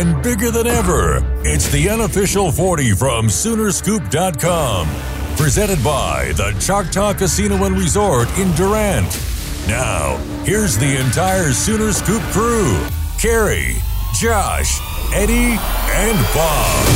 [0.00, 1.22] And bigger than ever.
[1.44, 4.88] It's the unofficial 40 from Soonerscoop.com.
[5.36, 9.20] Presented by the Choctaw Casino and Resort in Durant.
[9.68, 12.82] Now, here's the entire Sooner Scoop crew
[13.20, 13.76] Carrie,
[14.18, 14.80] Josh,
[15.12, 15.58] Eddie,
[15.92, 16.86] and Bob.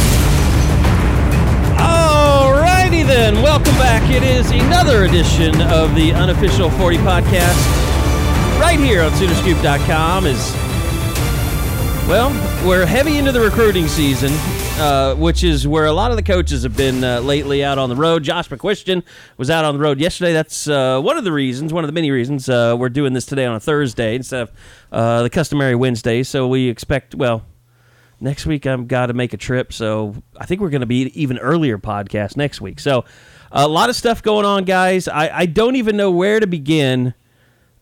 [1.77, 4.11] Alrighty then, welcome back.
[4.11, 7.85] It is another edition of the unofficial 40 podcast.
[8.59, 10.64] Right here on Soonerscoop.com is
[12.07, 12.29] well,
[12.69, 14.31] we're heavy into the recruiting season,
[14.79, 17.89] uh, which is where a lot of the coaches have been uh, lately out on
[17.89, 18.23] the road.
[18.23, 19.03] Josh McCuistion
[19.39, 20.35] was out on the road yesterday.
[20.35, 23.25] That's uh, one of the reasons, one of the many reasons uh, we're doing this
[23.25, 24.53] today on a Thursday instead of
[24.93, 26.23] uh, the customary Wednesday.
[26.23, 27.47] So we expect, well,
[28.21, 29.73] next week I've got to make a trip.
[29.73, 32.81] So I think we're going to be even earlier podcast next week.
[32.81, 33.07] So
[33.51, 35.09] a lot of stuff going on, guys.
[35.09, 37.15] I, I don't even know where to begin.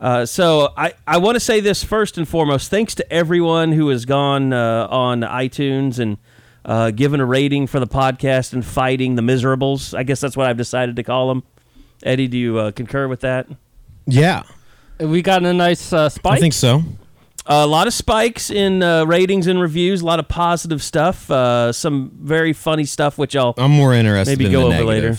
[0.03, 2.69] Uh, so I, I want to say this first and foremost.
[2.71, 6.19] Thanks to everyone who has gone uh, on iTunes and
[6.65, 9.95] uh, given a rating for the podcast and fighting the miserables.
[9.95, 11.45] I guess that's what I've decided to call them.
[12.03, 13.47] Eddie, do you uh, concur with that?
[14.07, 14.43] Yeah,
[14.99, 16.39] We got a nice uh, spike.
[16.39, 16.83] I think so.
[17.47, 20.01] a lot of spikes in uh, ratings and reviews.
[20.03, 21.31] A lot of positive stuff.
[21.31, 24.85] Uh, some very funny stuff, which I'll I'm more interested maybe in go the over
[24.85, 25.17] later.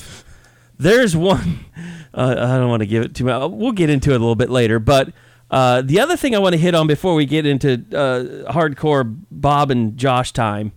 [0.77, 1.65] There's one.
[2.13, 3.51] Uh, I don't want to give it too much.
[3.51, 4.79] We'll get into it a little bit later.
[4.79, 5.13] But
[5.49, 9.19] uh, the other thing I want to hit on before we get into uh, hardcore
[9.31, 10.73] Bob and Josh time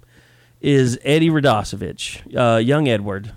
[0.60, 3.32] is Eddie Radosevich, uh, young Edward.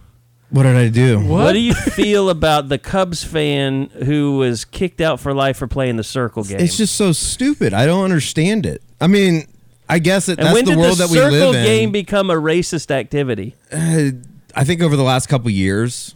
[0.50, 1.20] What did I do?
[1.20, 1.54] What?
[1.54, 5.98] do you feel about the Cubs fan who was kicked out for life for playing
[5.98, 6.60] the circle game?
[6.60, 7.74] It's just so stupid.
[7.74, 8.82] I don't understand it.
[9.00, 9.48] I mean,
[9.88, 11.34] I guess it, that's the world the that we live in.
[11.34, 13.56] Has the Circle game become a racist activity?
[13.72, 14.12] Uh,
[14.56, 16.16] I think over the last couple years,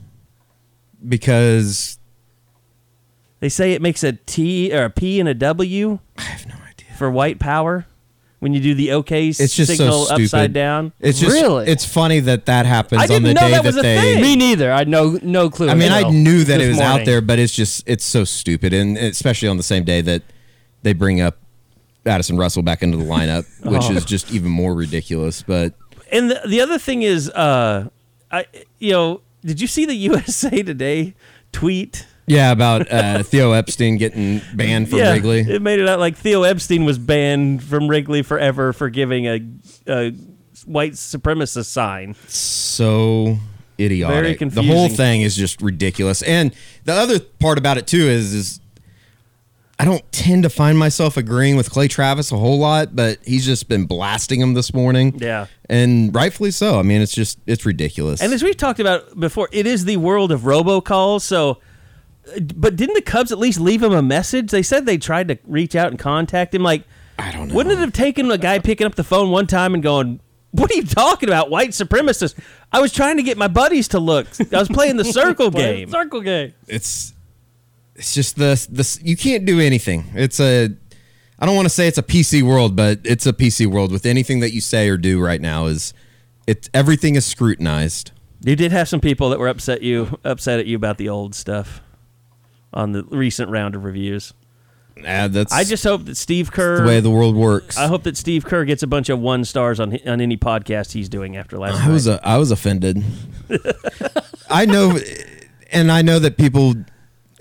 [1.07, 1.97] because
[3.39, 6.55] They say it makes a T or a P and a W I have no
[6.55, 6.87] idea.
[6.97, 7.85] for white power
[8.39, 10.23] when you do the OK It's just signal so stupid.
[10.25, 10.91] upside down.
[10.99, 11.67] It's just Really?
[11.67, 13.97] it's funny that that happens I on didn't the know day that was a they.
[13.99, 14.21] thing.
[14.21, 14.71] Me neither.
[14.71, 15.69] I had no no clue.
[15.69, 18.23] I mean, I knew that it this was out there, but it's just it's so
[18.25, 20.23] stupid, and especially on the same day that
[20.81, 21.37] they bring up
[22.05, 23.93] Addison Russell back into the lineup, which Oh.
[23.93, 25.41] is just even more ridiculous.
[25.41, 25.73] But
[26.11, 27.87] And the, the other thing is, uh,
[28.29, 28.45] I
[28.79, 31.15] you know, did you see the USA Today
[31.51, 32.07] tweet?
[32.25, 35.39] yeah, about uh, Theo Epstein getting banned from yeah, Wrigley.
[35.41, 39.41] it made it out like Theo Epstein was banned from Wrigley forever for giving a,
[39.87, 40.11] a
[40.65, 42.15] white supremacist sign.
[42.27, 43.37] so
[43.79, 44.39] idiotic.
[44.39, 46.21] Very The whole thing is just ridiculous.
[46.21, 46.53] And
[46.85, 48.59] the other part about it too is is
[49.83, 53.45] I don't tend to find myself agreeing with Clay Travis a whole lot, but he's
[53.45, 55.13] just been blasting him this morning.
[55.17, 55.47] Yeah.
[55.69, 56.79] And rightfully so.
[56.79, 58.21] I mean, it's just it's ridiculous.
[58.21, 61.23] And as we've talked about before, it is the world of robocalls.
[61.23, 61.59] So,
[62.55, 64.51] but didn't the Cubs at least leave him a message?
[64.51, 66.63] They said they tried to reach out and contact him.
[66.63, 66.83] Like,
[67.19, 67.55] I don't know.
[67.55, 70.21] wouldn't it have taken a guy picking up the phone one time and going,
[70.51, 72.39] "What are you talking about, white supremacists?"
[72.71, 74.27] I was trying to get my buddies to look.
[74.53, 75.89] I was playing the circle game.
[75.89, 76.53] Circle game.
[76.69, 77.12] it's
[77.95, 80.05] it's just the this you can't do anything.
[80.13, 80.69] It's a
[81.39, 84.05] I don't want to say it's a PC world, but it's a PC world with
[84.05, 85.93] anything that you say or do right now is
[86.47, 88.11] it's everything is scrutinized.
[88.41, 91.35] You did have some people that were upset you upset at you about the old
[91.35, 91.81] stuff
[92.73, 94.33] on the recent round of reviews.
[95.05, 97.77] Uh, that's I just hope that Steve Kerr the way the world works.
[97.77, 100.91] I hope that Steve Kerr gets a bunch of one stars on on any podcast
[100.91, 101.94] he's doing after last I night.
[101.94, 103.03] was a, I was offended.
[104.50, 105.00] I know,
[105.71, 106.73] and I know that people.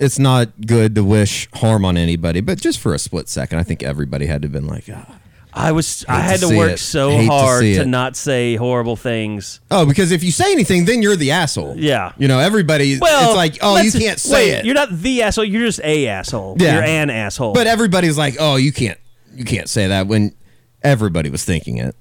[0.03, 3.63] It's not good to wish harm on anybody, but just for a split second, I
[3.63, 5.19] think everybody had to have been like, ah.
[5.55, 6.79] I was I had to to, work it.
[6.79, 9.61] so Hate hard see to, not say horrible things.
[9.71, 11.75] oh, because if you say anything, then you're the asshole.
[11.77, 12.13] Yeah.
[12.19, 12.99] you know, everybody.
[12.99, 14.65] Well, it's like, oh, you can't say wait, it.
[14.65, 15.45] You're not the asshole.
[15.45, 16.57] You're just a asshole.
[16.59, 16.75] Yeah.
[16.75, 17.53] You're an asshole.
[17.53, 18.99] But everybody's like, oh, you can't,
[19.35, 20.35] you can't say that when
[20.83, 21.95] everybody was thinking it.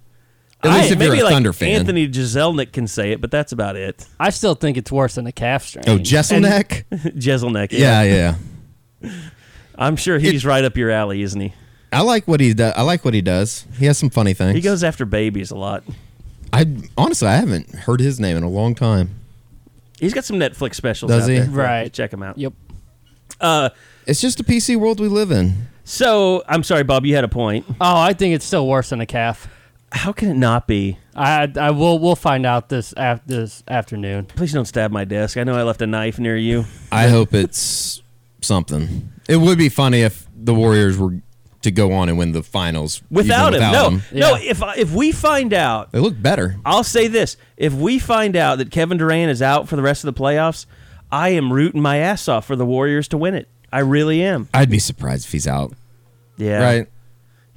[0.64, 1.70] At I- least if you're a like Thunder fan.
[1.80, 4.06] Anthony Jeselnik can say it, but that's about it.
[4.20, 5.86] I still think it's worse than a calf strain.
[5.88, 6.84] oh, Jesselneck.
[6.92, 7.72] Jeselnik.
[7.72, 8.36] yeah, yeah.
[9.78, 11.54] I'm sure he's right up your alley, isn't he?
[11.92, 12.74] I like what he does.
[12.78, 13.66] I like what he does.
[13.78, 14.56] He has some funny things.
[14.56, 15.84] He goes after babies a lot.
[16.54, 16.68] I
[16.98, 19.16] honestly, I haven't heard his name in a long time.
[20.00, 21.10] He's got some Netflix specials.
[21.12, 21.40] Does out he?
[21.40, 21.50] there.
[21.50, 21.92] Right.
[21.92, 22.38] Check him out.
[22.38, 22.54] Yep.
[23.40, 23.70] Uh,
[24.06, 25.68] It's just a PC world we live in.
[25.84, 27.06] so I'm sorry, Bob.
[27.06, 27.66] You had a point.
[27.82, 29.48] Oh, I think it's still worse than a calf.
[29.92, 30.98] How can it not be?
[31.16, 34.26] I I will we'll find out this af- this afternoon.
[34.26, 35.38] Please don't stab my desk.
[35.38, 36.66] I know I left a knife near you.
[36.92, 38.02] I hope it's
[38.42, 39.12] something.
[39.28, 41.18] It would be funny if the Warriors were
[41.62, 44.02] to go on and win the finals even Without him, no, him.
[44.14, 44.36] no.
[44.38, 44.52] Yeah.
[44.52, 46.56] If if we find out, They look better.
[46.66, 50.04] I'll say this: if we find out that Kevin Durant is out for the rest
[50.06, 50.66] of the playoffs,
[51.12, 53.48] I am rooting my ass off for the Warriors to win it.
[53.74, 54.48] I really am.
[54.54, 55.74] I'd be surprised if he's out.
[56.38, 56.64] Yeah.
[56.64, 56.88] Right?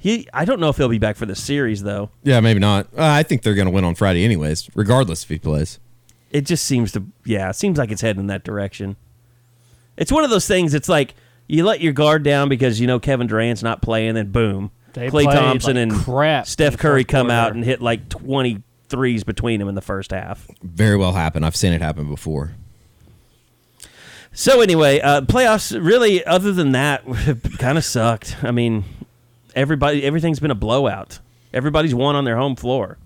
[0.05, 0.29] He.
[0.31, 2.11] I don't know if he'll be back for the series though.
[2.21, 2.85] Yeah, maybe not.
[2.95, 5.79] Uh, I think they're going to win on Friday, anyways, regardless if he plays.
[6.29, 7.07] It just seems to.
[7.23, 8.97] Yeah, it seems like it's heading in that direction.
[9.97, 10.75] It's one of those things.
[10.75, 11.15] It's like
[11.47, 15.09] you let your guard down because you know Kevin Durant's not playing, then boom, They
[15.09, 19.23] Klay Thompson like and crap Steph Curry first come out and hit like 20 threes
[19.23, 20.47] between them in the first half.
[20.61, 21.43] Very well happen.
[21.43, 22.51] I've seen it happen before.
[24.33, 27.03] So anyway, uh, playoffs really, other than that,
[27.57, 28.37] kind of sucked.
[28.43, 28.83] I mean,
[29.55, 31.19] everybody, everything's been a blowout.
[31.53, 32.97] Everybody's won on their home floor.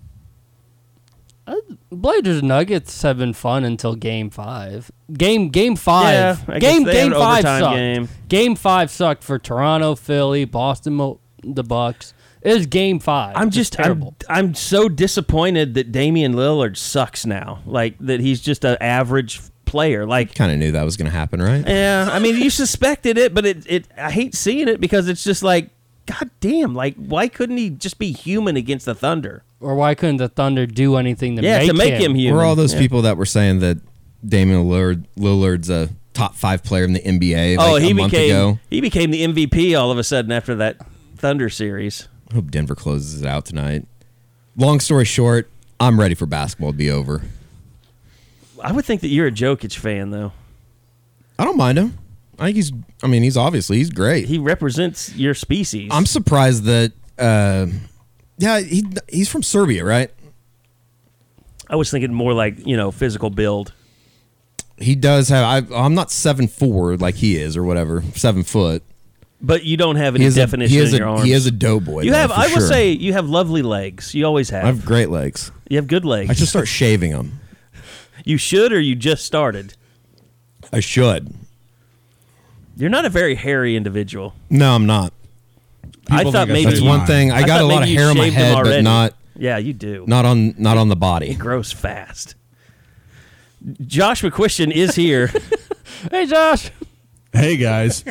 [1.46, 1.56] Uh,
[1.90, 4.90] Blazers Nuggets have been fun until Game Five.
[5.12, 6.14] Game Game Five.
[6.48, 7.76] Yeah, I guess game they Game Five overtime sucked.
[7.76, 8.08] game.
[8.28, 12.14] Game Five sucked for Toronto, Philly, Boston, the Bucks.
[12.42, 13.36] It was Game Five.
[13.36, 14.14] I'm It's just, I'm, terrible.
[14.28, 17.60] I'm so disappointed that Damian Lillard sucks now.
[17.66, 20.06] Like that, he's just an average player.
[20.06, 21.66] Like Kind of knew that was going to happen, right?
[21.66, 25.22] Yeah, I mean, you suspected it, but it, it I hate seeing it because it's
[25.24, 25.70] just like,
[26.10, 29.42] god damn, like why couldn't he just be human against the Thunder?
[29.62, 32.12] or why couldn't the Thunder do anything to make him yeah, make to make him,
[32.12, 32.16] him?
[32.16, 32.38] human.
[32.38, 32.78] We're all those Yeah.
[32.80, 33.76] people that were saying that
[34.26, 38.12] Damian Lillard, Lillard's a top five player in the NBA like oh, he a month
[38.12, 38.58] became ago.
[38.70, 40.76] he became the MVP all of a sudden after that
[41.16, 42.08] Thunder series.
[42.30, 43.86] I hope Denver closes it out tonight.
[44.56, 47.22] Long story short, I'm ready for basketball to be over.
[48.62, 50.32] I would think that you're a Jokic fan though.
[51.38, 51.98] I don't mind him.
[52.40, 52.72] I think he's.
[53.02, 54.26] I mean, he's obviously he's great.
[54.26, 55.90] He represents your species.
[55.92, 56.92] I'm surprised that.
[57.18, 57.66] Uh,
[58.38, 60.10] yeah, he he's from Serbia, right?
[61.68, 63.72] I was thinking more like you know physical build.
[64.78, 65.44] He does have.
[65.70, 68.82] I, I'm not seven four like he is or whatever, seven foot.
[69.42, 71.24] But you don't have He any a, definition he is in your a, arms.
[71.24, 72.02] he is a doughboy.
[72.02, 72.30] you though, have.
[72.30, 72.68] I will sure.
[72.68, 74.14] say you have lovely legs.
[74.14, 74.64] You always have.
[74.64, 75.50] I have great legs.
[75.68, 76.30] you have good legs.
[76.30, 77.40] I should start shaving them.
[78.24, 79.74] you should, or you just started.
[80.72, 81.34] I should.
[82.80, 84.34] You're not a very hairy individual.
[84.48, 85.12] No, I'm not.
[86.10, 87.30] I thought maybe said That's one thing.
[87.30, 90.04] I, I got a lot of hair on my head, but not Yeah, you do.
[90.08, 91.34] not on not on the body.
[91.34, 92.34] grows fast.
[93.86, 95.30] Josh McCuistion is here.
[96.10, 96.70] Hey, Josh.
[97.32, 98.04] Hey guys.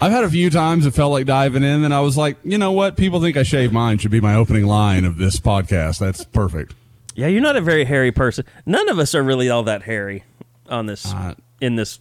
[0.00, 2.56] I've had a few times it felt like diving in, and I was like, you
[2.56, 2.96] know what?
[2.96, 5.98] People think I shave mine should be my opening line of this podcast.
[5.98, 6.74] That's perfect.
[7.16, 8.44] yeah, you're not a very hairy person.
[8.64, 10.22] None of us are really all that hairy
[10.68, 11.98] on this Uh, in this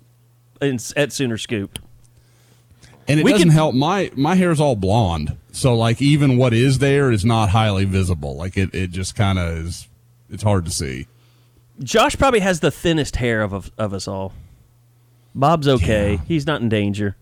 [0.62, 1.80] in, at Sooner Scoop.
[3.08, 3.74] And it We doesn't can- help.
[3.76, 8.36] My my hair's all blonde, so like even what is there is not highly visible.
[8.36, 9.88] Like it, it just kind of is.
[10.30, 11.08] It's hard to see.
[11.82, 14.34] Josh probably has the thinnest hair of of, us all.
[15.34, 16.14] Bob's okay.
[16.14, 16.20] Yeah.
[16.28, 17.16] He's not in danger.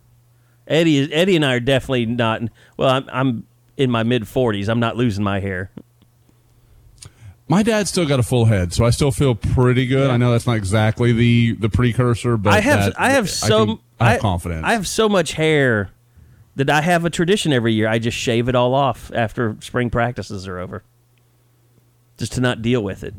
[0.67, 2.41] Eddie is Eddie and I are definitely not.
[2.77, 3.47] Well, I'm I'm
[3.77, 4.67] in my mid 40s.
[4.69, 5.69] I'm not losing my hair.
[7.47, 10.09] My dad's still got a full head, so I still feel pretty good.
[10.09, 13.65] I know that's not exactly the the precursor, but I have that- I have so
[13.65, 14.63] can- I have confidence.
[14.65, 15.91] I have so much hair
[16.55, 17.87] that I have a tradition every year.
[17.87, 20.83] I just shave it all off after spring practices are over,
[22.17, 23.13] just to not deal with it.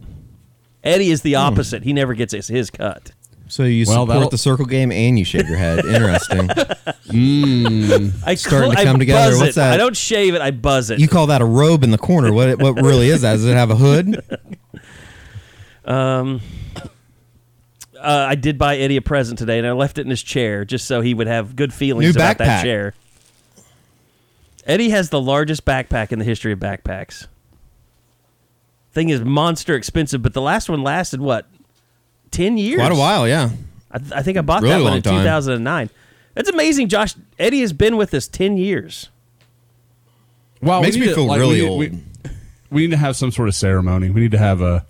[0.82, 1.40] Eddie is the Hmm.
[1.40, 1.84] opposite.
[1.84, 3.12] He never gets his, his cut.
[3.48, 5.78] So you Well, that'll- support the circle game and you shave your head.
[5.84, 6.50] Interesting.
[6.50, 9.30] I Starting to I come together.
[9.30, 9.54] buzz What's it.
[9.56, 9.72] that?
[9.72, 10.40] I don't shave it.
[10.40, 10.98] I buzz it.
[10.98, 12.32] you call that a robe in the corner?
[12.32, 13.32] What what really is that?
[13.34, 14.22] Does it have a hood?
[15.84, 16.40] Um,
[17.96, 20.64] uh, I did buy Eddie a present today, and I left it in his chair
[20.64, 22.92] just so he would have good feelings New about that chair.
[24.66, 27.28] Eddie has the largest backpack in the history of backpacks.
[28.90, 31.46] Thing is monster expensive, but the last one lasted what,
[32.36, 32.78] ten years?
[32.80, 33.50] Quite a while, yeah.
[33.90, 35.20] I, th- I think I bought Really that one long in time.
[35.20, 35.90] 2009.
[36.34, 37.14] That's amazing, Josh.
[37.38, 39.08] Eddie has been with us ten years.
[40.62, 41.80] Wow, Makes me to- feel like, really we need, old.
[41.80, 42.00] We,
[42.70, 44.10] we need to have some sort of ceremony.
[44.10, 44.84] We need to have a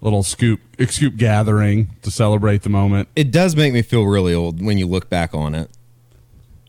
[0.00, 3.08] little scoop scoop gathering to celebrate the moment.
[3.14, 5.70] It does make me feel really old when you look back on it.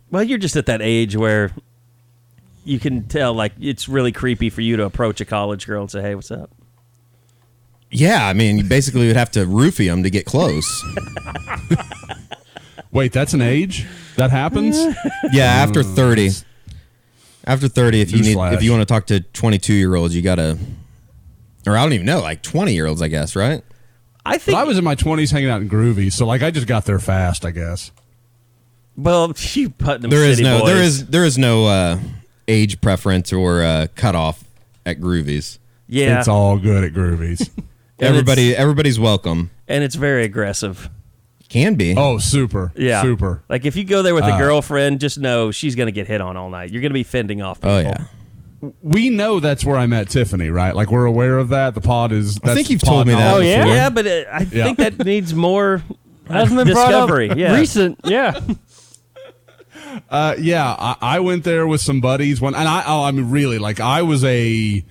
[0.10, 1.51] Well, you're just at that age where
[2.66, 5.90] you can tell, like, it's really creepy for you to approach a college girl and
[5.90, 6.51] say, "Hey, what's up?"
[7.91, 10.65] Yeah, I mean, you basically would have to roofie them to get close.
[12.91, 13.86] Wait, that's an age
[14.17, 14.77] that happens.
[15.31, 16.29] yeah, after thirty.
[17.43, 18.53] After 30, if you need, Newsflash.
[18.53, 20.60] if you want to talk to 22 year olds, you gotta,
[21.65, 23.63] or I don't even know, like 20 year olds, I guess, right?
[24.24, 24.57] I But think.
[24.60, 27.00] I was in my 20s hanging out in Groovy, so like I just got there
[27.00, 27.91] fast, I guess.
[28.95, 30.67] well, you Putnam There is City no, boys.
[30.67, 32.00] there is, there is no uh,
[32.48, 34.43] age preference or uh, cutoff
[34.86, 35.57] at Groovies.
[35.88, 36.93] Yeah, It's all good at
[38.01, 38.08] Groovies.
[38.10, 39.51] Everybody, everybody's welcome.
[39.67, 40.89] and it's very aggressive.
[41.50, 41.96] Can be.
[41.98, 42.72] oh, super.
[42.77, 43.43] Yeah, Super.
[43.50, 46.22] Like if you go there with a Uh, girlfriend, just know she's gonna get hit
[46.22, 46.72] on all night.
[46.72, 47.60] You're gonna be fending off.
[47.60, 47.72] People.
[47.72, 48.05] Oh yeah.
[48.81, 50.74] We know that's where I met Tiffany, right?
[50.75, 51.74] Like we're aware of that.
[51.74, 52.38] The pod is.
[52.38, 53.46] I that's think you've pod told me that knowledge.
[53.48, 53.65] Oh, yeah?
[53.65, 54.63] Yeah, but uh, I Yeah.
[54.63, 55.84] think that needs more
[56.29, 57.31] Hasn't been brought up discovery.
[57.36, 58.00] Yeah, recent.
[58.05, 58.39] Yeah.
[60.10, 63.29] Uh, yeah, I, I went there with some buddies when, and I, oh, I mean,
[63.29, 64.86] really, like I was a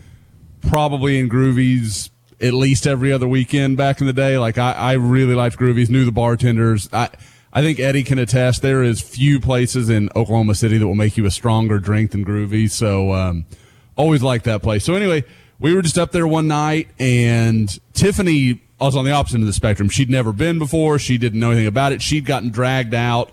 [0.69, 4.39] probably in Groovies at least every other weekend back in the day.
[4.39, 6.89] Like I, I really liked Groovies, knew the bartenders.
[6.93, 7.11] I,
[7.53, 8.63] I think Eddie can attest.
[8.63, 12.25] There is few places in Oklahoma City that will make you a stronger drink than
[12.25, 12.71] Groovies.
[12.71, 13.45] So, um,
[13.97, 14.85] always liked that place.
[14.85, 15.25] So anyway,
[15.59, 19.47] we were just up there one night and Tiffany was on the opposite end of
[19.47, 19.89] the spectrum.
[19.91, 20.99] She'd never been before.
[20.99, 22.01] She didn't know anything about it.
[22.01, 23.31] She'd gotten dragged out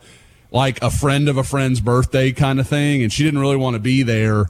[0.52, 3.76] like a friend of a friend's birthday kind of thing, and she didn't really want
[3.76, 4.46] to be there.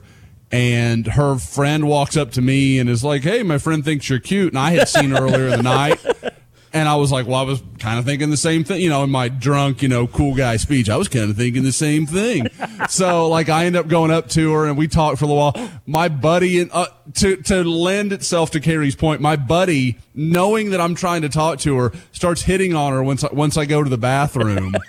[0.50, 4.18] And her friend walks up to me and is like, "Hey, my friend thinks you're
[4.18, 6.02] cute." And I had seen her earlier in the night,
[6.72, 9.04] and I was like, "Well, I was kind of thinking the same thing." You know,
[9.04, 12.06] in my drunk, you know, cool guy speech, I was kind of thinking the same
[12.06, 12.48] thing.
[12.88, 15.52] so, like, I end up going up to her and we talked for a little
[15.52, 15.70] while.
[15.84, 16.86] My buddy, and uh,
[17.16, 21.58] to to lend itself to Carrie's point, my buddy, knowing that I'm trying to talk
[21.60, 24.76] to her, starts hitting on her once I, once I go to the bathroom.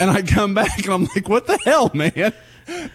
[0.00, 2.32] And I come back and I'm like, what the hell, man?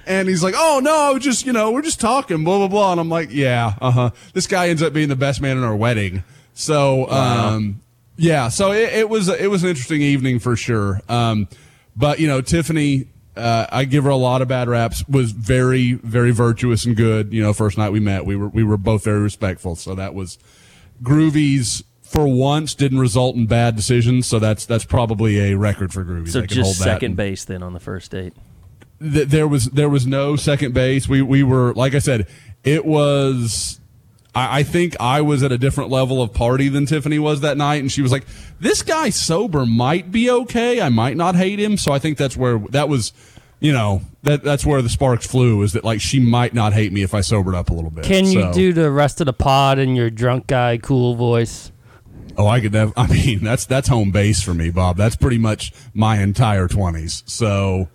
[0.06, 2.68] And he's like, oh, no, I was just, you know, we're just talking, blah, blah,
[2.68, 2.92] blah.
[2.92, 4.10] And I'm like, yeah, uh huh.
[4.34, 6.24] This guy ends up being the best man in our wedding.
[6.54, 7.82] So, um,
[8.18, 11.02] yeah, so it, it was, it was an interesting evening for sure.
[11.10, 11.48] Um,
[11.96, 15.94] but, you know, Tiffany, uh, I give her a lot of bad raps, was very,
[15.94, 17.34] very virtuous and good.
[17.34, 19.76] You know, first night we met, we were, we were both very respectful.
[19.76, 20.38] So that was,
[21.04, 26.06] Groovies for once didn't result in bad decisions, so that's that's probably a record for
[26.06, 26.30] Groovies.
[26.30, 28.34] so They can hold just second and- base then on the first date.
[29.02, 31.08] Th- there was there was no second base.
[31.08, 32.28] We we were like I said,
[32.64, 33.80] it was.
[34.34, 37.58] I, I think I was at a different level of party than Tiffany was that
[37.58, 38.26] night, and she was like,
[38.60, 40.82] "This guy sober might be okay.
[40.82, 43.14] I might not hate him." So I think that's where that was.
[43.62, 45.62] You know that that's where the sparks flew.
[45.64, 48.04] Is that like she might not hate me if I sobered up a little bit?
[48.04, 51.72] Can you do the rest of the pod in your drunk guy cool voice?
[52.38, 52.94] Oh, I could never.
[52.98, 54.98] I mean, that's that's home base for me, Bob.
[54.98, 57.24] That's pretty much my entire twenties.
[57.26, 57.90] So,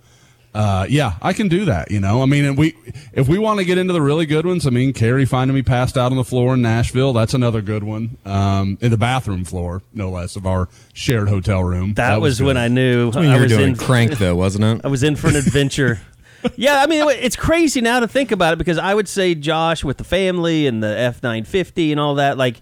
[0.53, 1.91] uh, yeah, I can do that.
[1.91, 2.75] You know, I mean, and we
[3.13, 5.61] if we want to get into the really good ones, I mean, Carrie finding me
[5.61, 7.13] passed out on the floor in Nashville.
[7.13, 8.17] That's another good one.
[8.25, 11.93] Um, in the bathroom floor, no less, of our shared hotel room.
[11.93, 12.57] That, was, when.
[12.57, 14.81] I knew When I were was doing in crank though, wasn't it?
[14.85, 16.01] I was in for an adventure.
[16.55, 19.83] yeah, I mean it's crazy now to think about it because I would say Josh
[19.83, 22.37] with the family and the F nine fifty and all that.
[22.37, 22.61] Like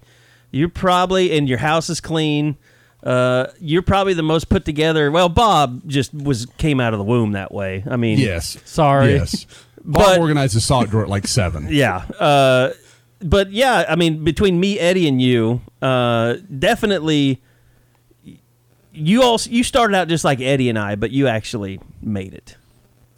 [0.51, 2.57] you're probably and your house is clean.
[3.03, 5.09] Uh, you're probably the most put together.
[5.11, 7.83] Well, Bob just was came out of the womb that way.
[7.89, 8.57] I mean, Yes.
[8.65, 9.13] Sorry.
[9.13, 9.45] Yes.
[9.83, 11.67] Bob But- organized a sock drawer at like seven.
[11.71, 11.97] Yeah.
[12.19, 12.71] Uh,
[13.21, 17.41] but yeah, I mean, between me, Eddie, and you, uh, definitely,
[18.93, 22.55] you all you started out just like Eddie and I, but you actually made it.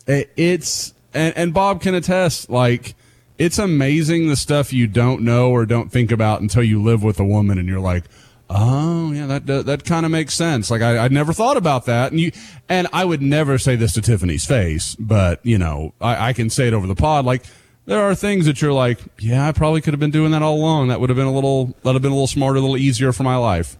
[0.07, 2.95] It- it's and, and Bob can attest like
[3.37, 7.19] it's amazing the stuff you don't know or don't think about until you live with
[7.19, 8.03] a woman and you're like
[8.53, 10.69] oh yeah that that, that kind of makes sense.
[10.69, 12.11] Like I, I'd never thought about that.
[12.11, 12.31] And you
[12.69, 16.49] and I would never say this to Tiffany's face but you know I, I can
[16.49, 17.25] say it over the pod.
[17.25, 17.43] Like
[17.85, 20.55] there are things that you're like yeah I probably could have been doing that all
[20.55, 20.89] along.
[20.89, 23.11] That would have been a little that have been a little smarter a little easier
[23.11, 23.77] for my life.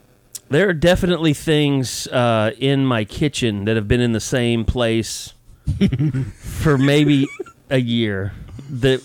[0.49, 5.33] There are definitely things uh, in my kitchen that have been in the same place
[6.35, 7.25] for maybe
[7.69, 8.33] a year
[8.69, 9.01] that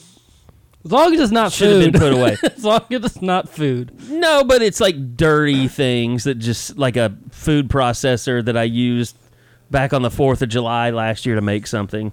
[0.86, 1.92] As long as it's not should have food.
[1.94, 2.36] been put away.
[2.44, 4.08] as long as it's not food.
[4.08, 9.18] No, but it's like dirty things that just like a food processor that I used
[9.68, 12.12] back on the 4th of July last year to make something.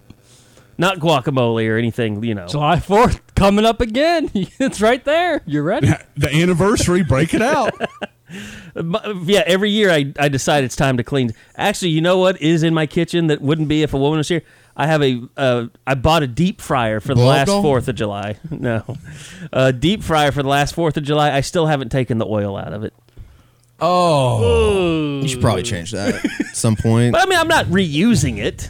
[0.79, 2.47] Not guacamole or anything, you know.
[2.47, 4.31] July 4th coming up again.
[4.33, 5.43] it's right there.
[5.45, 5.89] You're ready.
[6.17, 7.79] the anniversary break it out
[8.75, 11.33] yeah, every year I, I decide it's time to clean.
[11.55, 14.27] Actually, you know what is in my kitchen that wouldn't be if a woman was
[14.27, 14.41] here?
[14.75, 17.61] I have a uh, I bought a deep fryer for the Blow last doll?
[17.61, 18.37] Fourth of July.
[18.51, 18.97] No,
[19.51, 21.31] a deep fryer for the last Fourth of July.
[21.31, 22.93] I still haven't taken the oil out of it.
[23.79, 27.11] oh You should probably change that at some point.
[27.13, 28.69] But I mean, I'm not reusing it.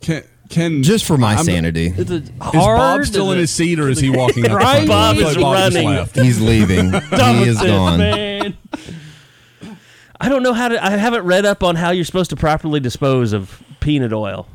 [0.00, 1.86] can can Just for my I'm- sanity.
[1.88, 2.78] Is it Is hard?
[2.78, 4.52] Bob still Is in his seat, or is he walking up?
[4.52, 4.86] Right?
[4.86, 4.88] front?
[4.88, 5.88] Bob Looks is like just running.
[5.88, 6.16] left.
[6.16, 6.92] He's leaving.
[6.92, 7.98] he is gone.
[7.98, 8.56] Man.
[10.20, 10.82] I don't know how to.
[10.84, 14.46] I haven't read up on how you're supposed to properly dispose of peanut oil.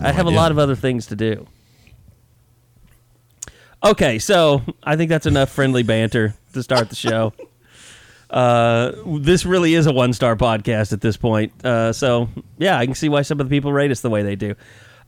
[0.00, 1.46] I have a lot of other things to do.
[3.84, 7.32] Okay, so I think that's enough friendly banter to start the show.
[8.30, 11.52] Uh, this really is a one star podcast at this point.
[11.64, 14.24] Uh, so, yeah, I can see why some of the people rate us the way
[14.24, 14.56] they do.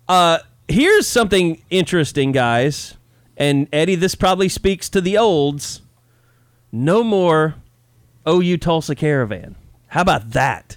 [0.06, 2.94] Uh, here's something interesting, guys.
[3.36, 5.82] And Eddie, this probably speaks to the olds.
[6.70, 7.56] No more
[8.28, 9.56] OU Tulsa Caravan.
[9.88, 10.76] How about that?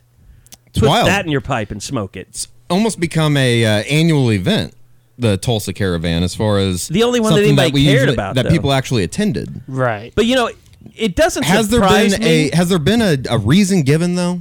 [0.74, 1.08] Put wild.
[1.08, 2.48] that in your pipe and smoke it.
[2.69, 4.73] Almost become a uh, annual event.
[5.17, 8.13] The Tulsa Caravan, as far as The only one that something anybody we cared usually-
[8.13, 8.49] about, that though.
[8.51, 9.63] people actually attended.
[9.67, 10.13] Right.
[10.15, 10.49] But you know,
[10.95, 12.49] it doesn't Has there been me.
[12.51, 14.39] a has there been a, a reason given though?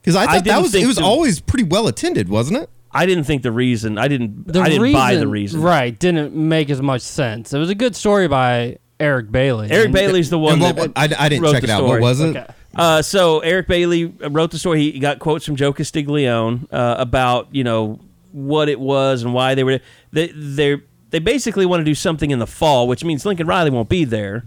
[0.00, 2.70] Because I thought that was it was the- always pretty well attended, wasn't it?
[2.90, 3.96] I didn't think the reason.
[3.98, 4.46] I didn't.
[4.52, 5.60] The I didn't reason, buy the reason.
[5.62, 5.96] Right.
[5.98, 7.52] Didn't make as much sense.
[7.52, 9.70] It was a good story by Eric Bailey.
[9.70, 11.78] Eric And- Bailey's the one what, that I, I didn't wrote check the it out.
[11.78, 12.00] story.
[12.00, 12.36] What was it?
[12.36, 12.46] Okay.
[12.76, 14.90] Uh, so Eric Bailey wrote the story.
[14.90, 18.00] He got quotes from Joe Castiglione uh, about you know
[18.32, 19.80] what it was and why they were.
[20.12, 23.70] They they they basically want to do something in the fall, which means Lincoln Riley
[23.70, 24.46] won't be there.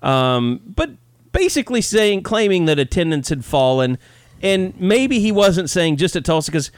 [0.00, 0.90] Um, but
[1.32, 3.98] basically saying claiming that attendance had fallen,
[4.42, 6.70] and maybe he wasn't saying just at Tulsa because.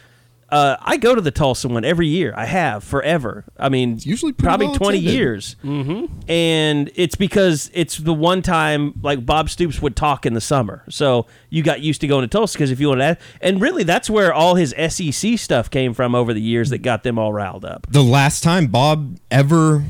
[0.51, 2.33] Uh, I go to the Tulsa one every year.
[2.35, 3.45] I have forever.
[3.59, 5.15] I mean, usually pretty probably well twenty attended.
[5.15, 6.31] years, mm-hmm.
[6.31, 10.85] and it's because it's the one time like Bob Stoops would talk in the summer,
[10.89, 13.83] so you got used to going to Tulsa because if you want to, and really
[13.83, 17.33] that's where all his SEC stuff came from over the years that got them all
[17.33, 17.87] riled up.
[17.91, 19.85] The last time Bob ever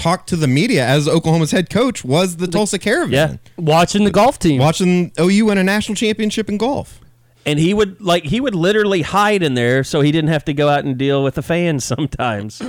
[0.00, 3.12] talked to the media as Oklahoma's head coach was the Tulsa Caravan.
[3.12, 3.36] Yeah.
[3.58, 4.58] watching the golf team.
[4.58, 6.99] Watching OU win a national championship in golf.
[7.46, 10.52] And he would like he would literally hide in there so he didn't have to
[10.54, 12.60] go out and deal with the fans sometimes.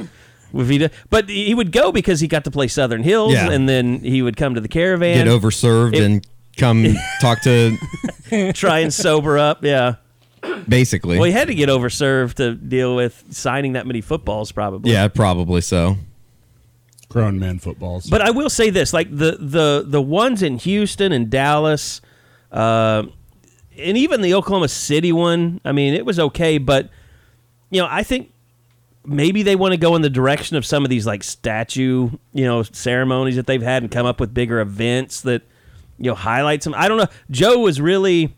[0.54, 3.50] If he did- but he would go because he got to play Southern Hills, Yeah.
[3.52, 6.86] and then he would come to the caravan, Get overserved it- and come
[7.22, 7.78] talk to
[8.54, 9.64] try and sober up.
[9.64, 9.96] Yeah,
[10.68, 11.18] basically.
[11.18, 14.92] well, he had to get overserved to deal with signing that many footballs, probably.
[14.92, 15.96] yeah, probably so.
[17.08, 18.08] Grown men footballs.
[18.10, 22.00] But I will say this: like the the the ones in Houston and Dallas,
[22.54, 23.04] uh,
[23.82, 25.62] and even the Oklahoma City one.
[25.66, 26.90] I mean, it was okay, but
[27.70, 28.32] you know, I think
[29.06, 32.46] maybe they want to go in the direction of some of these like statue, you
[32.46, 35.42] know, ceremonies that they've had and come up with bigger events that
[35.98, 36.74] you know highlight some.
[36.76, 37.08] I don't know.
[37.30, 38.36] Joe was really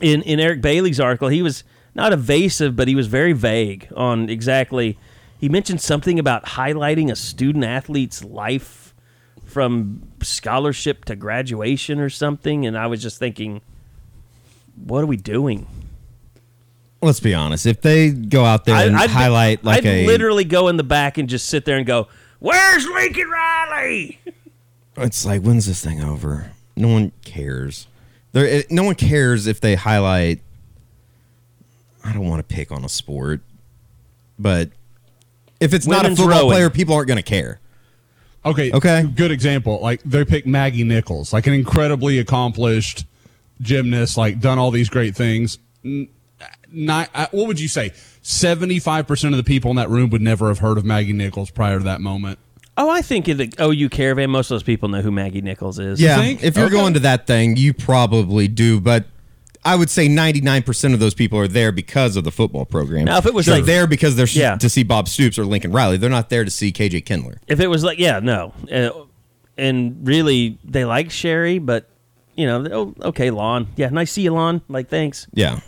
[0.00, 1.28] in in Eric Bailey's article.
[1.28, 4.98] He was not evasive, but he was very vague on exactly.
[5.38, 8.94] He mentioned something about highlighting a student athlete's life
[9.44, 13.62] from scholarship to graduation or something, and I was just thinking,
[14.84, 15.66] what are we doing?
[17.02, 17.64] Let's be honest.
[17.66, 20.84] If they go out there and I'd- highlight like I'd a literally go in the
[20.84, 22.08] back and just sit there and go,
[22.40, 24.20] "Where's Lincoln Riley?"
[24.96, 26.52] it's like when's this thing over?
[26.76, 27.86] No one cares.
[28.32, 30.40] There, no one cares if they highlight.
[32.04, 33.40] I don't want to pick on a sport,
[34.38, 34.70] but
[35.58, 36.48] if it's not a football rowing.
[36.48, 37.60] player, people aren't going to care.
[38.44, 38.72] Okay.
[38.72, 39.04] Okay.
[39.14, 39.80] Good example.
[39.80, 43.04] Like they pick Maggie Nichols, like an incredibly accomplished
[43.60, 45.58] gymnast, like done all these great things.
[46.72, 47.92] Not, uh, what would you say?
[48.22, 51.50] Seventy-five percent of the people in that room would never have heard of Maggie Nichols
[51.50, 52.38] prior to that moment.
[52.76, 55.78] Oh, I think in the OU caravan, most of those people know who Maggie Nichols
[55.78, 56.00] is.
[56.00, 56.42] Yeah, think?
[56.42, 56.74] if you're Okay.
[56.74, 59.06] going to that thing, you probably do, but.
[59.62, 63.04] I would say 99% of those people are there because of the football program.
[63.04, 64.56] Now, if it was They're like- there because they're Yeah.
[64.56, 65.98] to see Bob Stoops or Lincoln Riley.
[65.98, 67.42] They're not there to see KJ Kindler.
[67.46, 68.88] If it was like, yeah, no, uh,
[69.58, 71.89] and really they like Sherri, but
[72.40, 74.62] you know, oh, okay, Lon, yeah, nice to see you, Lon.
[74.68, 75.26] Like, thanks.
[75.32, 75.60] Yeah.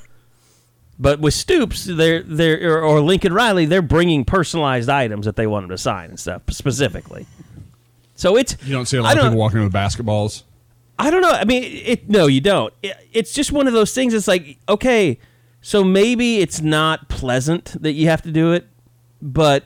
[0.98, 5.46] But with Stoops, they're they're or, or Lincoln Riley, they're bringing personalized items that they
[5.46, 7.26] want him to sign and stuff specifically.
[8.14, 10.44] So it's You don't see a lot of people walking in with basketballs.
[10.98, 11.30] I don't know.
[11.30, 12.08] I mean, it.
[12.08, 12.72] No, you don't.
[12.82, 14.14] It, it's just one of those things.
[14.14, 15.18] It's like, okay,
[15.60, 18.68] so maybe it's not pleasant that you have to do it,
[19.20, 19.64] but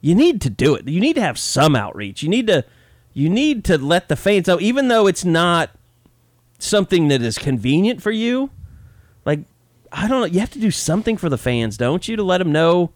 [0.00, 0.88] you need to do it.
[0.88, 2.22] You need to have some outreach.
[2.22, 2.64] You need to,
[3.12, 5.70] you need to let the fans know, even though it's not
[6.62, 8.50] something that is convenient for you.
[9.24, 9.40] Like,
[9.92, 10.26] I don't know.
[10.26, 12.92] You have to do something for the fans, don't you, to let them know,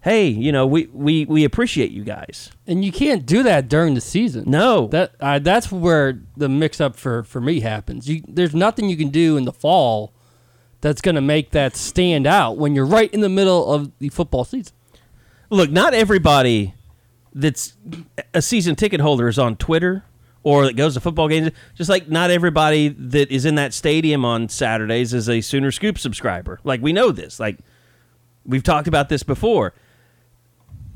[0.00, 2.50] hey, you know, we we we appreciate you guys.
[2.66, 4.44] and you can't do that during the season.
[4.46, 8.08] No, That uh, that's where the mix up for, for me happens.
[8.08, 10.12] You, there's nothing you can do in the fall
[10.80, 14.10] that's going to make that stand out when you're right in the middle of the
[14.10, 14.74] football season.
[15.50, 16.74] look, not everybody
[17.32, 17.74] that's
[18.32, 20.04] a season ticket holder is on Twitter
[20.44, 21.50] or that goes to football games.
[21.74, 25.98] Just like not everybody that is in that stadium on Saturdays is a Sooner Scoop
[25.98, 26.60] subscriber.
[26.62, 27.40] Like we know this.
[27.40, 27.58] Like
[28.46, 29.74] we've talked about this before.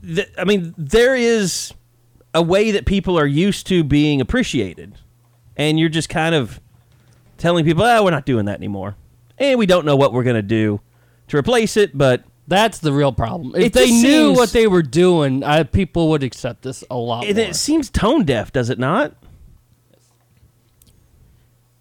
[0.05, 1.75] Th- I mean, there is
[2.35, 4.95] a way that people are used to being appreciated,
[5.57, 6.61] and you're just kind of
[7.37, 8.97] telling people, "Oh, we're not doing that anymore,"
[9.39, 10.81] and we don't know what we're going to do
[11.29, 13.53] to replace it, but That's the real problem.
[13.55, 16.97] If It they knew seems- what they were doing, I, people would accept this a
[16.97, 17.45] lot And more.
[17.47, 19.13] it seems tone deaf, does it not?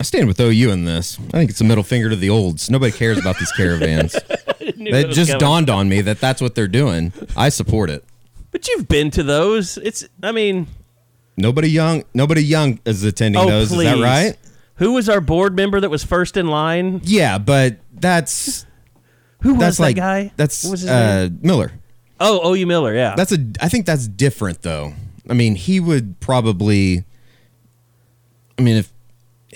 [0.07, 1.19] I stand with OU in this.
[1.19, 2.69] I think it's a middle finger to the olds.
[2.69, 4.15] Nobody cares about these caravans.
[4.59, 7.13] It just dawned on me that that's what they're doing.
[7.37, 8.03] I support it.
[8.51, 9.77] But you've been to those.
[9.77, 10.05] It's.
[10.21, 10.67] I mean,
[11.37, 13.69] Nobody young, nobody young is attending oh those.
[13.69, 13.87] please.
[13.87, 14.37] Is that right?
[14.75, 16.99] Who was our board member that was first in line?
[17.03, 18.65] Yeah, but that's
[19.41, 20.31] Who was that's that like guy?
[20.35, 21.29] that's What was his uh?
[21.41, 21.71] Miller.
[22.19, 22.93] Oh, OU Miller.
[22.93, 23.15] Yeah.
[23.15, 23.37] That's a.
[23.61, 24.93] I think that's different though.
[25.29, 27.05] I mean, he would probably.
[28.59, 28.91] I mean, if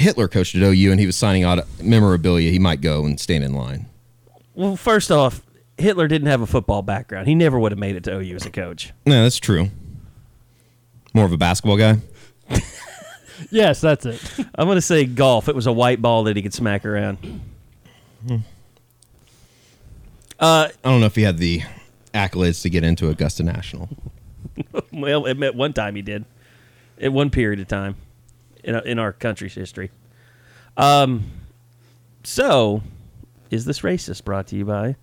[0.01, 3.43] Hitler coached at OU and he was signing out memorabilia, he might go and stand
[3.43, 3.85] in line.
[4.53, 5.41] well, first off,
[5.77, 7.27] Hitler didn't have a football background.
[7.27, 8.91] He never would have made it to OU as a coach.
[9.05, 9.69] No, that's true.
[11.13, 11.99] More of a basketball guy.
[13.49, 14.21] yes, that's it.
[14.55, 15.47] I'm going to say golf.
[15.47, 17.41] It was a white ball that he could smack around.
[18.29, 18.37] Uh,
[20.39, 21.61] I don't know if he had the
[22.13, 23.89] accolades to get into Augusta National.
[24.91, 26.25] well, at one time he did.
[26.99, 27.95] At one period of time
[28.63, 29.91] in, in our country's history.
[30.77, 31.25] Um,
[32.23, 32.81] so,
[33.49, 34.95] is this racist brought to you by?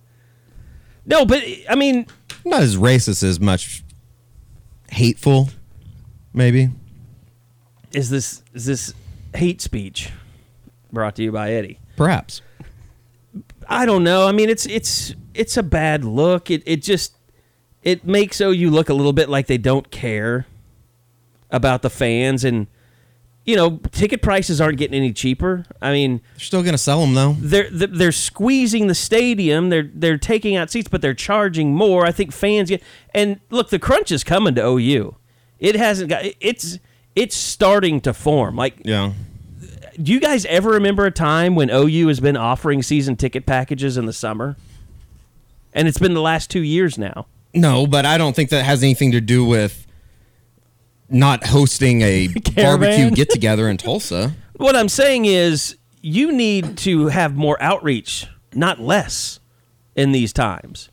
[1.05, 2.07] No, but I mean,
[2.45, 3.83] Not as racist as much
[4.91, 5.49] hateful,
[6.33, 6.69] maybe.
[7.93, 8.93] is this is this
[9.35, 10.11] hate speech
[10.91, 11.79] brought to you by Eddie?
[11.95, 12.41] Perhaps.
[13.67, 14.27] I don't know.
[14.27, 16.49] I mean, it's it's it's a bad look.
[16.49, 17.15] It it just
[17.83, 20.47] it makes OU look a little bit like they don't care
[21.51, 22.67] about the fans and
[23.49, 25.65] you know, ticket prices aren't getting any cheaper.
[25.81, 27.33] I mean, They're still going to sell them though.
[27.39, 29.69] they're they're squeezing the stadium.
[29.69, 32.05] They're they're taking out seats, but they're charging more.
[32.05, 32.83] I think fans get
[33.13, 35.15] and look, the crunch is coming to OU.
[35.59, 36.77] It hasn't got it's
[37.15, 38.55] it's starting to form.
[38.55, 39.13] Like, Yeah.
[40.01, 43.97] do you guys ever remember a time when OU has been offering season ticket packages
[43.97, 44.57] in the summer?
[45.73, 47.25] And it's been the last two years now.
[47.53, 49.87] No, but I don't think that has anything to do with
[51.09, 54.33] not hosting a barbecue get together in Tulsa.
[54.59, 59.39] What I'm saying is, you need to have more outreach, not less,
[59.95, 60.89] in these times.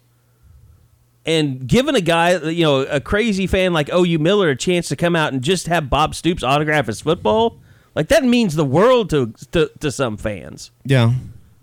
[1.24, 4.94] And giving a guy, you know, a crazy fan like OU Miller a chance to
[4.94, 7.58] come out and just have Bob Stoops autograph his football,
[7.96, 10.70] like that means the world to to, to some fans.
[10.84, 11.14] Yeah.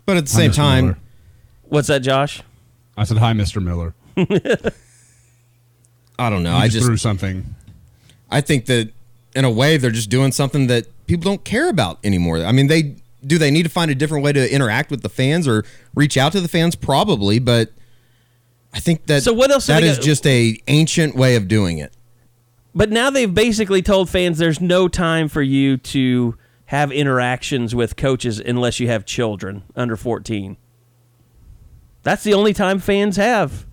[0.04, 0.56] But at the same Mr.
[0.56, 0.98] time, Miller.
[1.62, 2.42] What's that, Josh?
[2.98, 3.62] I said hi, Mr.
[3.62, 3.94] Miller.
[6.18, 6.50] I don't know.
[6.50, 7.54] You I just just threw something.
[8.34, 8.90] I think that
[9.36, 12.44] in a way they're just doing something that people don't care about anymore.
[12.44, 15.08] I mean, they do they need to find a different way to interact with the
[15.08, 17.72] fans or reach out to the fans probably, but
[18.72, 21.78] I think that So what else that is gonna- just a ancient way of doing
[21.78, 21.92] it.
[22.74, 27.94] But now they've basically told fans there's no time for you to have interactions with
[27.94, 30.56] coaches unless you have children under 14.
[32.02, 33.64] That's the only time fans have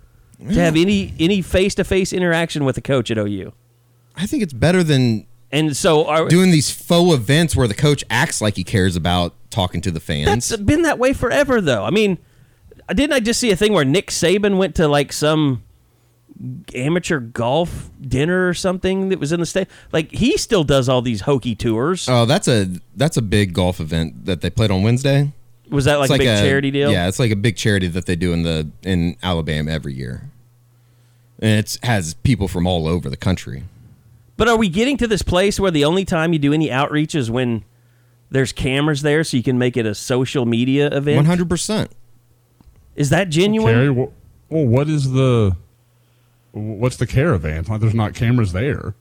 [0.47, 3.53] to have any any face-to-face interaction with a coach at OU.
[4.15, 8.03] I think it's better than And so are, doing these faux events where the coach
[8.09, 10.47] acts like he cares about talking to the fans.
[10.49, 11.83] that's been that way forever though.
[11.83, 12.17] I mean,
[12.89, 15.63] didn't I just see a thing where Nick Saban went to like some
[16.73, 19.67] amateur golf dinner or something that was in the state?
[19.91, 22.07] Like he still does all these hokey tours.
[22.09, 25.31] Oh, that's a that's a big golf event that they played on Wednesday.
[25.69, 26.91] was that like, It's a big charity deal?
[26.91, 30.29] Yeah, it's like a big charity that they do in the in Alabama every year,
[31.39, 33.63] and it has people from all over the country.
[34.41, 37.13] But are we getting to this place where the only time you do any outreach
[37.13, 37.63] is when
[38.31, 41.17] there's cameras there so you can make it a social media event?
[41.17, 41.91] One hundred percent.
[42.95, 43.71] Is that genuine?
[43.71, 45.55] Carrie, wh- well, what is the
[46.53, 47.65] what's the caravan?
[47.69, 48.95] Like, there's not cameras there.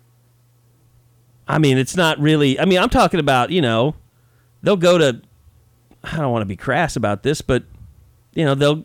[1.48, 2.60] I mean, it's not really.
[2.60, 3.94] I mean, I'm talking about, you know,
[4.62, 5.22] they'll go to,
[6.04, 7.64] I don't want to be crass about this, but,
[8.34, 8.84] you know, they'll,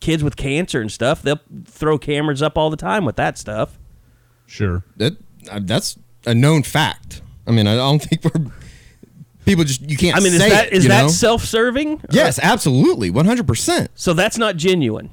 [0.00, 3.78] kids with cancer and stuff, they'll throw cameras up all the time with that stuff.
[4.46, 4.84] Sure.
[4.96, 5.18] That
[5.60, 7.22] that's a known fact.
[7.46, 8.50] I mean, I don't think we're
[9.44, 10.16] people just you can't.
[10.16, 11.08] I mean, is say that it, is that know?
[11.08, 12.00] self serving?
[12.10, 13.90] Yes, absolutely, one hundred percent.
[13.94, 15.10] So that's not genuine.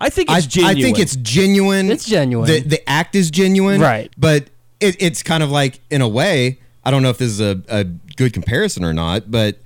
[0.00, 0.78] I think I, it's genuine.
[0.78, 1.90] I think it's genuine.
[1.90, 2.46] It's genuine.
[2.46, 3.80] The, the act is genuine.
[3.80, 4.10] Right.
[4.16, 4.48] But
[4.80, 7.62] it, it's kind of like, in a way, I don't know if this is a,
[7.68, 9.58] a good comparison or not, but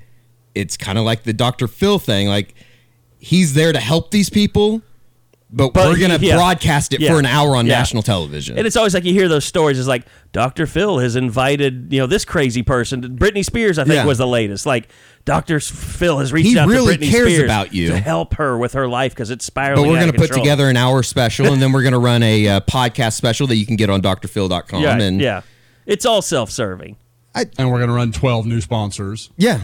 [0.54, 1.68] it's kind of like the Dr.
[1.68, 2.26] Phil thing.
[2.26, 2.54] Like,
[3.18, 4.82] he's there to help these people,
[5.56, 6.36] but, But we're going to yeah.
[6.36, 7.12] broadcast it Yeah.
[7.12, 7.78] for an hour on Yeah.
[7.78, 8.58] national television.
[8.58, 9.78] And it's always like you hear those stories.
[9.78, 10.66] It's like Dr.
[10.66, 13.16] Phil has invited, you know, this crazy person.
[13.16, 14.04] Britney Spears, I think, Yeah.
[14.04, 14.66] was the latest.
[14.66, 14.88] Like
[15.24, 15.60] Dr.
[15.60, 17.88] Phil has reached He out really to Britney cares Spears about you.
[17.88, 19.84] to help her with her life because it's spiraling.
[19.84, 21.98] but we're going going to put together an hour special, and then we're going to
[21.98, 24.82] run a uh, podcast special that you can get on drphil.com.
[24.82, 25.42] Yeah, and yeah.
[25.86, 26.96] It's all self-serving.
[27.34, 29.30] And we're going to run 12 new sponsors.
[29.36, 29.60] Yeah.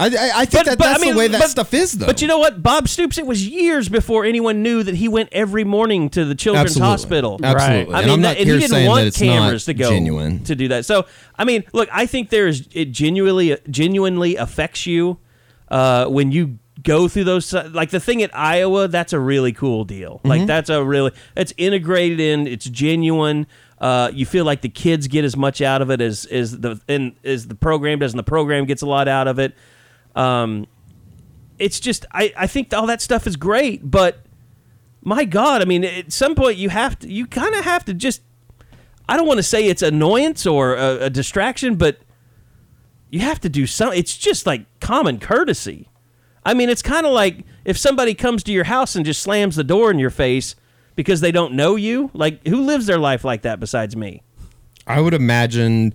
[0.00, 2.06] I, I, I think that that's the way that but- stuff is, though.
[2.06, 2.62] But you know what?
[2.62, 6.34] Bob Stoops, it was years before anyone knew that he went every morning to the
[6.34, 6.90] Children's Absolutely.
[6.90, 7.40] Hospital.
[7.42, 7.94] Absolutely.
[7.94, 10.42] I And mean, that- and he didn't want cameras to go genuine.
[10.44, 10.86] to do that.
[10.86, 11.06] So,
[11.38, 15.18] I mean, look, I think there's it genuinely genuinely affects you
[15.70, 17.52] uh, when you go through those.
[17.52, 20.16] Like the thing at Iowa, that's a really cool deal.
[20.18, 20.28] Mm-hmm.
[20.28, 22.46] Like that's a really it's integrated in.
[22.46, 23.46] It's genuine.
[23.78, 26.80] Uh, you feel like the kids get as much out of it as as the
[26.88, 29.54] and as the program does, and the program gets a lot out of it.
[30.14, 30.66] Um,
[31.58, 34.24] it's just I, I think all that stuff is great, but
[35.02, 37.94] my God, I mean, at some point you have to you kind of have to
[37.94, 38.22] just
[39.08, 41.98] I don't want to say it's annoyance or a, a distraction, but
[43.10, 43.98] you have to do something.
[43.98, 45.88] It's just like common courtesy.
[46.44, 49.56] I mean, it's kind of like if somebody comes to your house and just slams
[49.56, 50.54] the door in your face
[50.96, 52.10] because they don't know you.
[52.14, 54.22] Like, who lives their life like that besides me?
[54.86, 55.94] I would imagine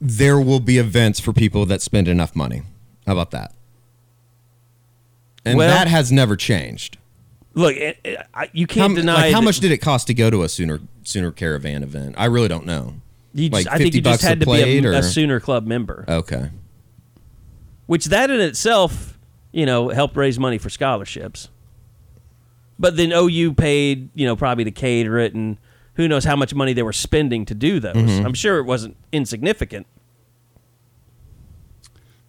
[0.00, 2.62] there will be events for people that spend enough money.
[3.08, 3.52] How about that?
[5.44, 6.98] And Well- that has never changed.
[7.54, 9.14] Look, it, it, I, you can't deny.
[9.14, 12.14] like, how much did it cost to go to a Sooner Sooner Caravan event?
[12.18, 12.94] I really don't know.
[13.34, 15.40] You just, like I think 50 you just had to be a, or- a Sooner
[15.40, 16.04] Club member.
[16.06, 16.50] Okay.
[17.86, 19.18] which that in itself,
[19.50, 21.48] you know, helped raise money for scholarships.
[22.78, 25.56] But then OU paid, you know, probably to cater it, and
[25.94, 27.96] who knows how much money they were spending to do those.
[27.96, 28.26] Mm-hmm.
[28.26, 29.86] I'm sure it wasn't insignificant.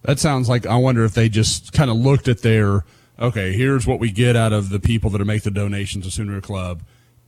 [0.02, 2.84] That sounds like I wonder if they just kind of looked at their
[3.18, 3.52] okay.
[3.52, 6.82] Here's what we get out of the people that make the donations to Sooner Club.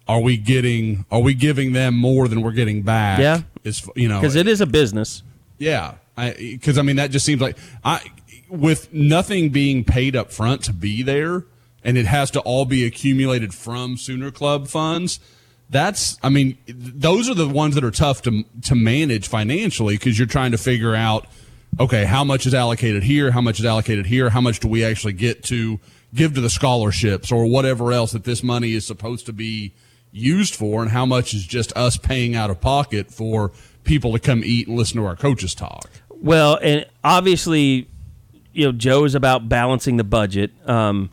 [0.09, 1.05] Are we getting?
[1.11, 3.21] Are we giving them more than we're getting back?
[3.21, 3.43] Yeah.
[3.65, 5.23] is you know Because it is a business.
[5.59, 8.01] Yeah, because I, mean that just seems like I,
[8.49, 11.45] with nothing being paid up front to be there,
[11.85, 15.21] and it has to all be accumulated from Sooner Club funds.
[15.71, 20.19] That's, I mean, those are the ones that are tough to to manage financially because
[20.19, 21.27] you're trying to figure out,
[21.81, 24.85] okay, how much is allocated here, how much is allocated here, how much do we
[24.85, 25.81] actually get to
[26.15, 29.73] give to the scholarships or whatever else that this money is supposed to be
[30.11, 33.51] used for, and how much is just us paying out of pocket for
[33.85, 35.91] people to come eat and listen to our coaches talk.
[36.11, 37.89] Well, and obviously,
[38.53, 40.53] you know, Joe's about balancing the budget.
[40.69, 41.11] Um,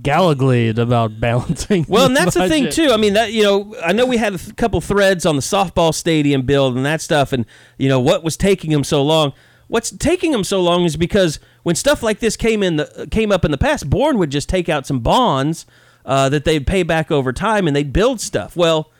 [0.00, 1.84] Gallogly about balancing.
[1.88, 2.90] Well, and that's the thing too.
[2.92, 5.42] I mean, that you know, I know we had a th- couple threads on the
[5.42, 7.44] softball stadium build and that stuff, and
[7.78, 9.32] you know what was taking them so long.
[9.72, 13.32] What's taking them so long is because when stuff like this came in the came
[13.32, 15.64] up in the past, Boren would just take out some bonds
[16.04, 18.54] uh, that they'd pay back over time, and they'd build stuff.
[18.54, 18.90] Well,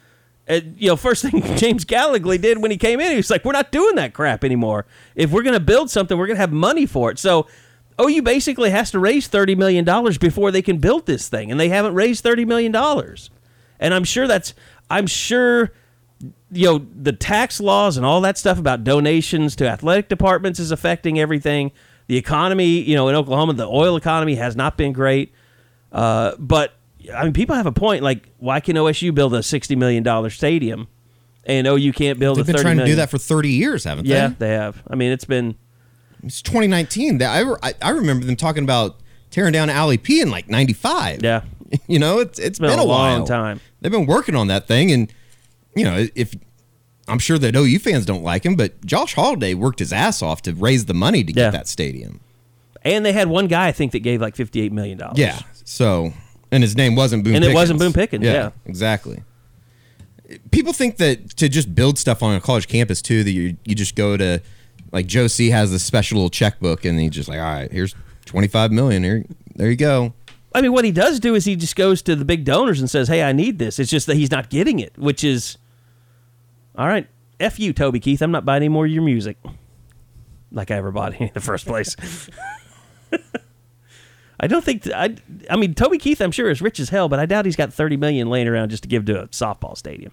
[0.49, 3.45] uh, you know, first thing James Gallogly did when he came in, he was like,
[3.45, 4.87] "We're not doing that crap anymore.
[5.15, 7.47] If we're going to build something, we're going to have money for it." So.
[8.01, 11.61] OU basically has to raise thirty million dollars before they can build this thing, and
[11.61, 13.29] they haven't raised thirty million dollars.
[13.79, 14.55] And I'm sure that's
[14.89, 15.73] I'm sure
[16.53, 20.71] you know the tax laws and all that stuff about donations to athletic departments is
[20.71, 21.73] affecting everything.
[22.09, 25.33] The economy, you know, in Oklahoma, the oil economy has not been great.
[25.91, 26.75] Uh, but
[27.15, 28.03] I mean, people have a point.
[28.03, 30.89] Like, why can OSU build a sixty million dollar stadium,
[31.45, 33.85] and OU can't build They've a been thirty trying to do that for 30 years,
[33.85, 34.23] haven't Yeah, they?
[34.23, 34.83] Yeah, they have.
[34.89, 35.55] I mean, it's been
[36.23, 37.19] It's 2019.
[37.19, 41.23] That- I, I, remember them talking about tearing down Allie P in like 95.
[41.23, 41.43] yeah.
[41.89, 43.27] You know, it's it's been been, a a, long while.
[43.27, 43.61] time.
[43.81, 45.11] They've been working on that thing, and
[45.75, 46.35] you know, if
[47.09, 50.43] I'm sure that OU fans don't like him, but Josh Holliday worked his ass off
[50.43, 51.45] to raise the money to Yeah.
[51.47, 52.21] get that stadium.
[52.85, 55.19] And they had one guy I think that gave like fifty eight million dollars.
[55.19, 55.39] Yeah.
[55.65, 56.13] So,
[56.51, 57.37] and his name wasn't Boone.
[57.37, 58.51] And it wasn't Boone Pickens, yeah.
[58.67, 59.23] exactly.
[60.51, 63.75] People think that to just build stuff on a college campus too, that you you
[63.75, 64.41] just go to
[64.91, 67.95] like Joe C has this special little checkbook, and he's just like, all right, here's
[68.25, 69.03] 25 million.
[69.05, 70.13] Here, there you go.
[70.55, 72.89] I mean, what he does do is he just goes to the big donors and
[72.91, 75.57] says, "Hey, I need this." It's just that he's not getting it, which is
[76.77, 77.09] all right.
[77.41, 78.23] F you, Toby Keith.
[78.23, 79.37] I'm not buying any more of your music.
[80.51, 81.97] Like I ever bought any in the first place.
[84.41, 85.17] I don't think I.
[85.49, 87.73] I mean, Toby Keith, I'm sure is rich as hell, but I doubt he's got
[87.73, 90.13] 30 million laying around just to give to a softball stadium.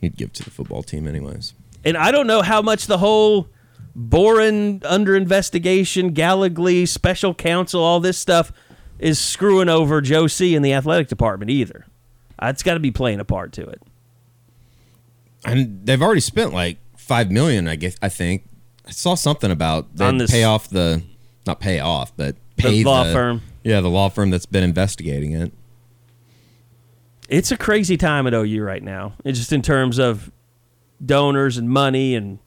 [0.00, 1.54] He'd give to the football team anyways.
[1.84, 3.48] And I don't know how much the whole
[3.94, 8.52] Boren under investigation, Gallogly, special counsel, all this stuff
[8.98, 11.86] is screwing over Joe C in the athletic department either.
[12.40, 13.82] It's got to be playing a part to it.
[15.44, 17.68] And they've already spent like five million.
[17.68, 18.44] I guess I think
[18.86, 21.02] I saw something about they On this- pay off the
[21.46, 23.42] not pay off, but pay the law firm.
[23.64, 25.52] Yeah, the law firm that's been investigating it.
[27.28, 29.14] It's a crazy time at OU right now.
[29.24, 30.30] It's just in terms of
[31.04, 32.38] donors and money and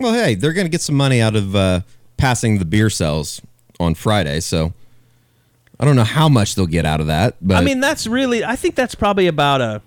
[0.00, 1.80] Well, hey, they're going to get some money out of uh,
[2.16, 3.40] passing the beer cells
[3.78, 4.72] on Friday, so
[5.78, 7.36] I don't know how much they'll get out of that.
[7.42, 9.82] But I mean that's really I think that's probably about a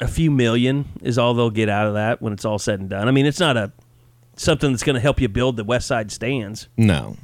[0.00, 2.88] a few million is all they'll get out of that when it's all said and
[2.90, 3.08] done.
[3.08, 3.72] I mean it's not a
[4.36, 6.68] something that's going to help you build the West Side stands.
[6.76, 7.16] No.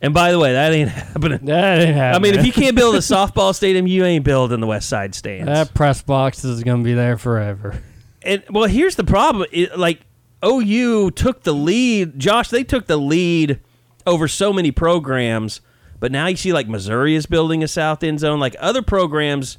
[0.00, 1.44] And by the way, that ain't happening.
[1.44, 2.30] That ain't happening.
[2.32, 5.14] I mean, if you can't build a softball stadium, you ain't building the West Side
[5.14, 5.46] stands.
[5.46, 7.80] that press box is gonna be there forever.
[8.22, 9.46] and well, here's the problem.
[9.52, 10.00] It, like
[10.44, 12.18] OU took the lead.
[12.18, 13.60] Josh, they took the lead
[14.06, 15.60] over so many programs,
[16.00, 18.40] but now you see like Missouri is building a South End Zone.
[18.40, 19.58] Like other programs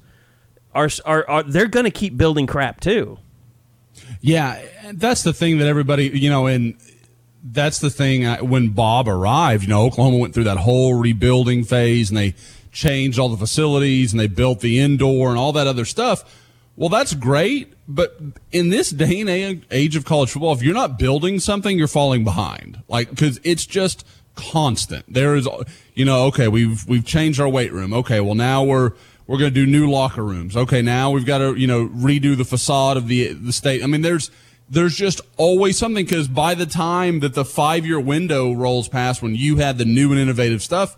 [0.74, 3.20] are are, are they're going to keep building crap too.
[4.22, 4.62] Yeah,
[4.94, 6.78] that's the thing that everybody, you know, and
[7.44, 11.64] that's the thing uh, when Bob arrived, you know, Oklahoma went through that whole rebuilding
[11.64, 12.36] phase and they
[12.72, 16.24] changed all the facilities and they built the indoor and all that other stuff.
[16.76, 18.18] Well, that's great, but
[18.52, 22.24] in this day and age of college football, if you're not building something, you're falling
[22.24, 22.82] behind.
[22.88, 24.06] Like because it's just
[24.36, 25.06] constant.
[25.08, 25.48] There is,
[25.94, 27.94] you know, okay, we've we've changed our weight room.
[27.94, 28.94] Okay, well now we're
[29.28, 30.56] we're going to do new locker rooms.
[30.58, 33.84] Okay, now we've got to you know redo the facade of the the state.
[33.84, 34.32] I mean, there's
[34.70, 39.22] there's just always something because by the time that the five year window rolls past
[39.22, 40.98] when you had the new and innovative stuff,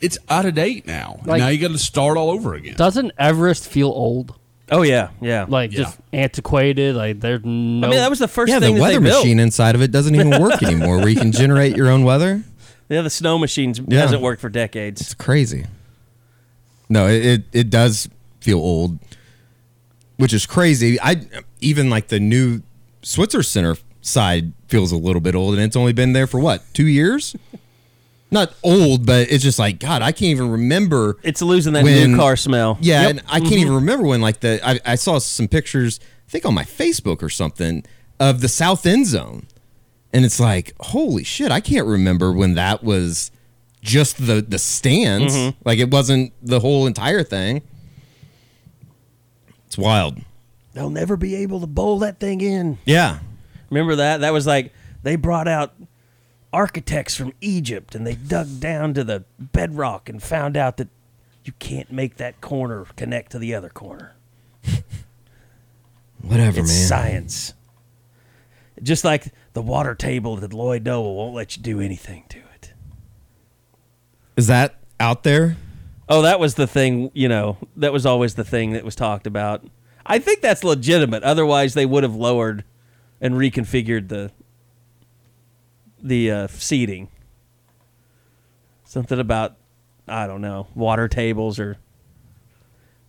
[0.00, 1.20] it's out of date now.
[1.24, 2.76] Like- now you got to start all over again.
[2.76, 4.34] Doesn't Everest feel old?
[4.72, 5.46] Oh yeah, yeah.
[5.48, 6.94] Like just antiquated?
[6.94, 7.86] Like there's no.
[7.88, 9.24] I mean, that was the first Yeah, the thing that weather they built.
[9.24, 12.44] machine inside of it doesn't even work anymore, where you can generate your own weather.
[12.88, 14.00] Yeah, the snow machines Yeah.
[14.00, 15.00] hasn't worked for decades.
[15.00, 15.66] It's crazy.
[16.90, 18.08] No, it, it it does
[18.40, 18.98] feel old,
[20.16, 21.00] which is crazy.
[21.00, 21.22] I
[21.60, 22.62] even like the new
[23.02, 26.62] Switzer Center side feels a little bit old, and it's only been there for what
[26.74, 27.34] two years.
[28.32, 30.02] Not old, but it's just like God.
[30.02, 31.16] I can't even remember.
[31.22, 32.78] It's losing that When- new car smell.
[32.80, 33.10] Yeah, Yep.
[33.10, 33.74] and I can't even mm-hmm.
[33.76, 35.98] remember when like the I, I saw some pictures,
[36.28, 37.84] I think on my Facebook or something,
[38.20, 39.46] of the South End Zone,
[40.12, 43.30] and it's like holy shit, I can't remember when that was
[43.82, 45.58] just the the stands, mm-hmm.
[45.64, 47.62] like it wasn't the whole entire thing.
[49.66, 50.18] It's wild.
[50.72, 52.78] They'll never be able to bowl that thing in.
[52.84, 53.18] Yeah,
[53.70, 54.20] Remember that?
[54.20, 55.74] That was like they brought out
[56.52, 60.88] architects from Egypt and they dug down to the bedrock and found out that
[61.44, 64.14] you can't make that corner connect to the other corner.
[66.20, 66.88] whatever, It's man.
[66.88, 67.54] science.
[68.82, 72.44] Just like the water table that Lloyd Noble won't let you do anything to it.
[74.40, 75.58] Is that out there?
[76.08, 79.26] Oh, that was the thing, you know, that was always the thing that was talked
[79.26, 79.62] about.
[80.06, 81.22] I think that's legitimate.
[81.22, 82.64] Otherwise, they would have lowered
[83.20, 84.32] and reconfigured the
[86.02, 87.08] the uh, seating.
[88.84, 89.56] Something about
[90.08, 91.76] I don't know, water tables or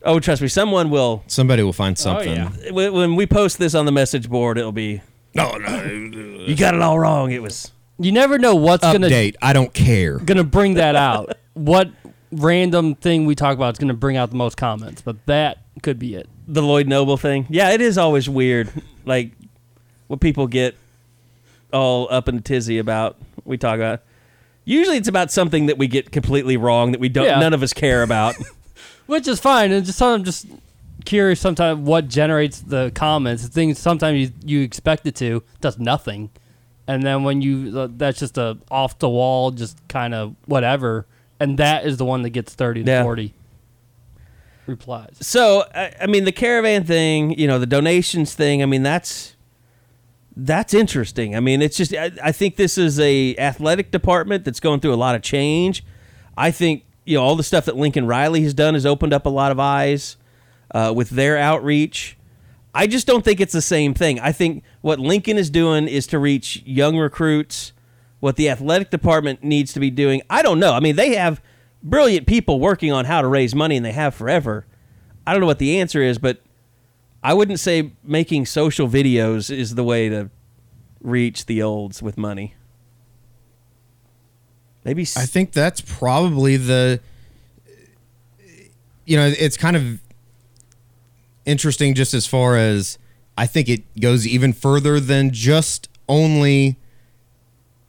[0.04, 2.36] Oh, trust me, someone will Somebody will find something.
[2.36, 2.52] yeah.
[2.72, 5.02] when when we post this on the message board, it'll be
[5.34, 5.84] No, no.
[5.86, 7.32] you got it all wrong.
[7.32, 9.36] It was you never know what's gonna Update.
[9.42, 10.18] I don't care.
[10.18, 11.38] gonna bring that out.
[11.54, 11.92] what
[12.32, 15.02] random thing we talk about is gonna bring out the most comments?
[15.02, 16.30] But that could be it.
[16.48, 17.48] the Lloyd Noble thing.
[17.50, 18.72] Yeah, it is always weird.
[19.06, 19.32] Like
[20.08, 20.76] what people get
[21.74, 23.18] all up in a tizzy about.
[23.46, 24.02] We talk about.
[24.64, 27.26] Usually, it's about something that we get completely wrong that we don't.
[27.26, 27.40] Yeah.
[27.40, 28.36] None of us care about.
[29.12, 29.72] which is fine.
[29.72, 30.48] And just I'm just
[31.04, 33.44] curious sometimes what generates the comments.
[33.44, 36.30] The things sometimes you, you expect it to does nothing,
[36.88, 41.06] and then when you uh, that's just a off the wall, just kind of whatever,
[41.40, 43.04] and that is the one that gets thirty to Yeah.
[43.04, 43.34] forty
[44.68, 45.18] replies.
[45.20, 47.38] so, I, I mean, the caravan thing.
[47.38, 48.62] You know, the donations thing.
[48.62, 49.36] I mean, that's
[50.36, 51.36] that's interesting.
[51.36, 51.94] I mean, it's just.
[51.94, 55.84] I, I think this is a athletic department that's going through a lot of change.
[56.38, 59.26] I think you know all the stuff that Lincoln Riley has done has opened up
[59.26, 60.18] a lot of eyes
[60.74, 62.18] uh, with their outreach.
[62.74, 64.20] I just don't think it's the same thing.
[64.20, 67.74] I think what Lincoln is doing is to reach young recruits.
[68.22, 70.74] What the athletic department needs to be doing, I don't know.
[70.74, 71.42] I mean, they have
[71.82, 74.68] brilliant people working on how to raise money, and they have forever.
[75.26, 76.40] I don't know what the answer is, but
[77.24, 80.30] I wouldn't say making social videos is the way to
[81.02, 82.54] reach the olds with money.
[84.84, 87.00] Maybe s- I think that's probably the
[89.06, 90.00] you know, it's kind of
[91.46, 92.98] interesting just as far as
[93.38, 96.78] I think it goes even further than just only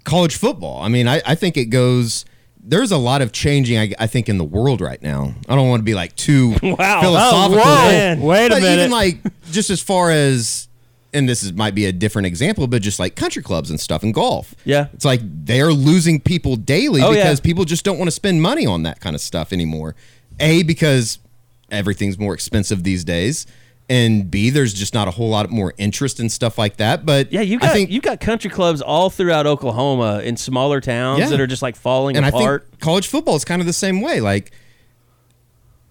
[0.05, 0.81] college football.
[0.83, 2.25] I mean, I, I think it goes
[2.65, 5.35] there's a lot of changing I, I think in the world right now.
[5.49, 6.77] I don't want to be like too Wow.
[6.79, 7.63] Oh, philosophical.
[7.65, 7.89] Oh.
[7.91, 8.21] Man.
[8.21, 8.79] Wait a but minute.
[8.79, 9.19] Even like
[9.51, 10.69] just as far as
[11.13, 14.03] and this is might be a different example, but just like country clubs and stuff
[14.03, 14.55] and golf.
[14.65, 14.87] Yeah.
[14.95, 17.25] It's like they're losing people daily Oh, yeah.
[17.25, 19.95] because people just don't want to spend money on that kind of stuff anymore.
[20.41, 21.19] A because
[21.73, 23.47] everything's more expensive these days.
[23.89, 27.05] And B, there's just not a whole lot more interest in stuff like that.
[27.05, 30.81] But yeah, you I got think, you got country clubs all throughout Oklahoma in smaller
[30.81, 31.29] towns Yeah.
[31.31, 32.69] that are just like falling and I apart.
[32.71, 34.21] think college football is kind of the same way.
[34.21, 34.53] Like,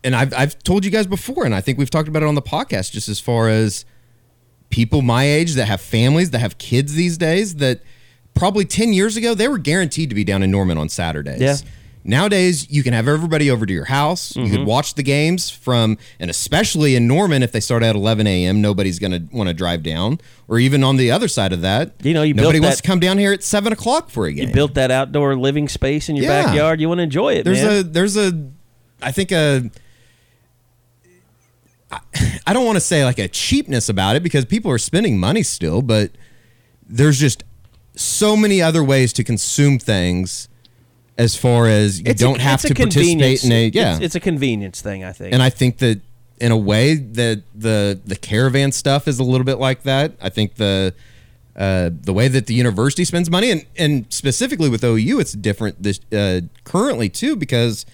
[0.04, 2.36] and I've I've told you guys before, and I think we've talked about it on
[2.36, 3.86] the podcast, just as far as
[4.70, 7.82] people my age that have families that have kids these days that
[8.34, 11.42] probably 10 years ago, they were guaranteed to be down in Norman on Saturdays.
[11.42, 11.56] Yeah.
[12.04, 14.36] Nowadays, you can have everybody over to your house.
[14.36, 14.56] You Mm-hmm.
[14.56, 18.60] could watch the games from, and especially in Norman, if they start at 11 a.m.,
[18.62, 20.20] nobody's going to want to drive down.
[20.48, 22.82] Or even on the other side of that, You know, you built nobody wants that-
[22.84, 24.48] to come down here at 7 o'clock for a game.
[24.48, 26.44] You built that outdoor living space in your Yeah.
[26.46, 26.82] backyard.
[26.82, 27.80] You want to enjoy it, there's man.
[27.80, 28.48] a there's a
[29.02, 29.70] I think a
[31.92, 32.00] I-
[32.48, 35.44] I don't want to say like a cheapness about it because people are spending money
[35.44, 36.12] still, but
[36.88, 37.44] there's just
[37.96, 40.48] so many other ways to consume things
[41.22, 43.94] as far as you It's don't have to participate in a yeah.
[43.94, 45.34] It's, it's a convenience thing, I think.
[45.34, 46.02] and I think that
[46.40, 50.14] in a way that the the caravan stuff is a little bit like that.
[50.20, 50.96] I think the
[51.56, 55.84] uh, the way that the university spends money and and specifically with OU, it's different
[55.84, 57.86] this uh, currently too because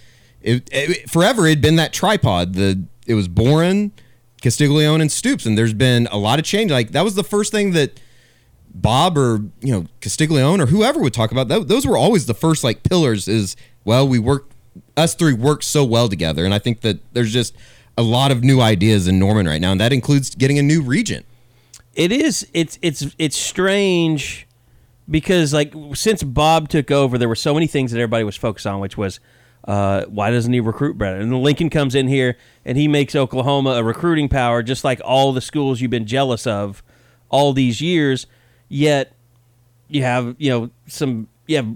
[0.41, 2.53] it, it forever it had been that tripod.
[2.53, 3.91] The it was Boren,
[4.41, 6.71] Castiglione, and Stoops, and there's been a lot of change.
[6.71, 7.99] Like that was the first thing that.
[8.81, 11.67] Bob or you know Castiglione or whoever would talk about that.
[11.67, 13.27] Those were always the first like pillars.
[13.27, 13.55] Is
[13.85, 14.49] well, we work
[14.95, 17.55] us three work so well together, and I think that there's just
[17.97, 20.81] a lot of new ideas in Norman right now, and that includes getting a new
[20.81, 21.25] regent.
[21.95, 24.47] it is it's it's it's strange
[25.09, 28.67] because like since Bob took over, there were so many things that everybody was focused
[28.67, 29.19] on, which was
[29.67, 31.19] uh, why doesn't he recruit better?
[31.19, 35.33] And Lincoln comes in here and he makes Oklahoma a recruiting power, just like all
[35.33, 36.83] the schools you've been jealous of
[37.29, 38.27] all these years.
[38.69, 39.13] Yet
[39.87, 41.75] you have you know some you have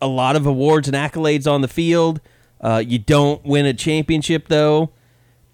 [0.00, 2.20] a lot of awards and accolades on the field.
[2.60, 4.90] Uh, you don't win a championship though,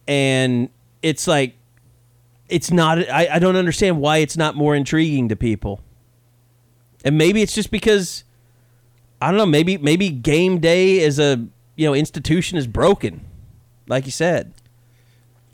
[0.07, 0.69] and
[1.03, 1.57] it's like
[2.49, 5.81] it's not I, I don't understand why it's not more intriguing to people.
[7.05, 8.25] And maybe it's just because
[9.21, 13.25] i don't know maybe maybe game day as a you know institution is broken
[13.87, 14.55] like you said.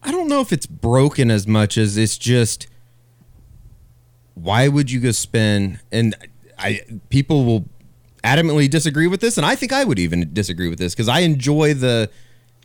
[0.03, 2.67] I don't know if it's broken as much as it's just
[4.43, 6.15] why would you go spend and
[6.59, 7.65] I people will
[8.25, 11.21] adamantly disagree with this and I think I would even disagree with this because I
[11.21, 12.11] enjoy the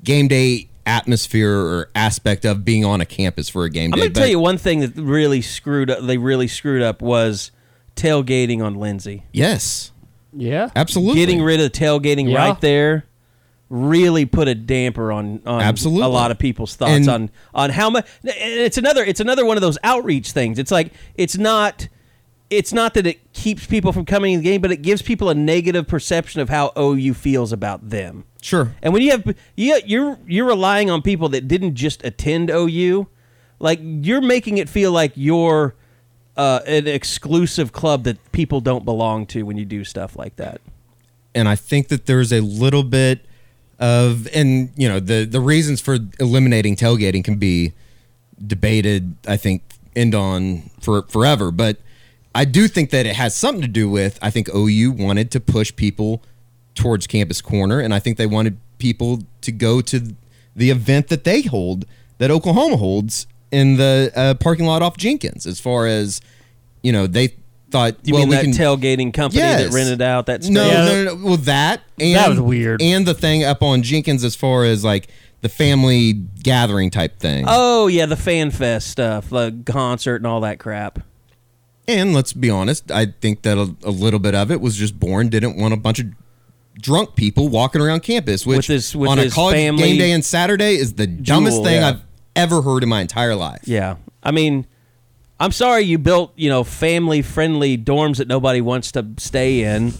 [0.04, 4.14] game day atmosphere or aspect of being on a campus for a game i'm going
[4.14, 7.50] to tell you one thing that really screwed up they really screwed up was
[7.96, 9.92] tailgating on Lindsey Yes,
[10.32, 10.70] Yeah.
[10.76, 11.16] absolutely.
[11.22, 12.38] getting rid of the tailgating Yeah.
[12.50, 13.06] right there
[13.76, 16.04] really put a damper on, on Absolutely.
[16.04, 19.58] a lot of people's thoughts And- on on how much it's another it's another one
[19.58, 21.88] of those outreach things it's like it's not
[22.50, 25.30] it's not that it keeps people from coming in the game but it gives people
[25.30, 28.74] a negative perception of how OU feels about them Sure.
[28.82, 33.08] and when you have you you're you're relying on people that didn't just attend OU
[33.60, 35.76] like you're making it feel like you're
[36.38, 40.62] uh, an exclusive club that people don't belong to when you do stuff like that
[41.34, 43.26] and I think that there's a little bit
[43.80, 47.74] of and you know the the reasons for eliminating tailgating can be
[48.46, 49.64] debated I think
[49.96, 51.52] end on for forever.
[51.52, 51.78] But
[52.34, 55.40] I do think that it has something to do with I think OU wanted to
[55.40, 56.22] push people
[56.74, 60.16] towards campus corner and I think they wanted people to go to
[60.56, 61.86] the event that they hold
[62.18, 66.22] that Oklahoma holds in the uh, parking lot off Jenkins as far as
[66.82, 67.36] you know they
[67.76, 70.54] thought You well mean we that can tailgating company that rented out that space?
[70.54, 70.86] no, Yeah.
[70.86, 71.26] no, no, no.
[71.26, 72.82] Well, that and That was weird.
[72.82, 75.08] And the thing up on Jenkins as far as like
[75.42, 77.46] the family gathering type thing.
[77.48, 81.00] Oh yeah, the fan fest stuff, the concert and all that crap.
[81.88, 85.00] And let's be honest, I think that a, a little bit of it was just
[85.00, 86.08] Boren didn't want a bunch of
[86.82, 89.98] drunk people walking around campus, which With his- with on his a college family game
[89.98, 91.90] day and Saturday is the dumbest thing yeah.
[91.90, 92.02] I've
[92.36, 93.62] ever heard in my entire life.
[93.66, 94.66] Yeah, I mean,
[95.40, 99.94] I'm sorry you built you know family friendly dorms that nobody wants to stay in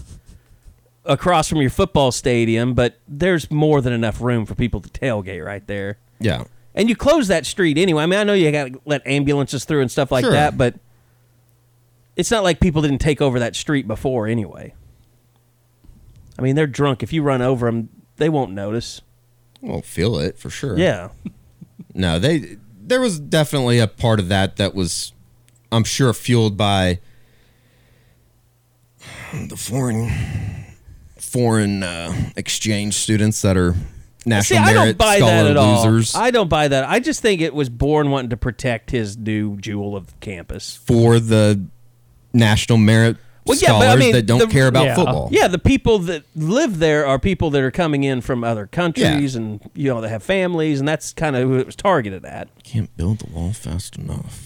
[1.04, 5.44] across from your football stadium, but there's more than enough room for people to tailgate
[5.44, 5.98] right there.
[6.20, 6.44] Yeah.
[6.74, 8.02] And you close that street anyway.
[8.02, 10.32] I mean, I know you got to let ambulances through and stuff like Sure.
[10.32, 10.74] that, but
[12.16, 14.74] it's not like people didn't take over that street before anyway.
[16.38, 17.02] I mean, they're drunk.
[17.02, 19.00] If you run over them, they won't notice.
[19.62, 20.78] Won't feel it for sure.
[20.78, 21.10] Yeah.
[21.94, 25.14] No, they there was definitely a part of that that was
[25.76, 26.98] I'm sure fueled by
[29.48, 30.10] the foreign
[31.18, 33.74] foreign uh, exchange students that are
[34.24, 36.22] national See, I merit don't buy scholar that at losers all.
[36.22, 36.88] I don't buy that.
[36.88, 40.76] I just think it was Boren wanting to protect his new jewel of campus.
[40.76, 41.62] for the
[42.32, 44.94] national merit Well, yeah, but scholars I mean, that don't the- care about yeah.
[44.94, 45.28] football.
[45.30, 49.36] Yeah, the people that live there are people that are coming in from other countries,
[49.36, 52.48] and you know they have families, and that's kind of who it was targeted at.
[52.64, 54.45] Can't build the wall fast enough.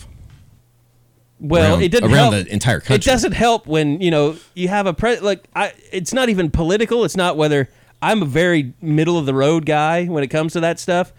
[1.40, 2.44] Well, Around- it didn't around help.
[2.46, 5.72] the entire It doesn't help when you know you have a pre like I.
[5.90, 7.04] It's not even political.
[7.04, 7.68] It's not whether
[8.02, 11.12] I'm a very middle of the road guy when it comes to that stuff,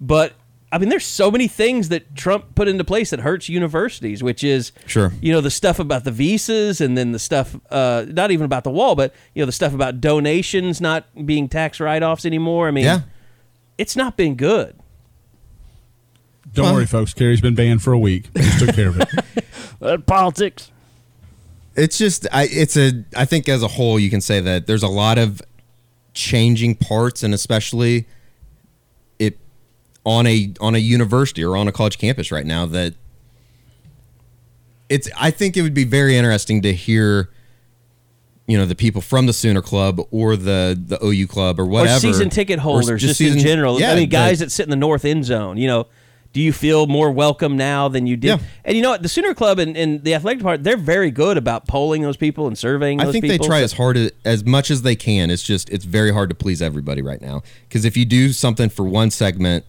[0.00, 0.32] but
[0.72, 4.42] I mean, there's so many things that Trump put into place that hurts universities, which
[4.42, 5.12] is Sure.
[5.20, 8.64] you know, the stuff about the visas, and then the stuff uh, not even about
[8.64, 12.66] the wall, but you know, the stuff about donations not being tax write offs anymore.
[12.68, 13.00] I mean, Yeah.
[13.78, 14.74] it's not been good.
[16.52, 17.14] Don't Well- worry, folks.
[17.14, 18.28] Kerry's been banned for a week.
[18.34, 19.08] We just took care of it.
[19.80, 20.70] Uh, politics.
[21.76, 24.82] It's just I it's a I think as a whole you can say that there's
[24.82, 25.42] a lot of
[26.12, 28.06] changing parts and especially
[29.18, 29.38] it
[30.04, 32.94] on a on a university or on a college campus right now that
[34.88, 37.30] it's I think it would be very interesting to hear
[38.46, 41.96] you know the people from the Sooner Club or the the OU Club or whatever
[41.96, 43.80] or season ticket holders, just, in season- general.
[43.80, 45.56] Yeah, I mean, guys the- that sit in the north end zone.
[45.56, 45.86] You know,
[46.34, 48.26] do you feel more welcome now than you did?
[48.26, 48.38] Yeah.
[48.64, 49.02] And you know what?
[49.02, 52.48] The Sooner Club and, and the athletic department, they're very good about polling those people
[52.48, 53.00] and surveying.
[53.00, 53.38] I think people.
[53.38, 55.30] they try as hard as, as much as they can.
[55.30, 58.68] It's just it's very hard to please everybody right now because if you do something
[58.68, 59.64] for one segment,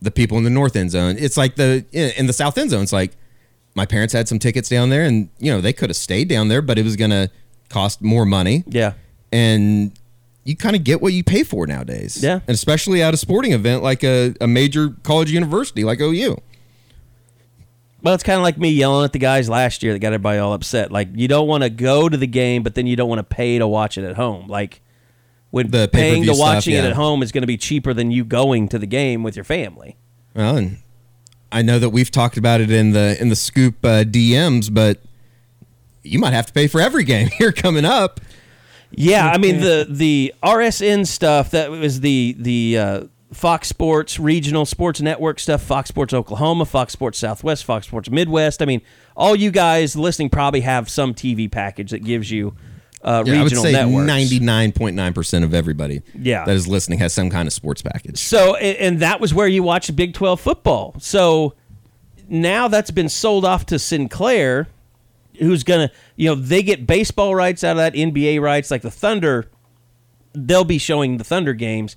[0.00, 2.70] the people in the north end zone, it's like the in in the south end
[2.70, 2.84] zone.
[2.84, 3.16] It's like
[3.74, 6.46] my parents had some tickets down there, and you know they could have stayed down
[6.46, 7.28] there, but it was going to
[7.70, 8.62] cost more money.
[8.68, 8.92] Yeah.
[9.32, 9.90] and
[10.46, 12.22] you kind of get what you pay for nowadays.
[12.22, 12.34] Yeah.
[12.34, 16.40] and especially at a sporting event like a, a major college university like OU.
[18.02, 20.38] Well, it's kind of like me yelling at the guys last year that got everybody
[20.38, 20.92] all upset.
[20.92, 23.24] Like, you don't want to go to the game, but then you don't want to
[23.24, 24.46] pay to watch it at home.
[24.46, 24.80] Like,
[25.50, 28.12] when The paying to stuff, watching it at home is going to be cheaper than
[28.12, 29.96] you going to the game with your family.
[30.34, 30.78] Well, and
[31.50, 35.00] I know that we've talked about it in the in the scoop uh, DMs, but
[36.02, 38.20] you might have to pay for every game here coming up.
[38.90, 43.00] Yeah, I mean the the RSN stuff that was the the uh,
[43.32, 48.62] Fox Sports regional sports network stuff, Fox Sports Oklahoma, Fox Sports Southwest, Fox Sports Midwest.
[48.62, 48.80] I mean,
[49.16, 52.54] all you guys listening probably have some TV package that gives you
[53.02, 54.06] uh, Yeah, I would regional say networks.
[54.06, 56.44] ninety nine point nine percent of everybody Yeah.
[56.44, 58.18] that is listening has some kind of sports package.
[58.18, 60.94] So, and, and that was where you watched Big 12 football.
[60.98, 61.54] So
[62.28, 64.68] now that's been sold off to Sinclair,
[65.38, 68.82] who's going to, you know, they get baseball rights out of that, NBA rights, like
[68.82, 69.50] the Thunder,
[70.32, 71.96] they'll be showing the Thunder games.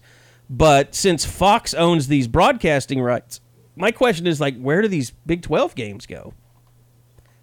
[0.49, 3.41] But since Fox owns these broadcasting rights,
[3.75, 6.33] my question is like, where do these Big 12 games go?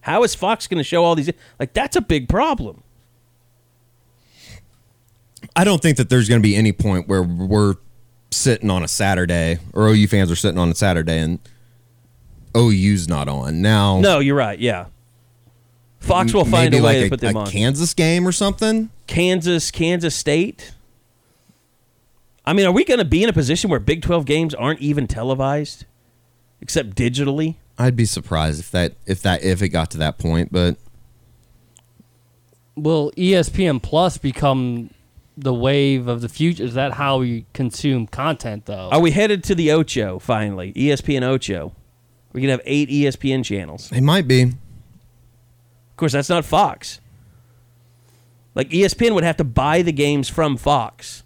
[0.01, 1.31] How is Fox going to show all these?
[1.59, 2.83] Like, that's a big problem.
[5.55, 7.75] I don't think that there's going to be any point where we're
[8.31, 11.39] sitting on a Saturday or OU fans are sitting on a Saturday and
[12.57, 13.63] OU's not on.
[13.63, 14.59] Now, No, you're right.
[14.59, 14.87] Yeah.
[16.07, 17.47] Fox will find a way like to put them a on.
[17.47, 18.91] Kansas game or something.
[19.07, 20.73] Kansas, Kansas State.
[22.45, 24.81] I mean, are we going to be in a position where Big 12 games aren't
[24.81, 25.85] even televised
[26.61, 27.57] except digitally?
[27.79, 30.77] I'd be surprised if that if that if it got to that point, but
[32.77, 34.91] Will ESPN Plus become
[35.37, 36.63] the wave of the future?
[36.63, 38.89] Is that how we consume content, though?
[38.91, 40.73] Are we headed to the Ocho finally?
[40.75, 41.75] ESPN Ocho.
[42.33, 43.91] We're going to have eight ESPN channels.
[43.93, 44.53] it might be.
[45.97, 47.01] Of course, that's not Fox.
[48.55, 51.23] Like ESPN would have to buy the games from Fox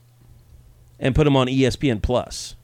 [1.00, 2.54] and put them on ESPN Plus.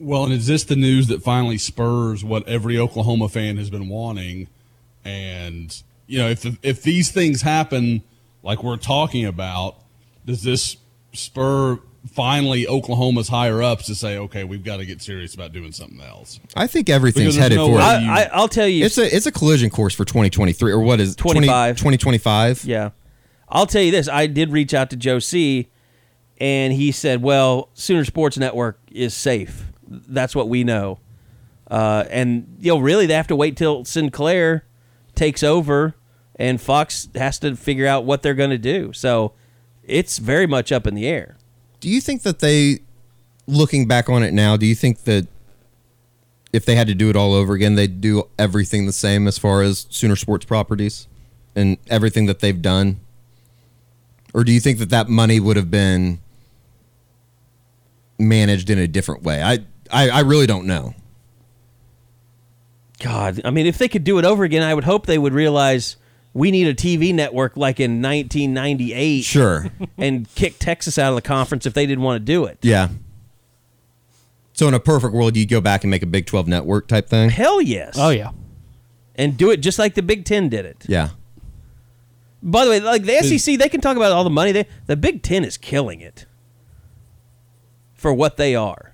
[0.00, 3.90] Well, and is this the news that finally spurs what every Oklahoma fan has been
[3.90, 4.48] wanting?
[5.04, 8.02] And you know, if if these things happen,
[8.42, 9.76] like we're talking about,
[10.24, 10.78] does this
[11.12, 11.78] spur
[12.10, 16.00] finally Oklahoma's higher ups to say, okay, we've got to get serious about doing something
[16.00, 16.40] else?
[16.54, 17.82] I think everything's headed no for it.
[17.82, 18.84] I, I, I'll tell you.
[18.84, 21.18] It's a it's a collision course for 2023 or what is it?
[21.18, 21.76] 25.
[21.76, 22.64] 2025.
[22.64, 22.90] Yeah.
[23.48, 24.08] I'll tell you this.
[24.08, 25.68] I did reach out to Joe C,
[26.38, 29.70] and he said, well, Sooner Sports Network is safe.
[29.86, 30.98] That's what we know.
[31.70, 34.64] Uh, and, you know, really, they have to wait till Sinclair
[35.14, 35.94] takes over,
[36.36, 38.92] and Fox has to figure out what they're going to do.
[38.92, 39.32] So
[39.82, 41.35] it's very much up in the air.
[41.86, 42.80] Do you think that they
[43.46, 45.28] looking back on it now, do you think that
[46.52, 49.38] if they had to do it all over again, they'd do everything the same as
[49.38, 51.06] far as Sooner Sports properties
[51.54, 52.98] and everything that they've done?
[54.34, 56.18] Or do you think that that money would have been
[58.18, 59.40] managed in a different way?
[59.40, 60.92] I I, I really don't know.
[62.98, 65.34] God, I mean, if they could do it over again, I would hope they would
[65.34, 65.96] realize
[66.36, 69.66] we need a TV network like in 1998 Sure.
[69.98, 72.58] and kick Texas out of the conference if they didn't want to do it.
[72.60, 72.88] yeah.
[74.52, 77.08] So in a perfect world, you'd go back and make a Big 12 network type
[77.08, 77.28] thing?
[77.30, 77.94] Hell yes.
[77.98, 78.30] oh yeah.
[79.14, 80.84] and do it just like the Big Ten did it.
[80.88, 81.10] Yeah.
[82.42, 84.52] By the way, like the SEC, they can talk about all the money.
[84.52, 86.26] They, the Big Ten is killing it
[87.94, 88.92] for what they are.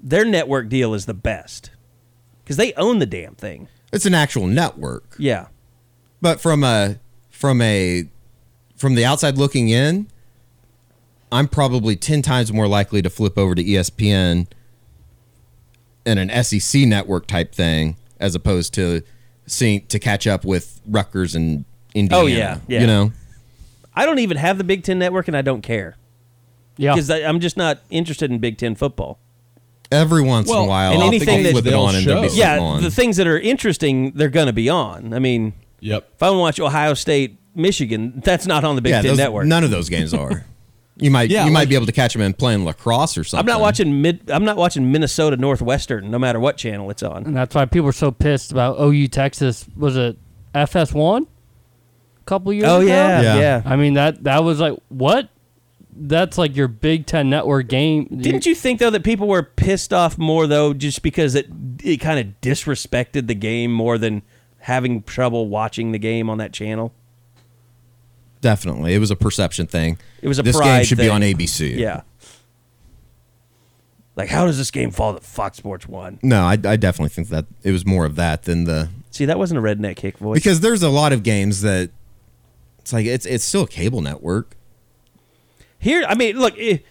[0.00, 1.70] Their network deal is the best
[2.44, 3.68] because they own the damn thing.
[3.92, 5.16] It's an actual network.
[5.18, 5.46] Yeah,
[6.22, 6.98] But from a
[7.28, 8.04] from a
[8.76, 10.06] from the outside looking in,
[11.30, 14.46] I'm probably 10 times more likely to flip over to ESPN
[16.06, 19.02] and an SEC network type thing as opposed to
[19.46, 21.64] seeing to catch up with Rutgers and
[21.94, 22.22] Indiana.
[22.22, 22.80] Oh, yeah, yeah.
[22.80, 23.12] You know,
[23.94, 25.96] I don't even have the Big Ten network, and I don't care
[26.76, 26.92] Yeah.
[26.94, 29.18] because I'm just not interested in Big Ten football.
[29.90, 32.06] every once in a while, and I'll anything I'll that flip it they'll on and
[32.06, 32.82] there'll be Yeah, on.
[32.82, 35.12] the things that are interesting, they're going to be on.
[35.12, 35.52] I mean,
[35.82, 36.08] Yep.
[36.14, 39.08] if I want to watch Ohio State, Michigan, that's not on the Big yeah, Ten
[39.10, 39.46] those- network.
[39.46, 40.46] none of those games are.
[40.98, 43.40] You might Yeah, you might be able to catch them in playing lacrosse or something.
[43.40, 44.30] I'm not watching mid.
[44.30, 47.24] I'm not watching Minnesota Northwestern, no matter what channel it's on.
[47.24, 49.64] and that's why people are so pissed about OU Texas.
[49.74, 50.18] Was it
[50.54, 52.86] FS1 a couple years Oh ago?
[52.88, 53.36] yeah, Yeah.
[53.38, 53.62] yeah.
[53.64, 55.30] I mean that that was like what?
[55.96, 58.04] That's like your Big Ten network game.
[58.14, 61.46] Didn't you think though that people were pissed off more though, just because it
[61.82, 64.22] it kind of disrespected the game more than
[64.62, 66.92] having trouble watching the game on that channel?
[68.40, 69.98] Definitely, it was a perception thing.
[70.20, 71.76] It was a this game should be on ABC.
[71.76, 72.02] Yeah.
[74.14, 76.18] Like, how does this game fall that Fox Sports won?
[76.22, 79.38] No, I, I definitely think that it was more of that than the See, that
[79.38, 80.34] wasn't a redneck kick voice.
[80.34, 81.90] because there's a lot of games that
[82.80, 84.56] it's like it's it's still a cable network.
[85.78, 86.82] Here, I mean, look, if,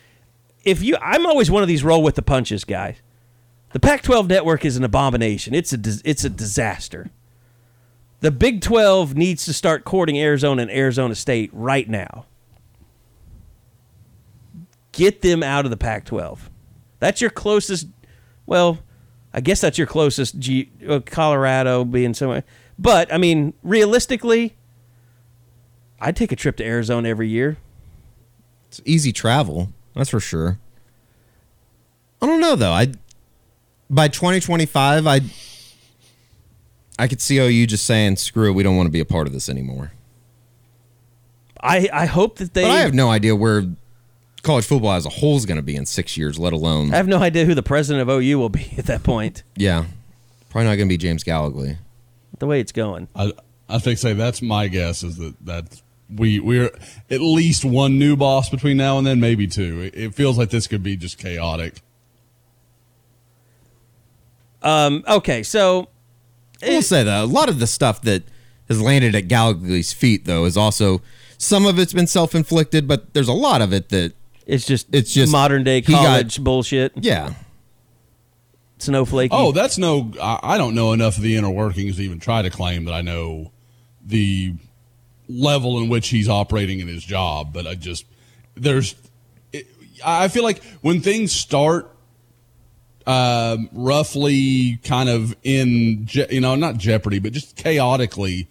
[0.64, 2.98] if you, I'm always one of these roll with the punches guys.
[3.72, 5.54] The Pac-12 network is an abomination.
[5.54, 7.10] It's a it's a disaster.
[8.22, 12.26] The Big 12 needs to start courting Arizona and Arizona State right now.
[14.92, 16.40] Get them out of the Pac-12.
[17.00, 17.88] That's your closest.
[18.46, 18.80] Well,
[19.34, 20.38] I guess that's your closest.
[20.38, 22.44] G, uh, Colorado being somewhere,
[22.78, 24.56] but I mean, realistically,
[26.00, 27.58] I'd take a trip to Arizona every year.
[28.68, 30.60] It's easy travel, that's for sure.
[32.22, 32.72] I don't know though.
[32.72, 32.92] I
[33.90, 35.22] by 2025, I
[37.02, 39.26] I could see OU just saying, "Screw it, we don't want to be a part
[39.26, 39.92] of this anymore."
[41.60, 42.62] I, I hope that they.
[42.62, 43.66] But I have no idea where
[44.44, 46.98] college football as a whole is going to be in six years, let alone I
[46.98, 49.42] have no idea who the president of OU will be at that point.
[49.56, 49.86] yeah,
[50.52, 51.78] probably not going to be James Gallogly.
[52.38, 53.08] The way it's going.
[53.16, 53.34] I
[53.68, 56.70] I think say that's my guess is that that we we're
[57.10, 59.82] at least one new boss between now and then, maybe two.
[59.82, 61.82] It, it feels like this could be just chaotic.
[64.62, 65.88] Um, okay, so
[66.64, 68.24] I will say that a lot of the stuff that
[68.68, 71.02] has landed at Gallogly's feet though is also
[71.38, 74.14] some of it's been self inflicted, but there's a lot of it that
[74.46, 76.92] it's just It's just- modern day he got- college bullshit.
[76.96, 77.34] yeah,
[78.80, 79.30] Snowflake.
[79.34, 80.12] Oh, that's no.
[80.22, 82.94] I, I don't know enough of the inner workings to even try to claim that
[82.94, 83.52] I know
[84.04, 84.54] the
[85.30, 87.54] level in which he's operating in his job.
[87.54, 88.06] But I just
[88.56, 88.96] there's.
[89.54, 89.68] It,
[90.04, 91.91] I feel like when things start
[93.08, 98.48] um, roughly kind of in je- you know not jeopardy, but just chaotically,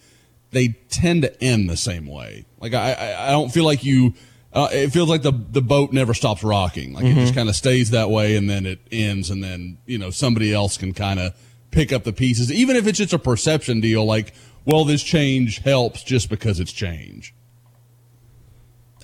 [0.51, 2.45] they tend to end the same way.
[2.61, 4.15] Like I, I, I don't feel like you.
[4.53, 6.93] Uh, it feels like the the boat never stops rocking.
[6.93, 9.99] Like it just kind of stays that way, and then it ends, and then you
[9.99, 11.35] know somebody else can kind of
[11.71, 14.05] pick up the pieces, even if it's just a perception deal.
[14.05, 14.35] Like,
[14.65, 17.33] well, this change helps just because it's change.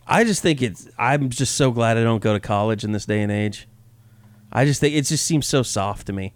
[0.07, 0.89] I just think it's.
[0.99, 3.69] I'm just so glad I don't go to college in this day and age.
[4.57, 6.33] I just think it just seems so soft to me.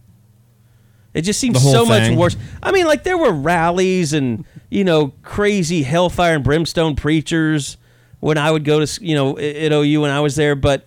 [1.14, 2.36] It just seems so much worse.
[2.62, 7.78] I mean, like there were rallies and you know crazy hellfire and brimstone preachers
[8.20, 10.86] when I would go to you know at OU when I was there, but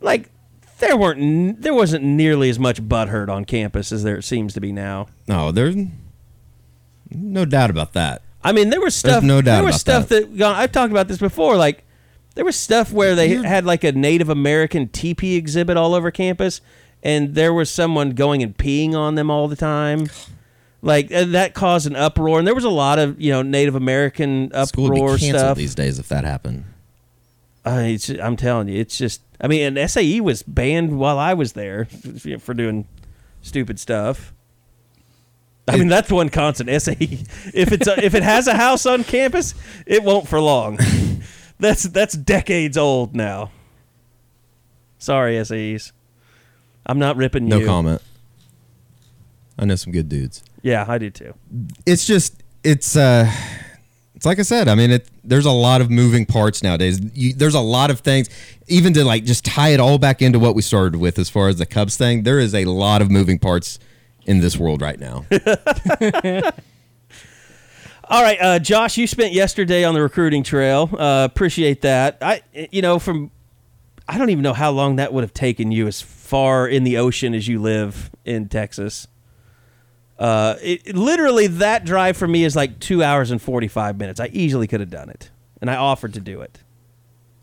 [0.00, 0.30] like
[0.78, 4.70] there weren't there wasn't nearly as much butthurt on campus as there seems to be
[4.70, 5.08] now.
[5.26, 5.74] no, there's
[7.10, 8.20] no doubt about that.
[8.44, 9.24] I mean, there was stuff.
[9.24, 10.42] no doubt there was about stuff that.
[10.42, 11.56] I've talked about this before.
[11.56, 11.84] Like,
[12.38, 16.60] there was stuff where they had like a Native American teepee exhibit all over campus,
[17.02, 20.06] and there was someone going and peeing on them all the time.
[20.80, 23.74] Like uh, that caused an uproar, and there was a lot of you know Native
[23.74, 25.56] American School would be uproar canceled stuff.
[25.58, 26.62] these days if that happened.
[27.66, 29.20] Uh, it's, I'm telling you, it's just.
[29.40, 31.86] I mean, and SAE was banned while I was there
[32.38, 32.86] for doing
[33.42, 34.32] stupid stuff.
[35.66, 36.70] I mean, that's one constant.
[36.80, 40.78] SAE, if it's a, if it has a house on campus, it won't for long.
[41.58, 43.50] that's that's decades old now.
[44.98, 45.92] Sorry, SAEs.
[46.86, 47.60] I'm not ripping you.
[47.60, 48.02] No comment.
[49.58, 50.42] I know some good dudes.
[50.62, 51.34] Yeah, I do too.
[51.86, 53.30] It's just it's uh
[54.14, 54.68] it's like I said.
[54.68, 57.00] I mean, it there's a lot of moving parts nowadays.
[57.14, 58.28] You, there's a lot of things,
[58.66, 61.48] even to like just tie it all back into what we started with as far
[61.48, 62.24] as the Cubs thing.
[62.24, 63.78] There is a lot of moving parts
[64.26, 65.24] in this world right now.
[68.10, 70.88] All right, uh, Josh, you spent yesterday on the recruiting trail.
[70.92, 72.16] Uh, appreciate that.
[72.22, 72.40] I,
[72.72, 73.30] you know, from
[74.08, 76.96] I don't even know how long that would have taken you as far in the
[76.96, 79.06] ocean as you live in Texas.
[80.18, 83.98] Uh, it, it- literally that drive for me is like two hours and forty five
[83.98, 84.20] minutes.
[84.20, 85.30] I easily could have done it,
[85.60, 86.60] and I offered to do it.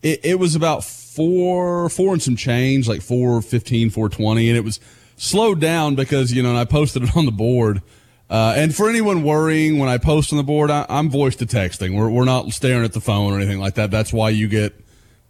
[0.02, 4.50] it, it was about four, four and some change, like 415, 420.
[4.50, 4.80] And it was
[5.16, 7.82] slowed down because, you know, and I posted it on the board.
[8.30, 11.46] Uh, and for anyone worrying, when I post on the board, I, I'm voice to
[11.46, 11.96] texting.
[11.96, 13.92] We're, we're not staring at the phone or anything like that.
[13.92, 14.74] That's why you get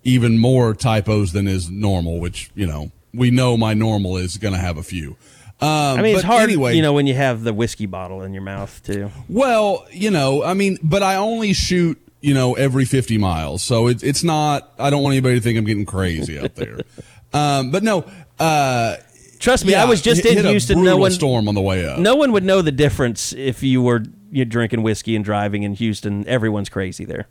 [0.04, 4.54] even more typos than is normal, which, you know, we know my normal is going
[4.54, 5.18] to have a few.
[5.62, 8.34] Um, I mean, it's hard, anyway, you know, when you have the whiskey bottle in
[8.34, 9.10] your mouth too.
[9.30, 13.64] well, you know, I mean, but I only shoot, you know, every 50 miles.
[13.64, 16.80] So it, it's not, I don't want anybody to think I'm getting crazy out there.
[17.34, 18.06] um, but no,
[18.38, 18.98] uh,
[19.40, 20.84] Trust me, yeah, I was just hit- in hit Houston.
[20.84, 22.00] No one, storm on the way up.
[22.00, 25.74] no one would know the difference if you were you drinking whiskey and driving in
[25.76, 26.28] Houston.
[26.28, 27.28] Everyone's crazy there.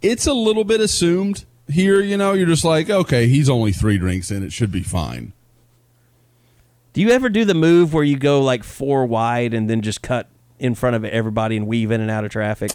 [0.00, 3.98] It's a little bit assumed here, you know, you're just like, okay, he's only three
[3.98, 4.42] drinks in.
[4.42, 5.32] It should be fine.
[6.92, 10.02] Do you ever do the move where you go like four wide and then just
[10.02, 10.28] cut
[10.58, 12.72] in front of everybody and weave in and out of traffic?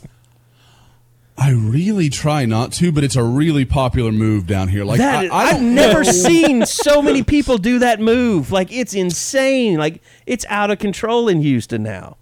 [1.38, 4.84] I really try not to, but it's a really popular move down here.
[4.84, 8.52] Like, That I, I've never seen so many people do that move.
[8.52, 9.78] Like it's insane.
[9.78, 12.18] Like it's out of control in Houston now.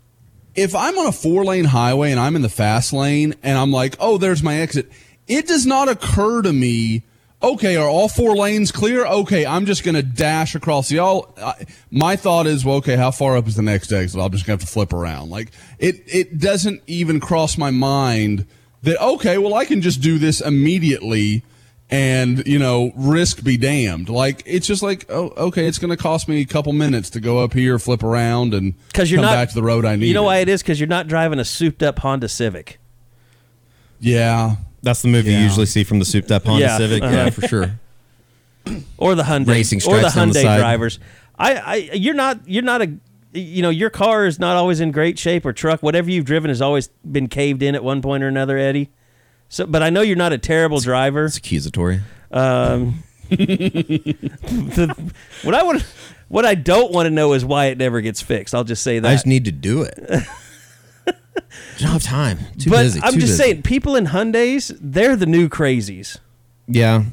[0.53, 3.71] if I'm on a four lane highway and I'm in the fast lane and I'm
[3.71, 4.91] like, oh, there's my exit,
[5.27, 7.03] it does not occur to me,
[7.41, 9.05] okay, are all four lanes clear?
[9.05, 11.33] Okay, I'm just going to dash across the all.
[11.41, 14.19] I, my thought is, well, okay, how far up is the next exit?
[14.19, 15.29] I'm just going to have to flip around.
[15.29, 18.45] Like it, it doesn't even cross my mind
[18.85, 21.43] that, okay, well, I can just do this immediately
[21.87, 25.95] and you know risk be damned like it's just like oh okay it's going to
[25.95, 29.25] cost me a couple minutes to go up here flip around and Because you're come
[29.27, 30.63] not back to the road i need You know why it is?
[30.63, 32.79] Because you're not driving a souped up Honda Civic.
[33.99, 35.37] yeah That's the move Yeah.
[35.37, 37.03] you usually see from the souped up Honda Yeah, Civic.
[37.03, 37.15] uh-huh.
[37.15, 37.79] Yeah, for sure.
[38.97, 40.99] or the Hyundai Racing or the stripes on the Hyundai drivers.
[41.37, 42.91] I, I you're not you're not a
[43.35, 46.49] you know your car is not always in great shape or truck whatever you've driven
[46.49, 48.89] has always been caved in at one point or another, Eddie.
[49.49, 51.25] So, but I know you're not a terrible driver.
[51.25, 52.01] It's accusatory.
[52.31, 55.13] Um, the,
[55.43, 55.85] what I would
[56.27, 58.55] what I don't want to know is why it never gets fixed.
[58.55, 59.07] I'll just say that.
[59.07, 59.95] I just need to do it.
[61.77, 62.39] don't have time.
[62.57, 62.99] Too but busy.
[63.01, 63.43] I'm just busy.
[63.43, 66.17] saying, people in Hyundai's, they're the new crazies.
[66.67, 67.03] Yeah.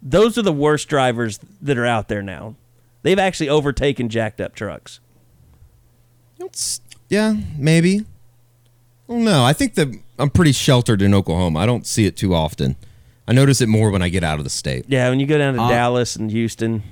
[0.00, 2.54] Those are the worst drivers that are out there now.
[3.02, 5.00] They've actually overtaken jacked up trucks.
[6.40, 8.04] It's, yeah, maybe.
[9.08, 9.28] I don't.
[9.28, 9.88] I think that
[10.18, 11.58] I'm pretty sheltered in Oklahoma.
[11.60, 12.76] I don't see it too often.
[13.26, 14.84] I notice it more when I get out of the state.
[14.88, 16.82] Yeah, when you go down to Uh, Dallas and Houston,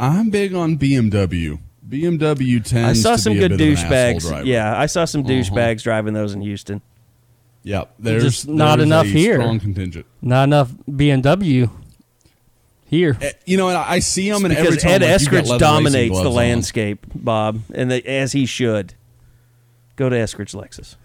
[0.00, 1.58] i'm big on bmw
[1.88, 4.46] bmw tends I saw to some be good bit of an asshole douchebags.
[4.46, 5.30] Yeah, I saw some Uh-huh.
[5.30, 6.82] douchebags driving those in Houston.
[7.64, 9.34] yep there's Just not there's enough a here.
[9.40, 11.68] strong contingent Not enough BMW
[12.88, 13.16] here.
[13.20, 15.46] Eh, you know and i I see them and every Because time Ed like, Eskridge
[15.46, 16.34] leather dominates the gloves on.
[16.34, 18.94] landscape, Bob, and they, as he should.
[19.96, 20.96] Go to Eskridge Lexus.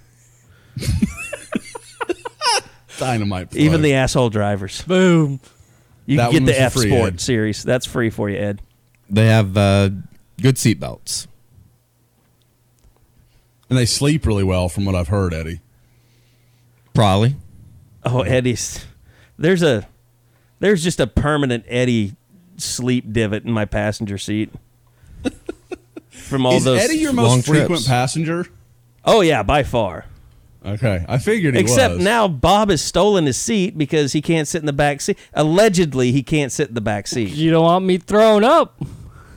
[2.99, 3.61] dynamite plug.
[3.61, 4.81] Even the asshole drivers.
[4.83, 5.39] Boom.
[6.05, 7.21] You That can get the F free, Sport Ed.
[7.21, 7.63] series.
[7.63, 8.61] That's free for you, Ed.
[9.09, 9.89] They have uh,
[10.41, 11.27] good seat belts.
[13.69, 15.59] and they sleep really well from what i've heard eddie
[16.93, 17.35] Probably.
[18.05, 18.85] Oh, Eddie's.
[19.39, 19.87] There's a.
[20.63, 22.15] There's just a permanent Eddie
[22.55, 24.49] sleep divot in my passenger seat.
[26.09, 26.79] From all is those.
[26.79, 27.87] eddie your long most frequent trips.
[27.87, 28.47] passenger
[29.03, 30.05] oh yeah, by far.
[30.65, 31.69] okay i figured he was.
[31.69, 32.03] Except was.
[32.03, 35.17] now Bob has stolen his seat because he can't sit in the back seat.
[35.33, 37.31] Allegedly, he can't sit in the back seat.
[37.33, 38.81] You don't want me thrown up.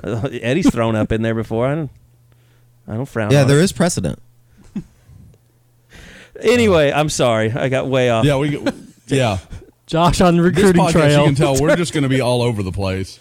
[0.05, 1.67] Uh, Eddie's thrown up in there before.
[1.67, 1.91] I don't.
[2.87, 3.33] I don't frown.
[3.33, 3.65] Yeah, on there it.
[3.65, 4.23] is precedent.
[6.41, 7.51] Anyway, I'm sorry.
[7.51, 8.25] I got way off.
[8.25, 8.65] yeah we
[9.09, 9.39] yeah
[9.87, 11.21] Josh on the this recruiting podcast trail.
[11.21, 13.21] you can tell we're just going to be all over the place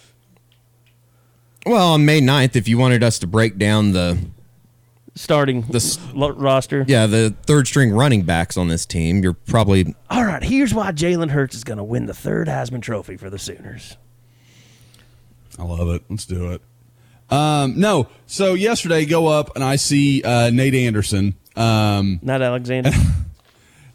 [1.64, 4.18] Well, on May 9th, if you wanted us to break down the
[5.14, 6.84] Starting The s- lo- roster.
[6.86, 10.42] yeah the third string running backs on this team, you're probably All right.
[10.42, 13.96] Here's why Jalen Hurts is going to win the third Heisman Trophy for the Sooners.
[15.58, 16.02] I love it.
[16.10, 16.60] Let's do it.
[17.30, 22.90] Um, no, so yesterday go up and I see uh, Nate Anderson, um, Not Alexander.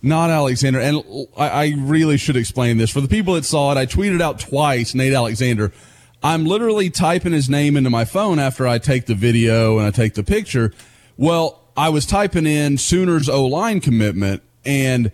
[0.02, 3.78] not Alexander, and I really should explain this for the people that saw it.
[3.78, 5.72] I tweeted out twice Nate Alexander.
[6.24, 9.92] I'm literally typing his name into my phone after I take the video and I
[9.92, 10.74] take the picture.
[11.18, 15.12] Well, I was typing in Sooners O line commitment, and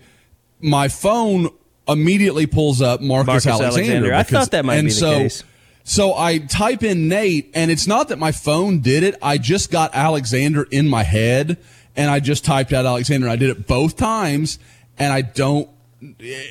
[0.60, 1.50] my phone
[1.86, 4.12] immediately pulls up Marcus, Marcus Alexander.
[4.12, 4.14] Alexander.
[4.14, 5.44] I thought that might and be the so, case.
[5.84, 9.14] So I type in Nate, and it's not that my phone did it.
[9.22, 11.56] I just got Alexander in my head,
[11.96, 13.26] and I just typed out Alexander.
[13.26, 14.58] I did it both times,
[14.98, 15.68] and I don't.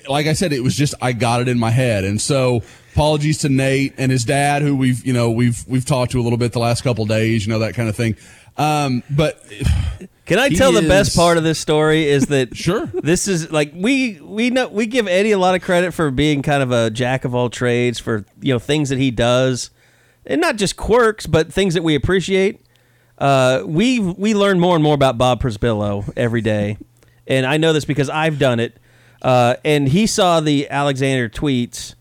[0.09, 3.37] Like I said, it was just I got it in my head, and so apologies
[3.39, 6.37] to Nate and his dad, who we've you know we've we've talked to a little
[6.37, 8.17] bit the last couple days, you know that kind of thing.
[8.57, 9.41] Um, but
[10.25, 12.87] Can I tell the best part of this story is that Sure.
[12.87, 16.41] this is like we we know we give Eddie a lot of credit for being
[16.41, 19.69] kind of a jack of all trades for you know things that he does,
[20.25, 22.59] and not just quirks but things that we appreciate.
[23.17, 26.77] Uh, we we learn more and more about Bob Przybylo every day,
[27.27, 28.77] and I know this because I've done it.
[29.21, 31.95] Uh, and he saw the Alexander tweets,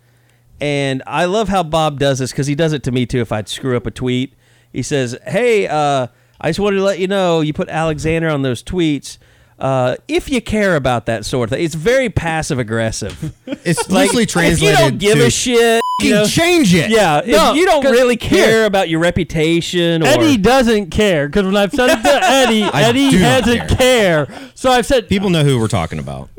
[0.61, 3.21] and I love how Bob does this because he does it to me too.
[3.21, 4.35] If I'd screw up a tweet,
[4.73, 6.09] he says, "Hey, uh,
[6.41, 9.19] I just wanted to let you know you put Alexander on those tweets.
[9.59, 13.33] Uh, if you care about that sort of thing, it's very passive aggressive.
[13.65, 14.63] It's Like loosely if translated.
[14.63, 16.91] you don't give to, a shit, you know, change it.
[16.91, 17.19] yeah.
[17.25, 21.47] If No, you don't really care here- about your reputation, or Eddie doesn't care because
[21.47, 24.29] when I've said it to Eddie, I Eddie doesn't care.
[24.55, 26.29] So I've said People know who we're talking about.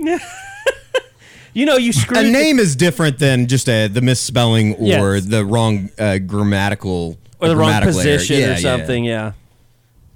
[1.54, 5.26] you know, you screw A name is different than just a, the misspelling or Yes.
[5.26, 8.18] the wrong uh, grammatical or the wrong grammatical error.
[8.18, 8.56] position Yeah, or yeah.
[8.58, 9.06] something.
[9.06, 9.32] Yeah.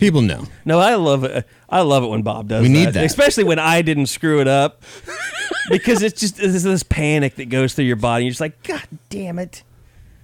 [0.02, 0.48] People know.
[0.66, 1.48] No, I love it.
[1.70, 2.64] I love it when Bob does.
[2.64, 3.06] We need that, that.
[3.06, 4.82] especially when I didn't screw it up,
[5.70, 8.26] because it's just it's this panic that goes through your body.
[8.26, 9.62] You're just like, God damn it!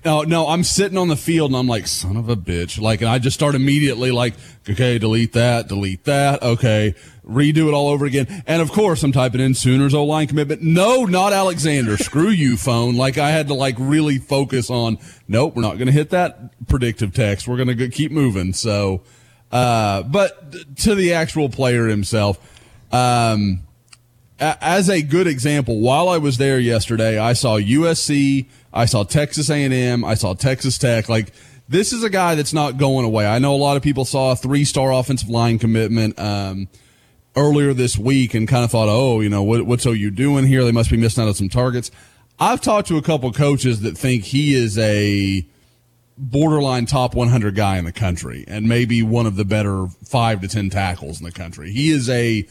[0.03, 2.81] No, no, I'm sitting on the field and I'm like, son of a bitch.
[2.81, 4.33] Like, and I just start immediately like,
[4.67, 6.41] okay, delete that, delete that.
[6.41, 8.43] Okay, redo it all over again.
[8.47, 10.63] And of course, I'm typing in Sooners O line commitment.
[10.63, 11.97] No, not Alexander.
[11.97, 12.95] Screw you, phone.
[12.95, 14.97] Like, I had to like really focus on,
[15.27, 17.47] nope, we're not going to hit that predictive text.
[17.47, 18.53] We're going to keep moving.
[18.53, 19.03] So,
[19.51, 22.37] uh, but to the actual player himself,
[22.91, 23.61] um,
[24.39, 29.03] a- as a good example, while I was there yesterday, I saw USC, I saw
[29.03, 31.09] Texas A&M, I saw Texas Tech.
[31.09, 31.33] Like
[31.69, 33.25] this is a guy that's not going away.
[33.25, 36.67] I know a lot of people saw a three-star offensive line commitment um,
[37.35, 40.63] earlier this week and kind of thought, oh, you know, what, what's OU doing here?
[40.63, 41.91] They must be missing out on some targets.
[42.39, 45.45] I've talked to a couple coaches that think he is a
[46.17, 50.47] borderline top 100 guy in the country and maybe one of the better five to
[50.47, 51.71] 10 tackles in the country.
[51.71, 52.47] He is a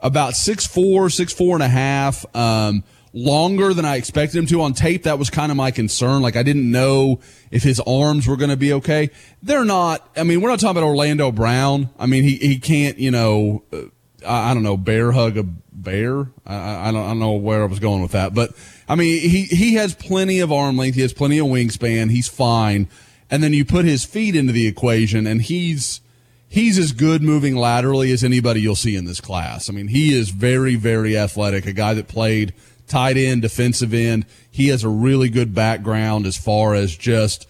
[0.00, 4.62] about six four, six four and a half, um, longer than I expected him to
[4.62, 5.04] on tape.
[5.04, 6.22] That was kind of my concern.
[6.22, 9.10] Like I didn't know if his arms were going to be okay.
[9.42, 10.08] They're not.
[10.16, 11.90] I mean, we're not talking about Orlando Brown.
[11.98, 13.82] I mean, he, he can't, you know, uh,
[14.26, 16.30] I, I don't know, bear hug a bear.
[16.46, 18.50] I, I, don't, I don't know where I was going with that, but
[18.88, 20.96] I mean, he, he has plenty of arm length.
[20.96, 22.10] He has plenty of wingspan.
[22.10, 22.88] He's fine.
[23.30, 26.00] And then you put his feet into the equation and he's,
[26.48, 29.68] he's as good moving laterally as anybody you'll see in this class.
[29.68, 32.54] I mean, he is very, very athletic, a guy that played
[32.86, 34.24] tight end, defensive end.
[34.50, 37.46] He has a really good background as far as just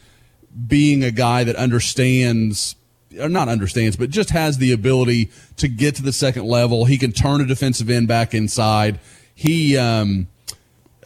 [0.66, 2.74] being a guy that understands
[3.18, 6.84] or not understands, but just has the ability to get to the second level.
[6.84, 9.00] He can turn a defensive end back inside.
[9.34, 10.28] He, um,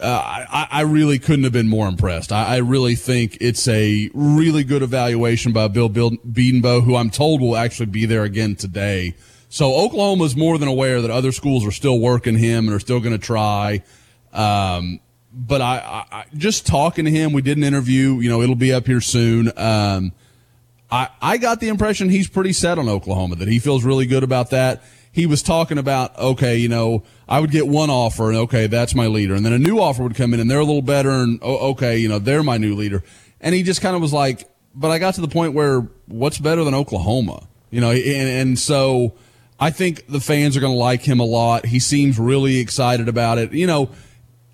[0.03, 2.31] uh, I, I really couldn't have been more impressed.
[2.31, 7.41] I, I really think it's a really good evaluation by Bill, Bedenbaugh, who I'm told
[7.41, 9.15] will actually be there again today.
[9.49, 12.99] So Oklahoma's more than aware that other schools are still working him and are still
[12.99, 13.83] going to try.
[14.33, 14.99] Um,
[15.31, 18.19] but I, I just talking to him, we did an interview.
[18.19, 19.51] You know, it'll be up here soon.
[19.57, 20.11] Um,
[20.91, 24.23] I, I got the impression he's pretty set on Oklahoma, that he feels really good
[24.23, 24.83] about that.
[25.13, 28.95] He was talking about, okay, you know, I would get one offer and okay, that's
[28.95, 29.35] my leader.
[29.35, 31.69] And then a new offer would come in and they're a little better and oh,
[31.71, 33.03] okay, you know, they're my new leader.
[33.39, 36.39] And he just kind of was like, but I got to the point where what's
[36.39, 37.47] better than Oklahoma?
[37.69, 39.13] You know, and, and so
[39.59, 41.67] I think the fans are going to like him a lot.
[41.67, 43.53] He seems really excited about it.
[43.53, 43.89] You know,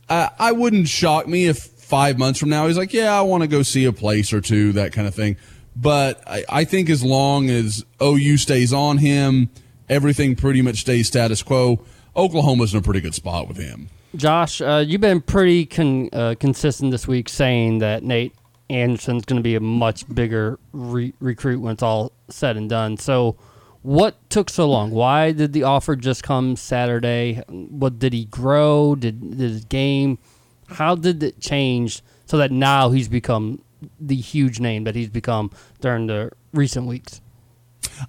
[0.10, 3.42] I, I wouldn't shock me if five months from now he's like, yeah, I want
[3.44, 5.38] to go see a place or two, that kind of thing.
[5.76, 9.50] But I, I think as long as OU stays on him,
[9.90, 11.80] everything pretty much stays status quo.
[12.16, 13.90] Oklahoma's in a pretty good spot with him.
[14.16, 18.34] Josh, uh, you've been pretty con- uh, consistent this week saying that Nate
[18.70, 22.98] Anderson's going to be a much bigger re- recruit when it's all said and done.
[22.98, 23.36] So,
[23.82, 24.92] what took so long?
[24.92, 27.42] Why did the offer just come Saturday?
[27.48, 28.96] What did he grow?
[28.96, 30.18] Did, did his game?
[30.68, 33.62] How did it change so that now he's become
[34.00, 37.22] the huge name that he's become during the recent weeks?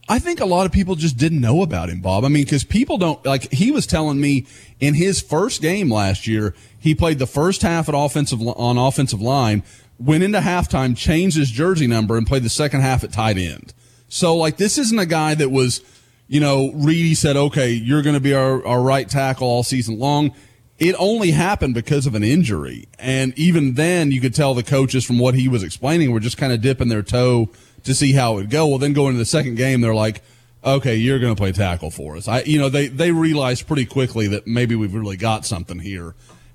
[0.09, 2.24] I think a lot of people just didn't know about him, Bob.
[2.24, 3.53] I mean, because people don't like.
[3.53, 4.47] He was telling me
[4.78, 9.20] in his first game last year, he played the first half at offensive on offensive
[9.20, 9.62] line,
[9.99, 13.72] went into halftime, changed his jersey number, and played the second half at tight end.
[14.09, 15.82] So, like, this isn't a guy that was,
[16.26, 19.99] you know, Reedy said, "Okay, you're going to be our, our right tackle all season
[19.99, 20.32] long."
[20.78, 25.05] It only happened because of an injury, and even then, you could tell the coaches
[25.05, 27.51] from what he was explaining were just kind of dipping their toe
[27.85, 28.66] to see how it would go.
[28.66, 30.22] Well, then going into the second game, they're like,
[30.64, 32.28] okay, you're going to play tackle for us.
[32.28, 36.14] I, you know, they, they realized pretty quickly that maybe we've really got something here.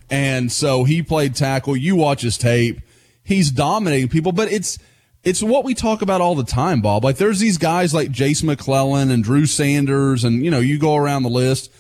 [0.10, 1.76] And so he played tackle.
[1.76, 2.82] You watch his tape.
[3.24, 4.78] He's dominating people, but it's,
[5.24, 7.04] it's what we talk about all the time, Bob.
[7.04, 10.96] Like there's these guys like Jase McClellan and Drew Sanders, and you know, you go
[10.96, 11.72] around the list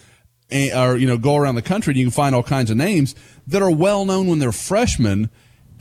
[0.49, 2.77] and, or you know, go around the country and you can find all kinds of
[2.77, 3.13] names
[3.45, 5.29] that are well known when they're freshmen.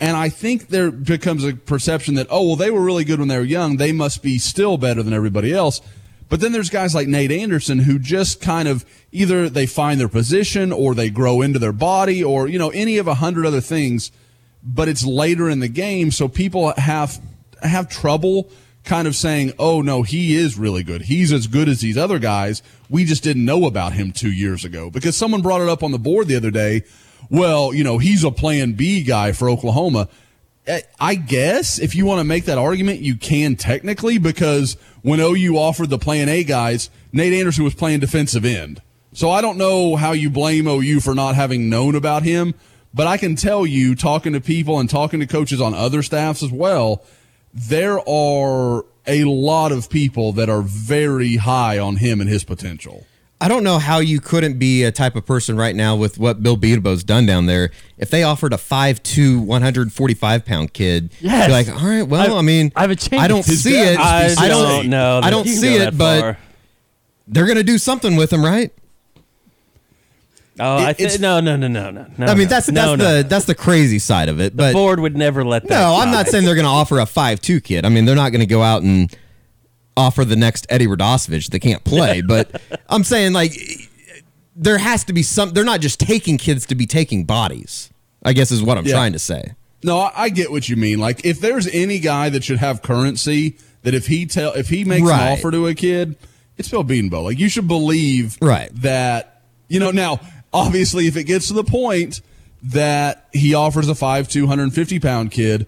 [0.01, 3.28] And I think there becomes a perception that, oh, well, they were really good when
[3.28, 3.76] they were young.
[3.76, 5.80] They must be still better than everybody else.
[6.28, 10.09] But then there's guys like Nate Anderson who just kind of either they find their
[10.09, 13.61] position or they grow into their body or, you know, any of a hundred other
[13.61, 14.11] things,
[14.62, 16.11] but it's later in the game.
[16.11, 17.20] So people have,
[17.62, 18.51] have trouble
[18.84, 21.03] kind of saying, oh no, he is really good.
[21.03, 22.62] He's as good as these other guys.
[22.90, 25.92] We just didn't know about him two years ago because someone brought it up on
[25.92, 26.82] the board the other day.
[27.30, 30.08] Well, you know, he's a plan B guy for Oklahoma.
[30.66, 35.20] Eh, I guess if you want to make that argument, you can technically because when
[35.20, 38.80] OU offered the plan A guys, Nate Anderson was playing defensive end.
[39.12, 42.54] So I don't know how you blame OU for not having known about him,
[42.92, 46.42] but I can tell you, talking to people and talking to coaches on other staffs
[46.42, 47.04] as well,
[47.52, 53.06] there are a lot of people that are very high on him and his potential.
[53.45, 56.42] I don't know how you couldn't be a type of person right now with what
[56.42, 57.70] Bill Bedenbaugh's done down there.
[57.99, 61.49] If they offered a 5'2", 145 pound kid, Yes.
[61.49, 63.22] you're like, all right, well, I, I- mean, I have a chance.
[63.22, 63.99] I don't see it.
[63.99, 65.20] I I don't know.
[65.22, 66.38] I don't that you can see it, but far.
[67.28, 68.72] they're going to do something with him, right?
[70.59, 72.26] oh, I it- it's- think no, no, no, no, no, no.
[72.26, 72.49] I mean, no.
[72.49, 73.22] that's that's no, the no.
[73.24, 74.57] that's the crazy side of it.
[74.57, 75.70] But board would never let that.
[75.70, 77.84] no, I'm not saying they're going to offer a five-two kid.
[77.84, 79.14] I mean, they're not going to go out and
[79.97, 82.20] offer the next Eddie Radosevich that can't play.
[82.26, 83.53] but I'm saying like
[84.57, 85.51] there has to be some.
[85.51, 87.90] They're not just taking kids to be taking bodies.
[88.24, 88.92] I guess is what I'm Yeah.
[88.95, 89.53] trying to say.
[89.82, 90.99] No, I, I get what you mean.
[90.99, 94.84] Like if there's any guy that should have currency, that if he tell if he
[94.84, 95.20] makes Right.
[95.20, 96.16] an offer to a kid,
[96.57, 97.24] it's Bill Bedenbaugh.
[97.24, 98.70] Like you should believe Right.
[98.80, 100.20] that you know now
[100.53, 102.22] obviously if it gets to the point
[102.62, 105.66] that he offers a five two hundred and fifty pound kid,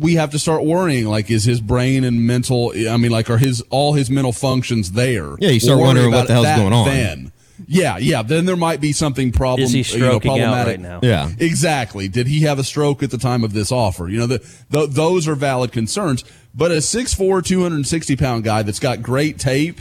[0.00, 3.38] we have to start worrying like is his brain and mental I mean like are
[3.38, 5.36] his all his mental functions there?
[5.38, 6.86] Yeah, you start We'll wondering what the hell's going on.
[6.86, 7.32] Then.
[7.66, 8.22] Yeah, yeah.
[8.22, 9.64] Then there might be something problem.
[9.64, 10.66] Is he you know, stroking out problematic.
[10.66, 11.00] right now?
[11.02, 11.30] Yeah.
[11.38, 12.08] Exactly.
[12.08, 14.08] Did he have a stroke at the time of this offer?
[14.08, 16.24] You know, the, th those are valid concerns.
[16.54, 19.78] But a 6'4", 260 pound guy that's got great tape,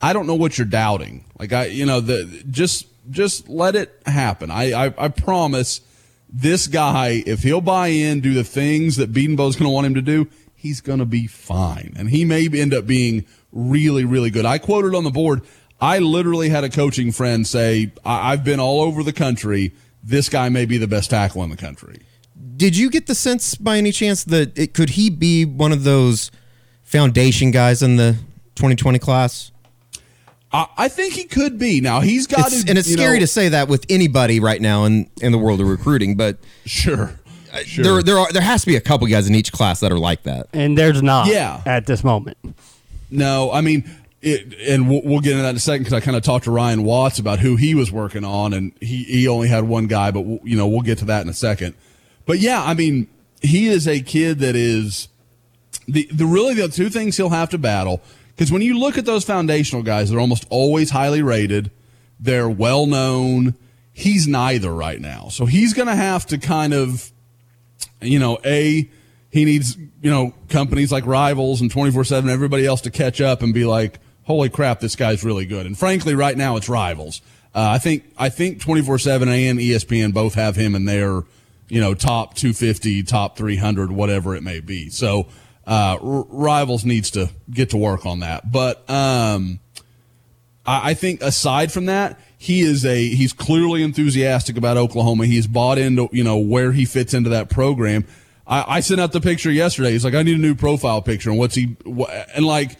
[0.00, 1.24] I don't know what you're doubting.
[1.38, 4.50] Like I, you know, the just just let it happen.
[4.50, 5.80] I I, I promise
[6.32, 9.94] this guy, if he'll buy in, do the things that Bedenbaugh's going to want him
[9.94, 14.30] to do, he's going to be fine, and he may end up being really really
[14.30, 14.46] good.
[14.46, 15.42] I quoted on the board.
[15.80, 19.72] I literally had a coaching friend say, I- I've been all over the country.
[20.02, 22.00] This guy may be the best tackle in the country.
[22.56, 25.84] Did you get the sense by any chance that it could he be one of
[25.84, 26.30] those
[26.82, 28.12] foundation guys in the
[28.56, 29.51] 2020 class?
[30.52, 31.80] I, I think he could be.
[31.80, 34.40] Now he's got It's, to, and it's you scary know- to say that with anybody
[34.40, 36.36] right now in, in the world of recruiting, but
[36.66, 37.18] Sure,
[37.64, 37.84] sure.
[37.84, 39.98] there there are there has to be a couple guys in each class that are
[39.98, 40.48] like that.
[40.52, 41.26] and there's not.
[41.28, 41.62] Yeah.
[41.66, 42.36] At this moment.
[43.10, 43.90] No, I mean,
[44.22, 46.44] it, and we'll, we'll get into that in a second because I kind of talked
[46.44, 49.86] to Ryan Watts about who he was working on, and he, he only had one
[49.86, 51.74] guy, but we'll, you know we'll get to that in a second.
[52.24, 53.08] But yeah, I mean,
[53.42, 55.08] he is a kid that is
[55.88, 58.00] the the really the two things he'll have to battle
[58.34, 61.70] because when you look at those foundational guys, they're almost always highly rated.
[62.18, 63.54] They're well known.
[63.92, 67.12] He's neither right now, so he's going to have to kind of
[68.02, 68.88] you know, A,
[69.30, 73.42] he needs, you know, companies like Rivals and 24 7, everybody else to catch up
[73.42, 75.66] and be like, holy crap, this guy's really good.
[75.66, 77.22] And frankly, right now it's Rivals.
[77.54, 81.22] Uh, I think, I think 24 7 and ESPN both have him in their,
[81.68, 84.88] you know, top 250, top 300, whatever it may be.
[84.90, 85.28] So,
[85.66, 88.50] uh, Rivals needs to get to work on that.
[88.50, 89.60] But, um,
[90.66, 95.26] I I think aside from that, he is a he's clearly enthusiastic about Oklahoma.
[95.26, 98.04] He's bought into you know where he fits into that program.
[98.46, 99.92] I, I sent out the picture yesterday.
[99.92, 101.30] He's like, I need a new profile picture.
[101.30, 101.76] And what's he?
[102.34, 102.76] And like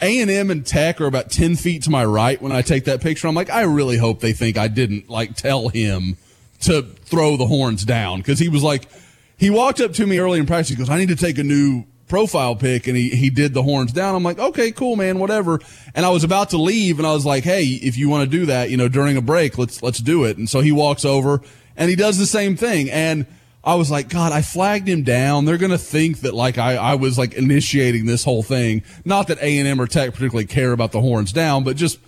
[0.00, 3.28] A and Tech are about ten feet to my right when I take that picture.
[3.28, 6.16] I'm like, I really hope they think I didn't like tell him
[6.60, 8.88] to throw the horns down because he was like,
[9.36, 10.70] he walked up to me early in practice.
[10.70, 13.62] He goes, I need to take a new profile pic and he, he did the
[13.62, 14.14] horns down.
[14.14, 15.60] I'm like, okay, cool, man, whatever.
[15.94, 18.38] And I was about to leave and I was like, Hey, if you want to
[18.38, 20.36] do that, you know, during a break, let's, let's do it.
[20.38, 21.42] And so he walks over
[21.76, 22.90] and he does the same thing.
[22.90, 23.26] And
[23.64, 25.44] I was like, God, I flagged him down.
[25.44, 28.84] They're going to think that like I, I was like initiating this whole thing.
[29.04, 31.98] Not that A and M or Tech particularly care about the horns down, but just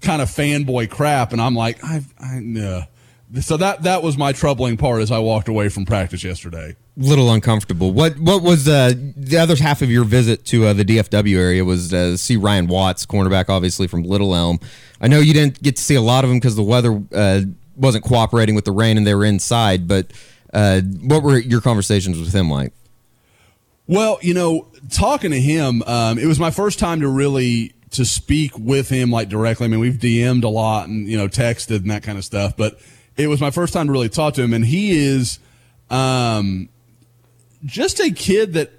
[0.00, 1.32] kind of fanboy crap.
[1.32, 2.84] And I'm like, I, I, no.
[3.40, 6.76] So that, that was my troubling part as I walked away from practice yesterday.
[6.96, 7.92] Little uncomfortable.
[7.92, 11.64] What what was uh, the other half of your visit to uh, the DFW area?
[11.64, 14.58] Was uh, see Ryan Watts, cornerback, obviously from Little Elm.
[15.00, 17.42] I know you didn't get to see a lot of him because the weather uh,
[17.76, 19.86] wasn't cooperating with the rain and they were inside.
[19.86, 20.12] But
[20.52, 22.72] uh, what were your conversations with him like?
[23.86, 28.04] Well, you know, talking to him, um, it was my first time to really to
[28.04, 29.66] speak with him like directly.
[29.66, 32.56] I mean, we've DM'd a lot and you know texted and that kind of stuff,
[32.56, 32.80] but
[33.18, 35.38] it was my first time to really talk to him, and he is
[35.90, 36.68] um,
[37.64, 38.72] just a kid that.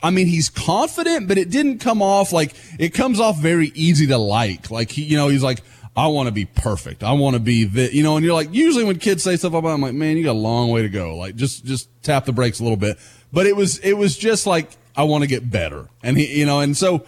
[0.00, 4.06] I mean, he's confident, but it didn't come off like it comes off very easy
[4.06, 4.70] to like.
[4.70, 5.60] Like he, you know, he's like,
[5.98, 7.02] I want to be perfect.
[7.02, 9.52] I want to be the, you know, and you're like, usually when kids say stuff
[9.52, 11.16] about, it, I'm like, man, you got a long way to go.
[11.16, 12.98] Like, just, just tap the brakes a little bit.
[13.32, 15.88] But it was, it was just like, I want to get better.
[16.04, 17.04] And he, you know, and so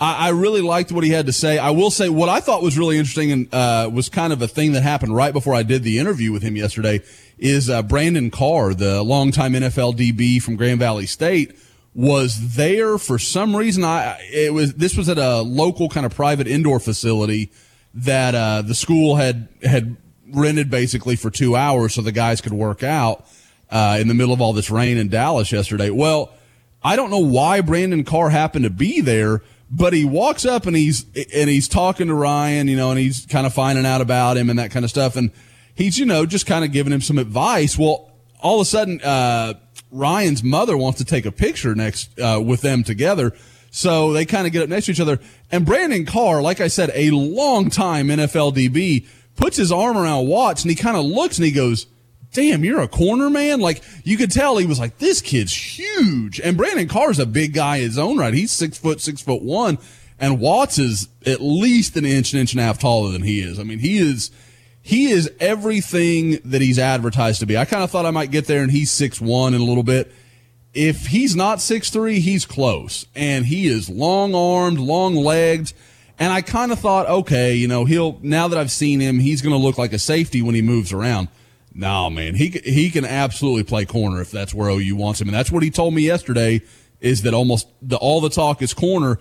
[0.00, 1.58] I, I really liked what he had to say.
[1.58, 4.48] I will say what I thought was really interesting and, uh, was kind of a
[4.48, 7.02] thing that happened right before I did the interview with him yesterday
[7.38, 11.56] is, uh, Brandon Carr, the longtime NFL DB from Grand Valley State
[11.94, 13.84] was there for some reason.
[13.84, 17.50] I, it was, this was at a local kind of private indoor facility
[17.94, 19.96] that uh, the school had had
[20.32, 23.26] rented basically for two hours so the guys could work out
[23.70, 25.90] uh, in the middle of all this rain in Dallas yesterday.
[25.90, 26.32] Well,
[26.82, 30.76] I don't know why Brandon Carr happened to be there, but he walks up and
[30.76, 34.36] he's and he's talking to Ryan, you know, and he's kind of finding out about
[34.36, 35.30] him and that kind of stuff, and
[35.74, 37.78] he's you know just kind of giving him some advice.
[37.78, 38.10] Well,
[38.40, 39.54] all of a sudden, uh,
[39.90, 43.32] Ryan's mother wants to take a picture next uh, with them together.
[43.70, 45.20] So they kind of get up next to each other.
[45.50, 49.06] And Brandon Carr, like I said, a long time NFL DB,
[49.36, 51.86] puts his arm around Watts and he kind of looks and he goes,
[52.32, 53.60] damn, you're a corner man.
[53.60, 56.40] Like you could tell he was like, this kid's huge.
[56.40, 58.34] And Brandon Carr's a big guy his own right.
[58.34, 59.78] He's six foot, six foot one.
[60.18, 63.40] And Watts is at least an inch, an inch and a half taller than he
[63.40, 63.58] is.
[63.58, 64.30] I mean, he is,
[64.82, 67.56] he is everything that he's advertised to be.
[67.56, 69.82] I kind of thought I might get there and he's six one in a little
[69.82, 70.12] bit
[70.72, 73.06] if he's not six three, he's close.
[73.14, 75.72] And he is long armed, long legged.
[76.18, 79.40] And I kind of thought, okay, you know, he'll, now that I've seen him, he's
[79.40, 81.28] going to look like a safety when he moves around.
[81.72, 85.28] No, man, he, he can absolutely play corner if that's where OU wants him.
[85.28, 86.62] And that's what he told me yesterday
[87.00, 89.18] is that almost the, all the talk is corner.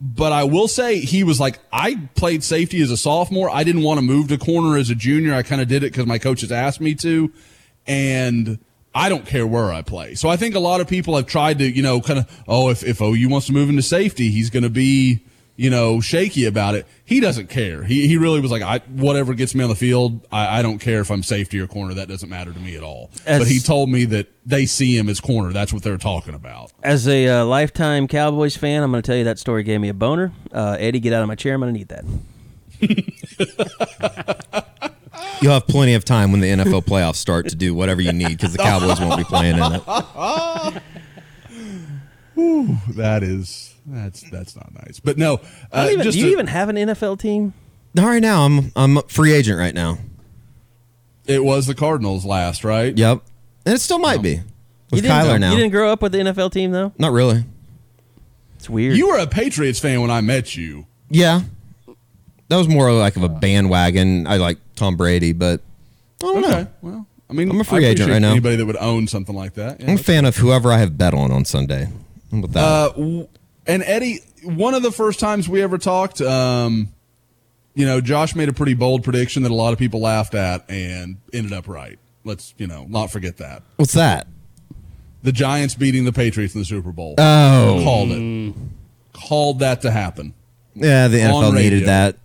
[0.00, 3.50] But I will say he was like, I played safety as a sophomore.
[3.50, 5.34] I didn't want to move to corner as a junior.
[5.34, 7.30] I kind of did it because my coaches asked me to.
[7.86, 8.58] And,
[8.94, 10.14] I don't care where I play.
[10.14, 12.70] So I think a lot of people have tried to, you know, kind of, oh,
[12.70, 15.24] if, if OU wants to move into safety, he's going to be,
[15.60, 16.86] you know, shaky about it.
[17.04, 17.84] He doesn't care.
[17.84, 20.78] He, he really was like, I, whatever gets me on the field, I, I don't
[20.78, 21.92] care if I'm safety or corner.
[21.92, 23.10] That doesn't matter to me at all.
[23.26, 25.52] As- but he told me that they see him as corner.
[25.52, 26.72] That's what they're talking about.
[26.82, 29.90] As a uh, lifetime Cowboys fan, I'm going to tell you that story gave me
[29.90, 30.32] a boner.
[30.50, 31.52] Uh, Eddie, get out of my chair.
[31.56, 32.04] I'm going to need that.
[35.42, 38.30] You'll have plenty of time when the NFL playoffs start to do whatever you need
[38.38, 39.82] because the Cowboys won't be playing in it.
[42.38, 45.00] Ooh, That is, that's, that's not nice.
[45.00, 45.40] But no,
[45.72, 47.52] uh, don't even, just do you to- even have an NFL team?
[47.98, 49.98] All right, now I'm I'm a free agent right now.
[51.26, 52.96] it was the Cardinals last, right?
[52.96, 53.22] Yep,
[53.66, 54.42] and it still might be You
[54.92, 55.50] with didn't, Kyler now.
[55.52, 56.92] You didn't grow up with the NFL team, though?
[56.98, 57.44] Not really.
[58.56, 58.96] It's weird.
[58.96, 60.86] You were a Patriots fan when I met you.
[61.08, 61.42] Yeah,
[62.48, 64.26] that was more like of a bandwagon.
[64.26, 65.60] I like Tom Brady, but
[66.22, 66.50] I don't Okay.
[66.62, 66.66] know.
[66.82, 68.30] Well, I mean, I'm a free I agent right now.
[68.32, 69.80] Anybody that would own something like that.
[69.80, 71.88] Yeah, I'm a fan of whoever I have bet on on Sunday.
[72.30, 72.60] How about that?
[72.64, 73.28] Uh, w-
[73.66, 76.88] and Eddie, one of the first times we ever talked, um,
[77.74, 80.68] you know, Josh made a pretty bold prediction that a lot of people laughed at
[80.70, 81.98] and ended up right.
[82.24, 83.62] Let's, you know, not forget that.
[83.76, 84.26] What's that?
[85.22, 87.14] The Giants beating the Patriots in the Super Bowl.
[87.18, 88.54] Oh, Called it.
[89.12, 90.34] Called that to happen.
[90.74, 92.16] yeah, the NFL needed that.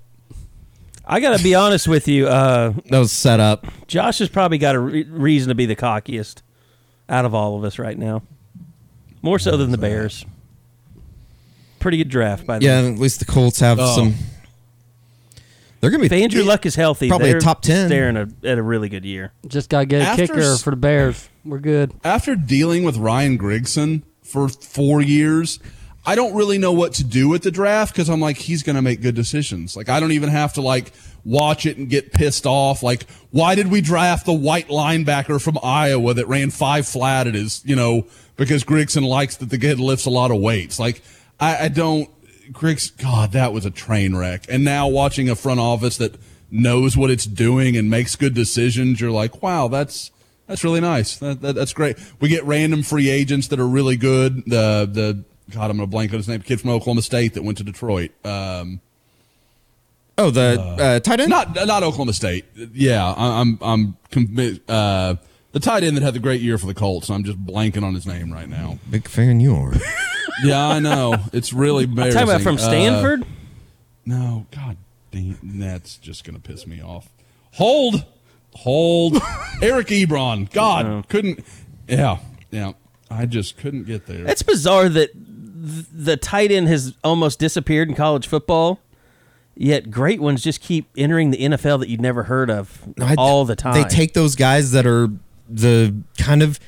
[1.08, 2.28] I got to be honest with you.
[2.28, 3.68] Uh, That was set up.
[3.88, 6.42] Josh has probably got a re- reason to be the cockiest
[7.08, 8.24] out of all of us right now.
[9.22, 10.26] More so than the Bears.
[11.86, 12.72] Pretty good draft by the way.
[12.72, 12.94] Yeah, way.
[12.94, 13.96] at least the Colts have Oh.
[13.96, 14.16] some.
[15.82, 17.90] They're gonna If be Andrew Luck is healthy, Probably a they're top 10.
[17.90, 19.34] staring a, at a really good year.
[19.48, 21.30] Just got to get a After kicker s- for the Bears.
[21.44, 21.94] We're good.
[22.04, 25.60] after dealing with Ryan Grigson for four years,
[26.08, 28.78] I don't really know what to do with the draft because I'm like, he's going
[28.78, 29.76] to make good decisions.
[29.76, 30.92] Like, I don't even have to like
[31.24, 32.82] watch it and get pissed off.
[32.82, 37.36] Like, why did we draft the white linebacker from Iowa that ran five flat at
[37.36, 38.08] his, you know,
[38.38, 40.80] because Grigson likes that the kid lifts a lot of weights.
[40.80, 41.04] Like,
[41.40, 42.10] I, I don't,
[42.54, 44.46] Griggs, God, that was a train wreck.
[44.50, 46.16] And now watching a front office that
[46.52, 50.12] knows what it's doing and makes good decisions, you're like, wow, that's,
[50.48, 51.18] that's really nice.
[51.18, 51.98] That, that, that's great.
[52.20, 54.44] We get random free agents that are really good.
[54.46, 56.42] The the God, I'm gonna blank on his name.
[56.42, 58.12] Kid from Oklahoma State that went to Detroit.
[58.24, 58.80] Um,
[60.18, 61.30] Oh, the uh, tight end.
[61.30, 62.46] not not Oklahoma State.
[62.56, 65.16] Yeah, I, I'm I'm convi- uh,
[65.52, 67.10] the tight end that had the great year for the Colts.
[67.10, 68.80] I'm just blanking on his name right now.
[68.90, 69.74] Big fan you are.
[70.44, 71.16] Yeah, I know.
[71.34, 72.14] It's really embarrassing.
[72.20, 73.26] Talking about from Uh, Stanford?
[74.06, 74.78] no, God
[75.12, 77.10] damn, that's just gonna piss me off.
[77.54, 78.06] Hold,
[78.54, 79.18] hold,
[79.62, 80.52] Eric Ebron.
[80.52, 81.44] God, couldn't.
[81.88, 82.18] Yeah,
[82.52, 82.74] yeah.
[83.10, 84.26] I just couldn't get there.
[84.28, 88.80] It's bizarre that th- the tight end has almost disappeared in college football,
[89.56, 93.46] yet great ones just keep entering the NFL that you'd never heard of I- all
[93.46, 93.76] the time.
[93.76, 95.10] They take those guys that are
[95.48, 96.60] the kind of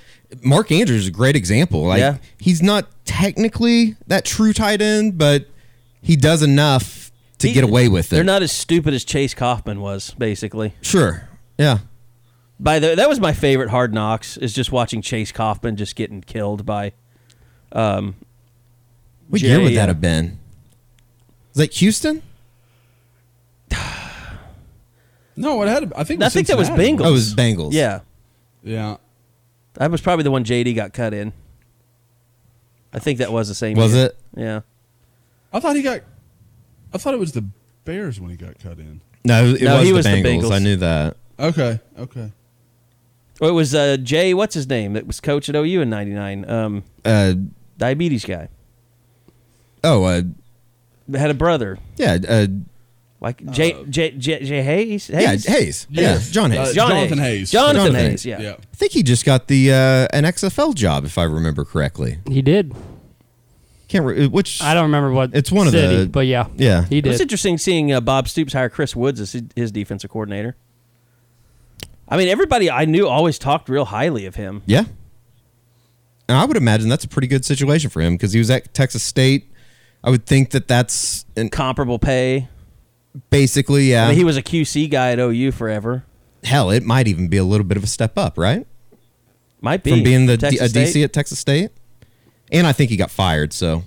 [0.43, 1.83] Mark Andrews is a great example.
[1.85, 2.17] Like Yeah.
[2.37, 5.47] he's not technically that true tight end, but
[6.01, 8.15] he does enough to He- get away with it.
[8.15, 10.73] They're not as stupid as Chase Coffman was, basically.
[10.81, 11.29] sure.
[11.57, 11.79] Yeah.
[12.59, 16.21] By the that was my favorite Hard Knocks is just watching Chase Coffman just getting
[16.21, 16.91] killed by.
[17.71, 18.15] Um,
[19.29, 20.39] What Jay, year would that uh, have been?
[21.53, 22.23] Was that Houston?
[25.35, 25.93] no, it had.
[25.95, 26.19] I think.
[26.19, 26.93] it I was think that was Cincinnati.
[26.97, 27.05] Bengals.
[27.05, 27.73] Oh, it was Bengals.
[27.73, 27.99] yeah,
[28.63, 28.97] Yeah.
[29.77, 31.33] That was probably the one JD got cut in.
[32.93, 33.77] I think that was the same.
[33.77, 34.05] Was year.
[34.07, 34.17] it?
[34.35, 34.61] Yeah.
[35.53, 36.01] I thought he got.
[36.93, 37.45] I thought it was the
[37.85, 39.01] Bears when he got cut in.
[39.25, 40.41] No, it No, was, he the, was the Bengals.
[40.43, 40.51] Bengals.
[40.51, 41.17] I knew that.
[41.39, 41.79] Okay.
[41.99, 42.31] Okay.
[43.39, 44.33] Well, it was uh, Jay.
[44.33, 44.93] What's his name?
[44.93, 46.49] That was coach at OU in '99.
[46.49, 47.33] Um, Uh,
[47.77, 48.49] diabetes guy.
[49.83, 50.21] oh, uh,
[51.15, 52.47] Had a brother yeah, uh,
[53.19, 55.09] like Jay Jay Jay, Jay Hayes.
[55.09, 55.45] yeah, Hayes?
[55.45, 55.87] Hayes.
[55.89, 56.69] Yeah, John Hayes.
[56.69, 57.51] Uh, John Jonathan Hayes.
[57.51, 58.25] Jonathan, Jonathan Hayes.
[58.25, 58.39] Yeah.
[58.41, 58.55] Yeah.
[58.59, 62.19] I think he just got the uh, an XFL job, if I remember correctly.
[62.27, 62.75] He did.
[63.87, 66.83] Can't re- which I don't remember what It's one of the- but yeah, Yeah.
[66.85, 67.21] he It was did.
[67.23, 70.55] interesting seeing uh, Bob Stoops hire Chris Woods as his, his defensive coordinator.
[72.09, 74.61] I mean, everybody I knew always talked real highly of him.
[74.65, 74.83] Yeah.
[76.29, 78.73] And I would imagine that's a pretty good situation for him because he was at
[78.73, 79.49] Texas State.
[80.03, 82.49] I would think that that's an, Comparable pay.
[83.29, 84.05] Basically, yeah.
[84.05, 86.03] I mean, he was a QC guy at OU forever.
[86.43, 88.65] Hell, it might even be a little bit of a step up, right?
[89.61, 91.71] Might be From being the D- a DC at Texas State.
[92.51, 93.83] And I think he got fired, so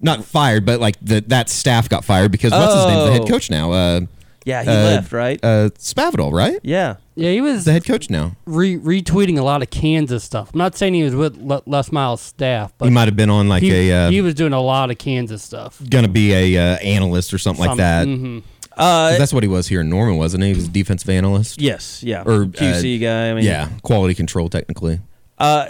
[0.00, 3.20] not fired, but like the that staff got fired because what's his name, the head
[3.22, 3.26] Oh.
[3.26, 4.00] coach now, uh,
[4.44, 5.38] Yeah, he uh, left, right?
[5.42, 6.58] Uh, Spavital, right?
[6.64, 6.96] yeah.
[7.20, 8.36] Yeah, he was the head coach now.
[8.46, 10.50] re- retweeting a lot of Kansas stuff.
[10.54, 13.30] I'm not saying he was with Le- Les Miles' staff, but he might have been
[13.30, 15.80] on like he, a uh, he was doing a lot of Kansas stuff.
[15.90, 18.06] gonna be a uh, analyst or something like Some- that.
[18.08, 18.42] mhm.
[18.70, 20.50] 'Cause Uh, that's what he was here in Norman, wasn't he?
[20.50, 21.60] He was a defensive analyst.
[21.60, 22.22] yes, yeah.
[22.24, 23.30] Or, QC uh, guy.
[23.30, 25.00] I mean, yeah, quality control technically.
[25.38, 25.66] Uh,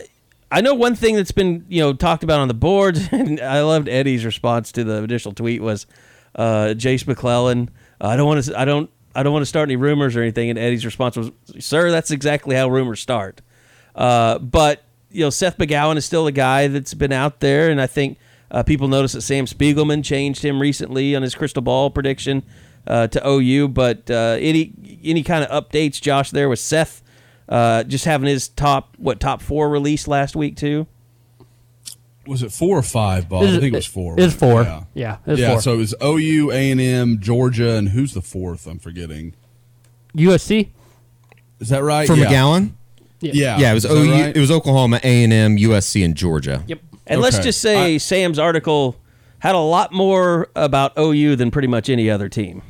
[0.52, 3.62] I know one thing that's been you know talked about on the boards, and I
[3.62, 5.86] loved Eddie's response to the initial tweet was,
[6.36, 7.70] uh, Jase McClellan.
[8.00, 8.58] I don't want to.
[8.60, 8.88] I don't.
[9.14, 10.50] I don't want to start any rumors or anything.
[10.50, 13.40] And Eddie's response was, "Sir, that's exactly how rumors start."
[13.94, 17.80] Uh, but you know, Seth McGowan is still a guy that's been out there, and
[17.80, 18.18] I think
[18.50, 22.42] uh, people notice that Sam Spiegelman changed him recently on his crystal ball prediction
[22.86, 23.68] uh, to OU.
[23.68, 24.72] But uh, any
[25.02, 27.02] any kind of updates, Josh, there with Seth
[27.50, 30.86] uh, just having his top what top four released last week too.
[32.26, 33.44] Was it four or five, Bob?
[33.44, 34.14] I think it was four.
[34.18, 34.62] It's four.
[34.62, 34.84] Yeah.
[34.94, 35.52] Yeah, it's yeah.
[35.52, 35.62] four.
[35.62, 38.66] So it was OU, A and M, Georgia, and who's the fourth?
[38.66, 39.34] I'm forgetting.
[40.14, 40.68] USC.
[41.60, 42.06] Is that right?
[42.06, 42.26] For yeah.
[42.26, 42.72] McGowan,
[43.20, 43.58] Yeah.
[43.58, 44.36] yeah, it was Is OU, right?
[44.36, 46.64] it was Oklahoma, A and M, USC, and Georgia.
[46.66, 46.80] Yep.
[47.06, 48.96] And let's just say I- Sam's article
[49.40, 52.62] had a lot more about OU than pretty much any other team.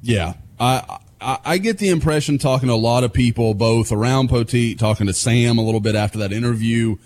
[0.00, 4.28] Yeah, I, I I get the impression talking to a lot of people, both around
[4.30, 6.96] Poteet, talking to Sam a little bit after that interview,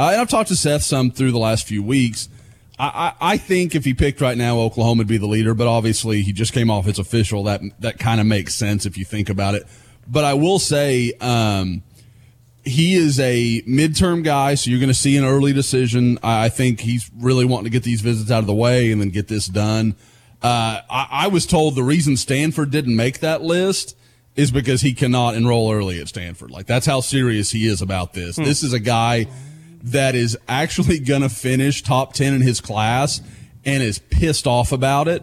[0.00, 2.30] uh, and I've talked to Seth some through the last few weeks.
[2.78, 2.86] I,
[3.20, 6.22] I, I think if he picked right now, Oklahoma would be the leader, but obviously
[6.22, 7.44] he just came off his official.
[7.44, 9.64] That that kind of makes sense if you think about it.
[10.08, 11.82] But I will say, um,
[12.64, 16.18] he is a midterm guy, so you're going to see an early decision.
[16.22, 19.10] I think he's really wanting to get these visits out of the way and then
[19.10, 19.96] get this done.
[20.42, 23.98] Uh, I, I was told the reason Stanford didn't make that list
[24.34, 26.50] is because he cannot enroll early at Stanford.
[26.50, 28.36] Like that's how serious he is about this.
[28.36, 29.26] This is a guy
[29.82, 33.20] that is actually going to finish top 10 in his class
[33.64, 35.22] and is pissed off about it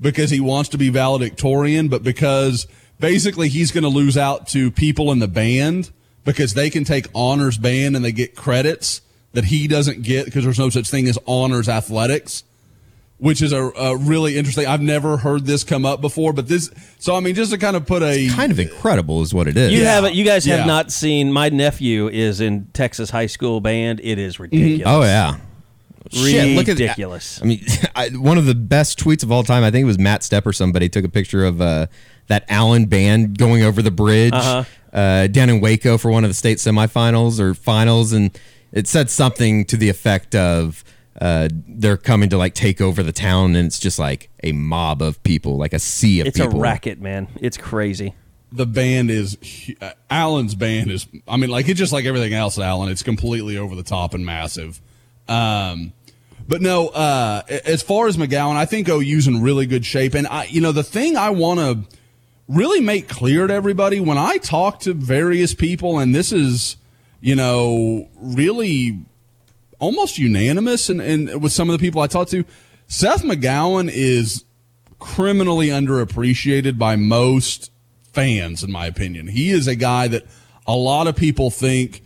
[0.00, 2.66] because he wants to be valedictorian, but because
[3.00, 5.90] basically he's going to lose out to people in the band
[6.24, 9.00] because they can take honors band and they get credits
[9.32, 12.44] that he doesn't get because there's no such thing as honors athletics
[13.18, 14.66] which is a, a really interesting.
[14.66, 16.70] I've never heard this come up before, but this.
[16.98, 19.56] So I mean, just to kind of put a Kind of incredible is what it
[19.56, 19.72] is.
[19.72, 20.14] You haven't.
[20.14, 20.64] You guys have Yeah.
[20.66, 21.32] not seen.
[21.32, 24.00] My nephew is in Texas high school band.
[24.02, 24.82] It is ridiculous.
[24.86, 25.36] Oh yeah.
[26.10, 27.40] Shit, look at ridiculous.
[27.42, 27.60] I mean,
[27.94, 29.62] I, one of the best tweets of all time.
[29.62, 31.86] I think it was Matt Stepp or somebody took a picture of uh,
[32.28, 34.64] that Allen band going over the bridge Uh-huh.
[34.96, 38.30] uh, down in Waco for one of the state semifinals or finals, and
[38.72, 40.82] it said something to the effect of
[41.20, 45.02] uh, they're coming to like take over the town, and it's just like a mob
[45.02, 46.58] of people, like a sea of it's people.
[46.58, 47.28] a racket, man.
[47.40, 48.14] It's crazy.
[48.52, 49.36] the band is
[49.66, 51.06] hu- uh, Allen's band is.
[51.26, 52.58] I mean, like it's just like everything else.
[52.58, 52.88] Alan.
[52.88, 54.80] It's completely over the top and massive.
[55.28, 55.92] Um,
[56.46, 60.14] but no, uh, as far as McGowan, I think OU's in really good shape.
[60.14, 61.96] And I, you know, the thing I want to
[62.48, 66.78] really make clear to everybody when I talk to various people, and this is,
[67.20, 69.04] you know, really
[69.78, 72.44] almost unanimous, and, and with some of the people I talked to,
[72.86, 74.44] Seth McGowan is
[74.98, 77.70] criminally underappreciated by most
[78.12, 79.28] fans, in my opinion.
[79.28, 80.24] He is a guy that
[80.66, 82.02] a lot of people think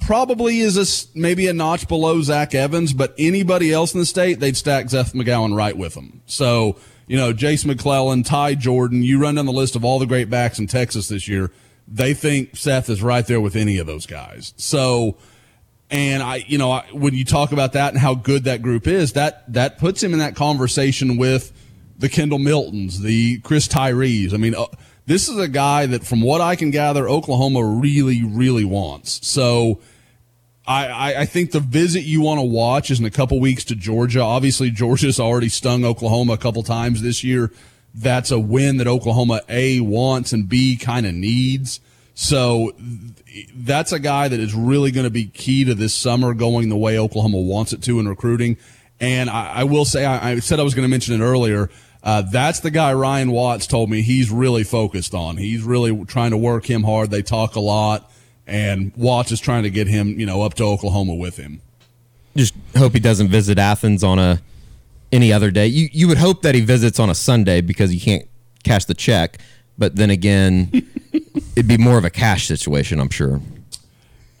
[0.00, 4.40] probably is a maybe a notch below Zach Evans, but anybody else in the state,
[4.40, 6.22] they'd stack Seth McGowan right with him.
[6.26, 6.76] So,
[7.06, 10.28] you know, Jase McClellan, Ty Jordan, you run down the list of all the great
[10.28, 11.52] backs in Texas this year.
[11.86, 14.54] They think Seth is right there with any of those guys.
[14.56, 15.16] So,
[15.92, 18.86] and I, you know, I, when you talk about that and how good that group
[18.86, 21.52] is, that that puts him in that conversation with
[21.98, 24.32] the Kendall Miltons, the Chris Tyrees.
[24.32, 24.66] I mean, uh,
[25.04, 29.24] this is a guy that, from what I can gather, Oklahoma really, really wants.
[29.26, 29.80] So,
[30.66, 33.64] I, I, I think the visit you want to watch is in a couple weeks
[33.64, 34.20] to Georgia.
[34.20, 37.52] Obviously, Georgia's already stung Oklahoma a couple times this year.
[37.94, 41.80] That's a win that Oklahoma A wants and B kind of needs.
[42.14, 42.72] So
[43.54, 46.76] that's a guy that is really going to be key to this summer going the
[46.76, 48.56] way Oklahoma wants it to in recruiting.
[49.00, 51.70] And I, I will say, I, I, said I was going to mention it earlier.
[52.02, 55.36] Uh, that's the guy Ryan Watts told me he's really focused on.
[55.36, 57.10] He's really trying to work him hard.
[57.10, 58.10] They talk a lot,
[58.46, 61.60] and Watts is trying to get him, you know, up to Oklahoma with him.
[62.36, 64.40] Just hope he doesn't visit Athens on a
[65.12, 65.66] any other day.
[65.66, 68.26] You you would hope that he visits on a Sunday because you can't
[68.64, 69.38] cash the check.
[69.82, 70.70] But then again,
[71.56, 73.40] it'd be more of a cash situation, I'm sure.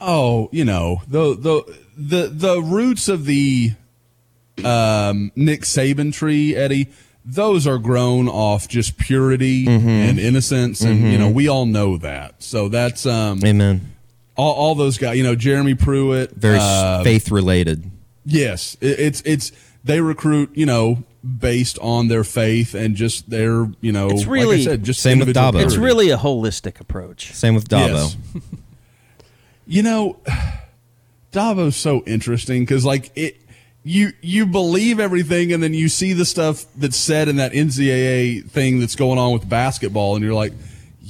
[0.00, 3.72] Oh, you know the the the the roots of the
[4.64, 6.90] um, Nick Saban tree, Eddie.
[7.24, 9.88] Those are grown off just purity Mm-hmm.
[9.88, 12.40] and innocence, and you know we all know that.
[12.40, 13.80] So that's um, Amen.
[14.36, 15.16] all, all those guys.
[15.16, 17.90] You know Jeremy Pruitt, Very uh, faith related.
[18.24, 19.50] Yes, it, it's it's
[19.82, 24.28] they recruit you know based on their faith and just their you know It's like
[24.30, 25.64] really- I said, just Same with individual Dabo.
[25.64, 27.32] It's really a holistic approach.
[27.32, 27.88] Same with Dabo.
[27.88, 28.16] Yes.
[29.66, 30.16] you know,
[31.32, 33.40] Dabo's so interesting because like it,
[33.84, 38.48] you you believe everything and then you see the stuff that's said in that NCAA
[38.48, 40.52] thing that's going on with basketball and you're like,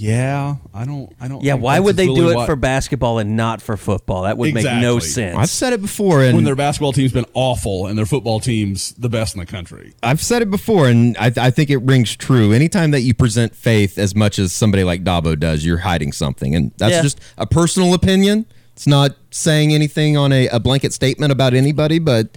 [0.03, 1.45] yeah, I don't, I don't.
[1.45, 4.23] Yeah, why would they really do it what- for basketball and not for football?
[4.25, 5.09] That would make no Exactly.
[5.11, 5.37] sense.
[5.39, 8.93] I've said it before, and when their basketball team's been awful and their football team's
[8.95, 9.93] the best in the country?
[10.03, 12.53] I've said it before, and I, I think it rings true.
[12.53, 16.55] Anytime that you present faith as much as somebody like Dabo does, you're hiding something,
[16.57, 17.03] and that's Yeah.
[17.03, 18.47] just a personal opinion.
[18.75, 22.37] It's not saying anything on a, a blanket statement about anybody, but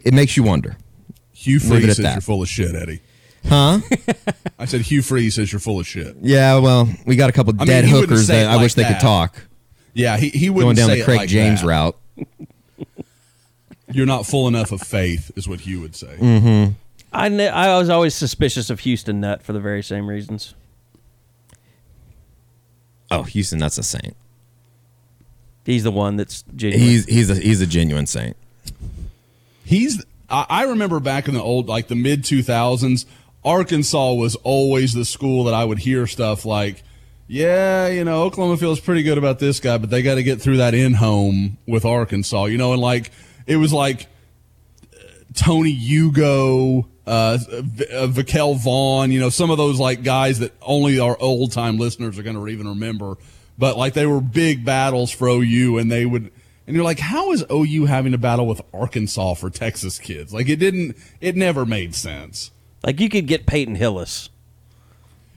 [0.00, 0.76] it makes you wonder.
[1.32, 2.14] Hugh Leave it Freeze says that.
[2.16, 3.00] you're full of shit, Eddie.
[3.48, 3.80] Huh?
[4.58, 6.16] I said Hugh Freeze says you're full of shit.
[6.20, 8.54] yeah, well, we got a couple mean, dead he wouldn't hookers say that it I
[8.54, 8.94] like wish they that.
[9.00, 9.36] could talk.
[9.94, 11.66] Yeah, he he Going wouldn't down say the it Craig like James that.
[11.68, 11.96] route.
[13.90, 16.16] You're not full enough of faith, is what Hugh would say.
[16.18, 16.74] Mm.
[17.12, 20.54] I ne- I was always suspicious of Houston Nutt for the very same reasons.
[23.10, 24.16] Oh, Houston, that's a saint.
[25.64, 26.80] He's the one that's genuine.
[26.86, 28.36] He's he's a he's a genuine saint.
[29.64, 30.04] He's.
[30.28, 33.04] I, I remember back in the old, like the mid 2000s,
[33.46, 36.82] Arkansas was always the school that I would hear stuff like,
[37.28, 40.42] "Yeah, you know, Oklahoma feels pretty good about this guy, but they got to get
[40.42, 43.12] through that in home with Arkansas." You know, and like
[43.46, 44.08] it was like
[45.34, 47.38] Tony Hugo, uh,
[47.94, 48.06] uh,
[48.54, 52.24] Vaughn, you know, some of those like guys that only our old time listeners are
[52.24, 53.16] going to even remember.
[53.56, 56.32] But like they were big battles for OU, and they would,
[56.66, 60.34] and you're like, how is OU having a battle with Arkansas for Texas kids?
[60.34, 62.50] Like it didn't, it never made sense.
[62.86, 64.30] Like you could get Peyton Hillis.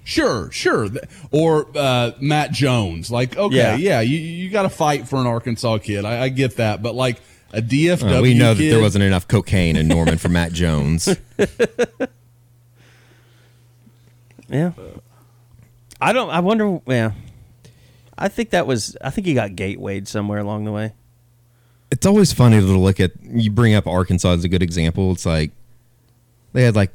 [0.06, 0.88] Sure, sure.
[1.32, 3.12] Or uh, Matt Jones.
[3.12, 3.76] Like, okay, Yeah.
[3.76, 6.06] yeah, you, you got to fight for an Arkansas kid.
[6.06, 6.82] I, I get that.
[6.82, 7.20] But like
[7.54, 11.10] a DFW Uh, we know that there wasn't enough cocaine in Norman for Matt Jones.
[14.50, 14.72] Yeah.
[16.02, 16.30] I don't.
[16.30, 16.80] I wonder.
[16.88, 17.12] Yeah.
[18.18, 18.98] I think that was.
[19.02, 20.94] I think he got gatewayed somewhere along the way.
[21.92, 23.12] it's always funny to look at.
[23.24, 25.12] You bring up Arkansas as a good example.
[25.12, 25.52] It's like
[26.54, 26.92] they had like,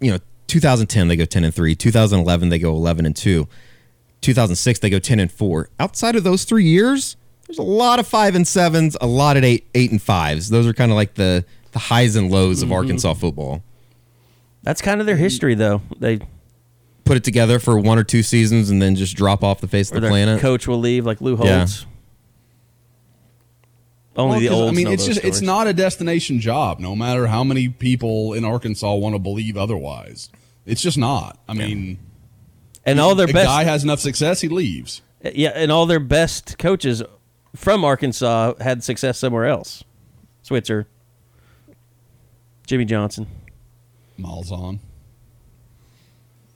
[0.00, 1.74] you know, 2010 they go 10 and three.
[1.74, 3.48] 2011 they go 11 and two.
[4.20, 5.68] 2006 they go 10 and four.
[5.78, 7.16] Outside of those three years,
[7.46, 10.48] there's a lot of five and sevens, a lot of eight eight and fives.
[10.48, 12.74] Those are kind of like the the highs and lows of mm-hmm.
[12.74, 13.62] Arkansas football.
[14.62, 15.82] That's kind of their history, though.
[15.98, 16.20] They
[17.04, 19.92] Put it together for one or two seasons and then just drop off the face
[19.92, 20.40] of the planet.
[20.40, 21.66] coach will leave, like Lou Yeah.
[24.16, 24.18] Holtz.
[24.18, 24.68] Only Well, the 'cause, old.
[24.70, 26.80] I mean, it's just it's not a destination job.
[26.80, 30.28] No matter how many people in Arkansas want to believe otherwise,
[30.64, 31.38] it's just not.
[31.48, 31.98] I mean,
[32.84, 33.46] and all their a best.
[33.46, 35.02] guy has enough success, he leaves.
[35.24, 37.02] Uh, yeah, and all their best coaches
[37.54, 39.84] from Arkansas had success somewhere else.
[40.42, 40.86] Switzer,
[42.66, 43.26] Jimmy Johnson.
[44.18, 44.80] Miles on.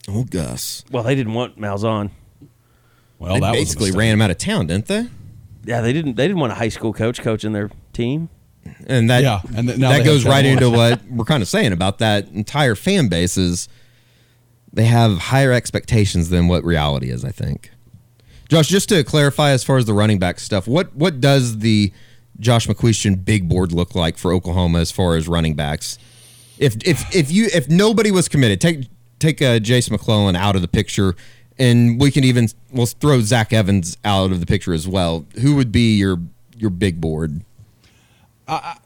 [0.09, 0.85] oh, Gus.
[0.91, 2.11] Well, they didn't want Malzahn.
[3.19, 5.09] Well, they that basically was ran him out of town, didn't they?
[5.65, 6.17] Yeah, they didn't.
[6.17, 8.29] They didn't want a high school coach coaching their team.
[8.87, 11.73] And that Yeah, and th- now that goes right into what we're kind of saying
[11.73, 13.69] about that entire fan base is
[14.73, 17.71] they have higher expectations than what reality is, I think.
[18.49, 21.93] Josh, just to clarify as far as the running back stuff, what what does the
[22.39, 25.99] Josh McQuestion big board look like for Oklahoma as far as running backs?
[26.59, 28.89] If if if you if nobody was committed, take
[29.19, 31.15] take uh, Jase McClellan out of the picture,
[31.61, 35.27] and we can even we'll throw Zach Evans out of the picture as well.
[35.41, 36.19] Who would be your
[36.57, 37.43] your big board?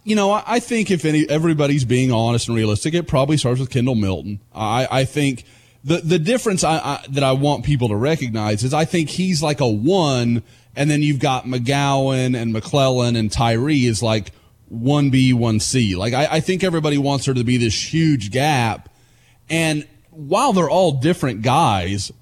[0.03, 3.61] you know, I, I think if any everybody's being honest and realistic, it probably starts
[3.61, 4.41] with Kendall Milton.
[4.55, 5.45] I, I think
[5.83, 9.43] the the difference I, I, that I want people to recognize is I think he's
[9.43, 10.43] like a one,
[10.77, 14.33] and then you've got McGowan and McClellan and Tyree is like
[14.69, 15.97] one B, one C.
[15.97, 18.91] Like I, I think everybody wants there to be this huge gap,
[19.49, 22.13] and while they're all different guys,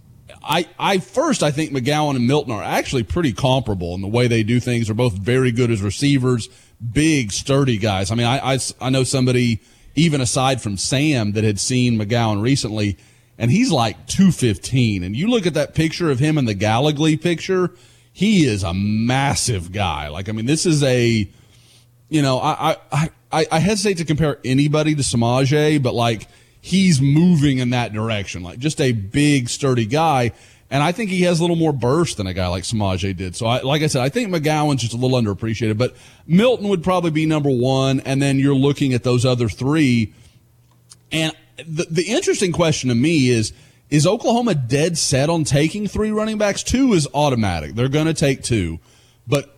[0.45, 4.29] I, I first I think McGowan and Milton are actually pretty comparable in the way
[4.29, 4.87] they do things.
[4.87, 6.49] They're both very good as receivers,
[6.93, 8.11] big, sturdy guys.
[8.11, 9.61] I mean, I, I, I know somebody
[9.95, 12.97] even aside from Sam that had seen McGowan recently,
[13.39, 15.03] and he's like 215.
[15.03, 17.71] And you look at that picture of him in the Gallogly picture,
[18.13, 20.09] he is a massive guy.
[20.09, 21.29] Like, I mean, this is a,
[22.09, 26.29] you know, I, I, I, I hesitate to compare anybody to Samaje, but like
[26.63, 30.33] he's moving in that direction, like just a big, sturdy guy.
[30.71, 33.37] And I think he has a little more burst than a guy like Samaje did.
[33.37, 35.95] So, I, like I said, I think McGowan's just a little underappreciated, but
[36.27, 38.01] Milton would probably be number one.
[38.01, 40.15] And then you're looking at those other three.
[41.11, 43.53] And the, the interesting question to me is,
[43.91, 46.63] is Oklahoma dead set on taking three running backs?
[46.63, 47.75] Two is automatic.
[47.75, 48.79] They're going to take two.
[49.27, 49.55] But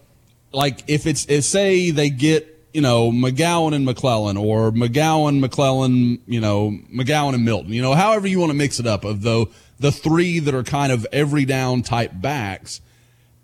[0.53, 6.21] like if it's if say they get you know McGowan and McClellan or McGowan McClellan
[6.27, 9.23] you know McGowan and Milton you know however you want to mix it up of
[9.23, 9.47] the
[9.79, 12.81] the three that are kind of every down type backs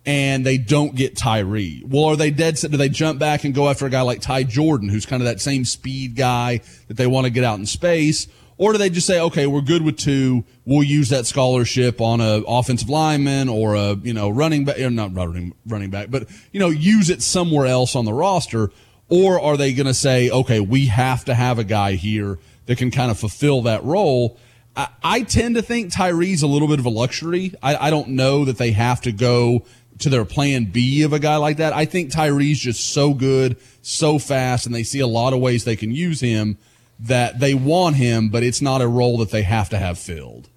[0.07, 1.85] and they don't get Tyree.
[1.86, 2.70] Well, are they dead set?
[2.70, 5.27] Do they jump back and go after a guy like Ty Jordan, who's kind of
[5.27, 8.27] that same speed guy that they want to get out in space?
[8.57, 10.44] Or do they just say, okay, we're good with two.
[10.66, 15.15] We'll use that scholarship on a offensive lineman or a, you know, running back, not
[15.15, 18.70] running, running back, but, you know, use it somewhere else on the roster.
[19.11, 22.78] Or are they going to say, okay, we have to have a guy here that
[22.78, 24.39] can kind of fulfill that role?
[24.77, 27.53] I, I tend to think Tyree's a little bit of a luxury.
[27.62, 29.65] I, I don't know that they have to go
[29.99, 31.73] to their plan B of a guy like that.
[31.73, 35.65] I think Tyree's just so good, so fast, and they see a lot of ways
[35.65, 36.57] they can use him
[37.01, 40.49] that they want him, but it's not a role that they have to have filled.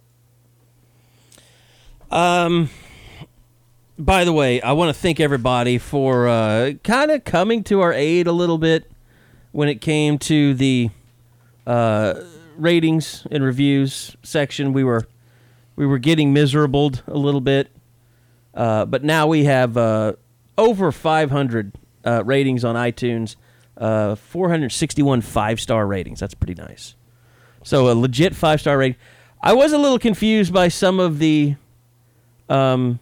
[2.11, 2.69] Um,
[3.98, 7.94] By the way, I want to thank everybody for uh, kind of coming to our
[7.94, 8.91] aid a little bit
[9.52, 10.90] when it came to the
[11.68, 12.15] uh,
[12.57, 14.74] ratings and reviews section.
[14.74, 15.06] We were
[15.76, 17.70] we were getting miserable a little bit,
[18.56, 20.14] uh, but now we have uh,
[20.57, 23.36] over 500 uh, ratings on iTunes,
[23.78, 26.20] uh, 461 five star ratings.
[26.20, 26.95] That's pretty nice.
[27.61, 28.98] So a legit five star rating.
[29.40, 31.57] I was a little confused by some of the
[32.49, 32.99] um,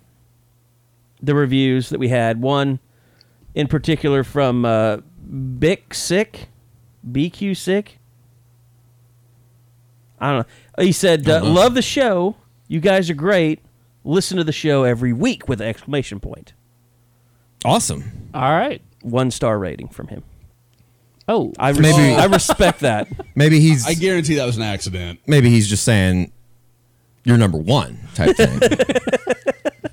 [1.21, 2.41] the reviews that we had.
[2.41, 2.79] One
[3.53, 6.47] in particular from uh, Bick Sick,
[7.09, 7.99] BQ Sick.
[10.19, 10.83] I don't know.
[10.83, 12.35] He said, uh, "Love the show.
[12.67, 13.59] You guys are great.
[14.03, 16.53] Listen to the show every week with an exclamation point."
[17.65, 18.29] Awesome.
[18.33, 18.81] All right.
[19.01, 20.23] One star rating from him.
[21.27, 23.07] Oh, I res- Maybe- I respect that.
[23.35, 25.19] Maybe he's I guarantee that was an accident.
[25.27, 26.31] maybe he's just saying
[27.23, 28.59] you're number one type thing.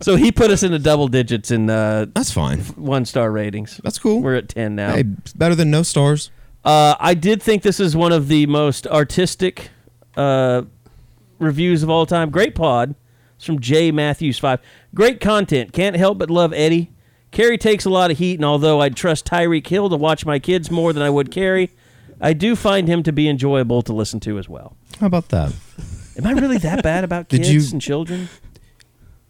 [0.00, 2.60] So he put us into double digits in uh, That's fine.
[2.76, 3.80] one star ratings.
[3.82, 4.20] That's cool.
[4.22, 4.92] We're at ten now.
[4.92, 6.30] Hey, better than no stars.
[6.64, 9.70] Uh, I did think this is one of the most artistic
[10.16, 10.62] uh,
[11.38, 12.30] reviews of all time.
[12.30, 12.94] Great pod.
[13.36, 14.60] It's from J Matthews five.
[14.94, 15.72] Great content.
[15.72, 16.90] Can't help but love Eddie.
[17.30, 20.38] Carrie takes a lot of heat, and although I'd trust Tyreek Hill to watch my
[20.38, 21.70] kids more than I would Carrie,
[22.20, 24.76] I do find him to be enjoyable to listen to as well.
[24.98, 25.52] How about that?
[26.16, 28.28] Am I really that bad about Did kids you- and children?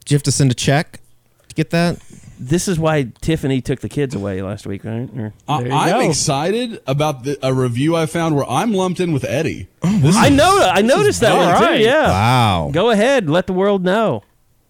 [0.09, 1.01] Did you have to send a check
[1.49, 1.99] to get that?
[2.41, 5.07] This is why Tiffany took the kids away last week, right?
[5.15, 5.57] Or- I,
[5.91, 6.09] I'm go.
[6.09, 9.69] excited about the, a review I found where I'm lumped in with Eddie.
[9.83, 10.61] Oh, this I is- know.
[10.73, 11.77] I noticed that all one right.
[11.77, 11.83] too.
[11.85, 12.09] Yeah.
[12.09, 12.71] Wow.
[12.73, 13.29] Go ahead.
[13.29, 14.23] Let the world know.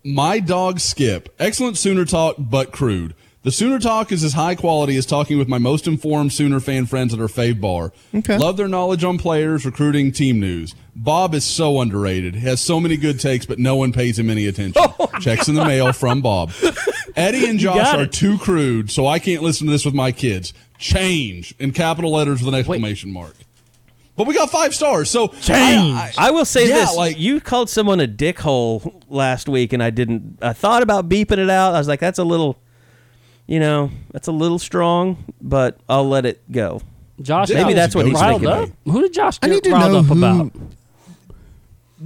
[0.02, 1.32] My dog Skip.
[1.38, 3.14] Excellent Sooner talk, but crude.
[3.44, 6.86] The Sooner talk is as high quality as talking with my most informed Sooner fan
[6.86, 7.92] friends at our fave bar.
[8.14, 8.36] Okay.
[8.36, 10.74] Love their knowledge on players, recruiting, team news.
[10.96, 12.34] Bob is so underrated.
[12.34, 14.82] He has so many good takes, but no one pays him any attention.
[15.20, 16.50] Checks in the mail from Bob.
[17.14, 20.52] Eddie and Josh are too crude, so I can't listen to this with my kids.
[20.78, 23.34] Change in capital letters with an exclamation mark.
[24.16, 26.14] But we got five stars, so Change.
[26.18, 29.90] I will say Yeah, this: like- you called someone a dickhole last week, and I
[29.90, 30.38] didn't.
[30.42, 31.72] I thought about beeping it out.
[31.76, 32.58] I was like, "That's a little,
[33.48, 36.80] you know, that's a little strong, but I'll let it go.
[37.20, 38.70] Josh, Maybe that's what he's riled thinking.
[38.70, 38.92] up.
[38.94, 40.52] Who did Josh I get need to riled know up who- about?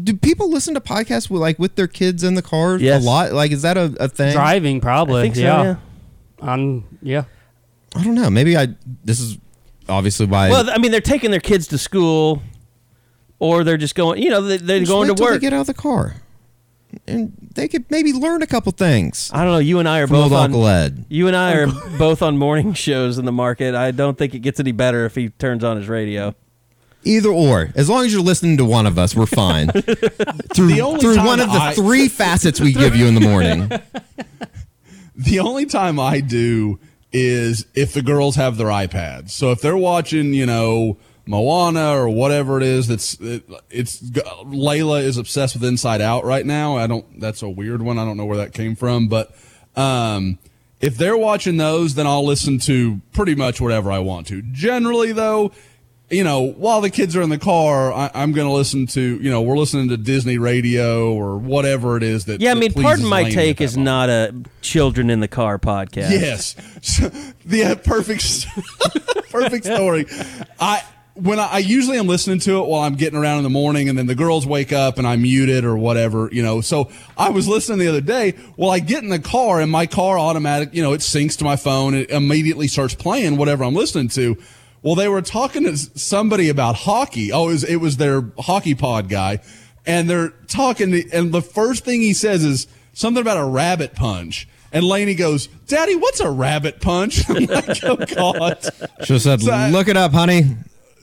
[0.03, 3.03] Do people listen to podcasts with like with their kids in the car Yes.
[3.03, 3.33] a lot?
[3.35, 4.33] Like, is that a, a thing?
[4.33, 5.21] Driving, probably.
[5.21, 5.63] I think so, yeah.
[5.63, 5.77] yeah.
[6.49, 7.25] On yeah.
[7.95, 8.31] I don't know.
[8.31, 8.69] Maybe I.
[9.05, 9.37] This is
[9.91, 10.49] obviously why.
[10.49, 12.43] Well, I mean, they're taking their kids to school,
[13.39, 14.23] or they're just going.
[14.23, 15.41] You know, they- they're Just going wait to till They work.
[15.43, 16.15] get out of the car,
[17.07, 19.59] and they could maybe learn a couple things I don't know.
[19.59, 20.45] You and I are from both old on.
[20.45, 21.05] Uncle Ed.
[21.09, 21.67] You and I are
[21.99, 23.75] both on morning shows in the market.
[23.75, 26.35] I don't think it gets any better if he turns on his radio.
[27.05, 29.69] Either or, as long as you're listening to one of us, we're fine.
[30.55, 33.69] through through one of the I- three facets we give you in the morning.
[35.17, 36.79] The only time I do
[37.13, 39.31] is if the girls have their iPads.
[39.31, 40.97] So if they're watching, you know,
[41.33, 46.45] Moana or whatever it is that's it, it's Layla is obsessed with Inside Out right
[46.45, 46.77] now.
[46.77, 47.99] I don't that's a weird one.
[47.99, 49.35] I don't know where that came from, but
[49.75, 50.39] um
[50.81, 54.43] if they're watching those, then I'll listen to pretty much whatever I want to.
[54.43, 55.53] Generally though,
[56.11, 59.01] you know, while the kids are in the car, I, I'm going to listen to,
[59.01, 62.43] you know, we're listening to Disney radio or whatever it is that.
[62.43, 63.85] Yeah, I mean, pardon my Lainey at take is moment.
[63.87, 66.11] not a children in the car podcast.
[66.11, 66.55] Yes,
[67.47, 68.47] the uh, perfect,
[69.31, 70.05] perfect story.
[70.61, 70.83] I
[71.15, 73.89] when I, I usually am listening to it while I'm getting around in the morning,
[73.89, 76.61] and then the girls wake up and I mute it or whatever, you know.
[76.61, 78.35] So I was listening the other day.
[78.57, 81.45] Well, I get in the car and my car automatic, you know, it syncs to
[81.45, 81.95] my phone.
[81.95, 84.37] It immediately starts playing whatever I'm listening to.
[84.83, 87.31] Well, they were talking to somebody about hockey.
[87.31, 89.41] Oh, it was, it was their hockey pod guy,
[89.87, 90.91] and they're talking.
[90.93, 94.49] To, and the first thing he says is something about a rabbit punch.
[94.73, 98.59] And Laney goes, "Daddy, what's a rabbit punch?" I'm like, "Oh God."
[99.03, 100.57] Should have said, So I- "Look it up, honey."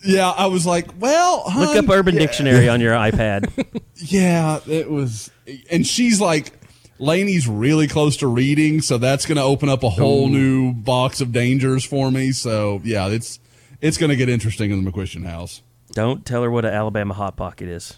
[0.05, 3.49] Yeah, I was like, "Well, Look hun, up Urban yeah, Dictionary on your iPad.
[3.95, 5.29] Yeah, it was,
[5.69, 6.53] and she's like,
[6.99, 11.19] Laney's really close to reading, so that's going to open up a whole new box
[11.21, 12.31] of dangers for me.
[12.31, 13.39] So yeah, it's
[13.81, 15.61] it's going to get interesting in the McCuistion house.
[15.91, 17.95] Don't tell her what an Alabama hot pocket is.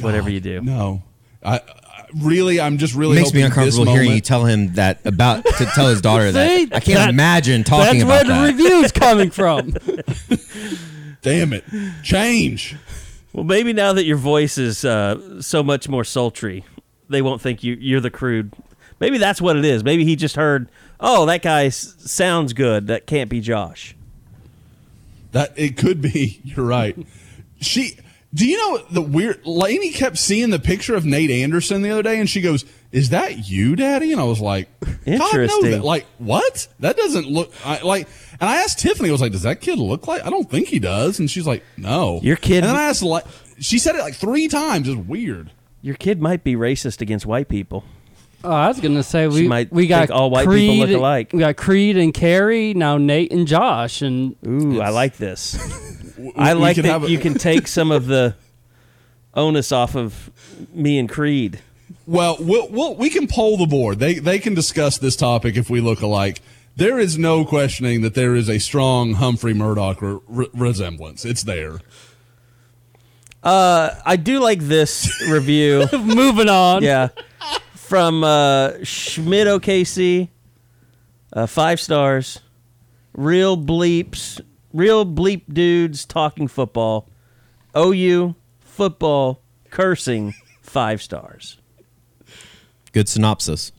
[0.00, 0.60] Whatever you do.
[0.60, 1.02] No,
[1.42, 1.60] I, I
[2.20, 5.00] really, I'm just really Makes me hoping this uncomfortable hearing moment- you tell him that
[5.06, 6.66] about to tell his daughter See?
[6.66, 6.76] that.
[6.76, 8.46] I can't That- imagine talking That's where about the that.
[8.46, 9.74] review is coming from.
[11.22, 11.64] Damn it,
[12.02, 12.76] change.
[13.32, 16.64] Well, maybe now that your voice is uh, so much more sultry,
[17.08, 18.52] they won't think you you're the crude.
[19.00, 19.82] Maybe that's what it is.
[19.84, 20.68] Maybe he just heard,
[21.00, 22.88] "Oh, that guy s- sounds good.
[22.88, 23.94] That can't be Josh."
[25.32, 26.40] That it could be.
[26.44, 26.96] You're right.
[27.60, 27.96] She.
[28.34, 29.46] Do you know the weird?
[29.46, 33.10] Lainey kept seeing the picture of Nate Anderson the other day, and she goes, "Is
[33.10, 34.68] that you, Daddy?" And I was like,
[35.06, 35.70] Interesting.
[35.72, 36.66] that- Like what?
[36.80, 38.08] That doesn't look I, like.
[38.42, 40.66] And I asked Tiffany, I was like, "Does that kid look like?" I don't think
[40.68, 41.18] he does.
[41.20, 43.24] And she's like, "No." Your kid- And then I asked, like,
[43.60, 44.88] she said it like three times.
[44.88, 45.52] It's weird.
[45.80, 47.84] Your kid might be racist against white people.
[48.44, 51.30] Oh, I was gonna say we might we got all white people Creed, look alike.
[51.32, 52.74] We got Creed and Carrie.
[52.74, 55.54] Now Nate and Josh, and Ooh, I like this.
[56.36, 58.34] I like that have a- you can take some of the
[59.34, 60.30] onus off of
[60.74, 61.60] me and Creed.
[62.06, 64.00] Well, we'll, we'll we can poll the board.
[64.00, 66.40] They they can discuss this topic if we look alike.
[66.76, 71.24] There is no questioning that there is a strong Humphrey Murdoch re- re- resemblance.
[71.24, 71.80] It's there.
[73.42, 75.86] Uh, I do like this review.
[75.92, 76.82] moving on.
[76.82, 77.08] yeah,
[77.74, 80.28] from uh, Schmidt OKC,
[81.32, 82.40] uh, five stars.
[83.14, 84.40] Real bleeps,
[84.72, 87.08] real bleep dudes talking football.
[87.76, 90.32] OU football cursing,
[90.62, 91.58] five stars.
[92.92, 93.72] Good synopsis.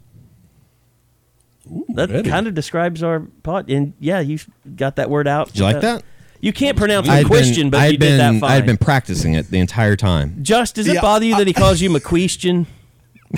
[1.95, 2.29] That Eddie.
[2.29, 3.69] kind of describes our pod.
[3.69, 4.39] And yeah, you
[4.75, 5.47] got that word out.
[5.47, 6.03] Did you like that?
[6.41, 8.51] You can't pronounce I'd McQuestion, but I'd you been, did that fine.
[8.51, 10.37] I'd been practicing it the entire time.
[10.43, 12.65] Just does it Yeah, bother you that he calls you McQuestion?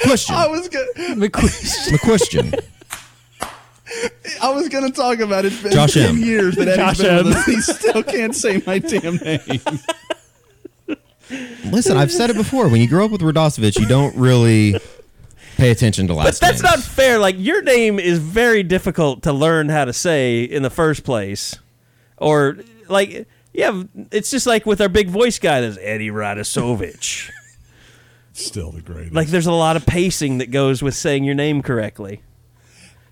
[0.01, 0.35] Question.
[0.37, 0.85] I was gonna,
[1.15, 1.99] McQueen.
[2.01, 2.53] question.
[4.41, 5.53] I was gonna talk about it.
[5.53, 6.17] It's been Josh ten M.
[6.17, 7.25] years that Eddie's Josh been M.
[7.25, 7.45] with us.
[7.45, 9.61] He still can't say my damn name.
[11.65, 12.67] Listen, I've said it before.
[12.69, 14.79] When you grow up with Radosevich, you don't really
[15.57, 16.39] pay attention to last.
[16.39, 16.75] But that's names.
[16.75, 17.19] not fair.
[17.19, 21.55] Like your name is very difficult to learn how to say in the first place,
[22.17, 22.57] or
[22.87, 25.61] like yeah, it's just like with our big voice guy.
[25.61, 27.29] There's Eddie Radosevich.
[28.33, 29.13] Still the greatest.
[29.13, 32.21] like there's a lot of pacing that goes with saying your name correctly.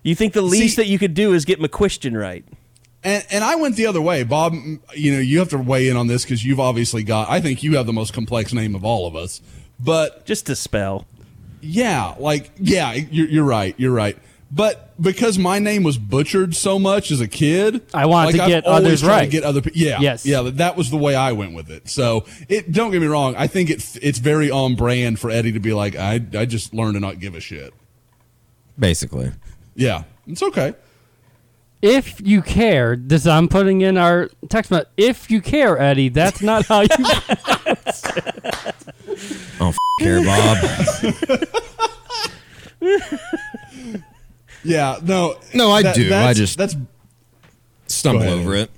[0.02, 2.44] You think the least See- that you could do is get McQuestion right?
[3.02, 4.54] And and I went the other way, Bob.
[4.94, 7.28] You know, you have to weigh in on this because you've obviously got.
[7.30, 9.40] I think you have the most complex name of all of us.
[9.80, 11.06] But Just to spell.
[11.64, 13.74] Yeah, like yeah, you're, you're right.
[13.78, 14.16] You're right.
[14.50, 18.42] But because my name was butchered so much as a kid, I wanted like, to
[18.42, 19.30] I've get always others tried to right.
[19.30, 19.80] Get other, people.
[19.80, 20.24] yeah, Yes.
[20.24, 20.42] yeah.
[20.42, 21.88] That was the way I went with it.
[21.88, 22.70] So it.
[22.70, 23.34] Don't get me wrong.
[23.36, 26.72] I think it it's very on brand for Eddie to be like, I I just
[26.72, 27.74] learned to not give a shit.
[28.78, 29.32] Basically.
[29.74, 30.74] Yeah, it's okay.
[31.86, 34.88] If you care, this I'm putting in our text message.
[34.96, 36.88] If you care, Eddie, that's not how you.
[36.98, 38.72] I
[39.58, 40.58] don't f- care, Bob.
[44.66, 46.10] Yeah, no, No, I do.
[46.14, 46.74] I just- that's
[47.86, 48.70] Stumble over it.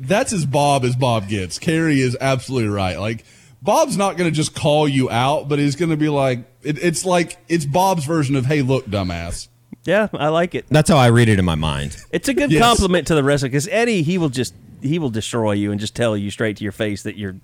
[0.00, 1.58] that's as Bob as Bob gets.
[1.58, 2.98] Carrie is absolutely right.
[2.98, 3.26] Like
[3.60, 6.78] Bob's not going to just call you out, but he's going to be like, it,
[6.82, 9.48] it's like it's Bob's version of, "Hey, look, dumbass."
[9.86, 10.66] Yeah, I like it.
[10.68, 11.96] That's how I read it in my mind.
[12.10, 12.62] It's a good Yes.
[12.62, 15.94] compliment to the wrestler because Eddie, he will just he will destroy you and just
[15.94, 17.36] tell you straight to your face that you're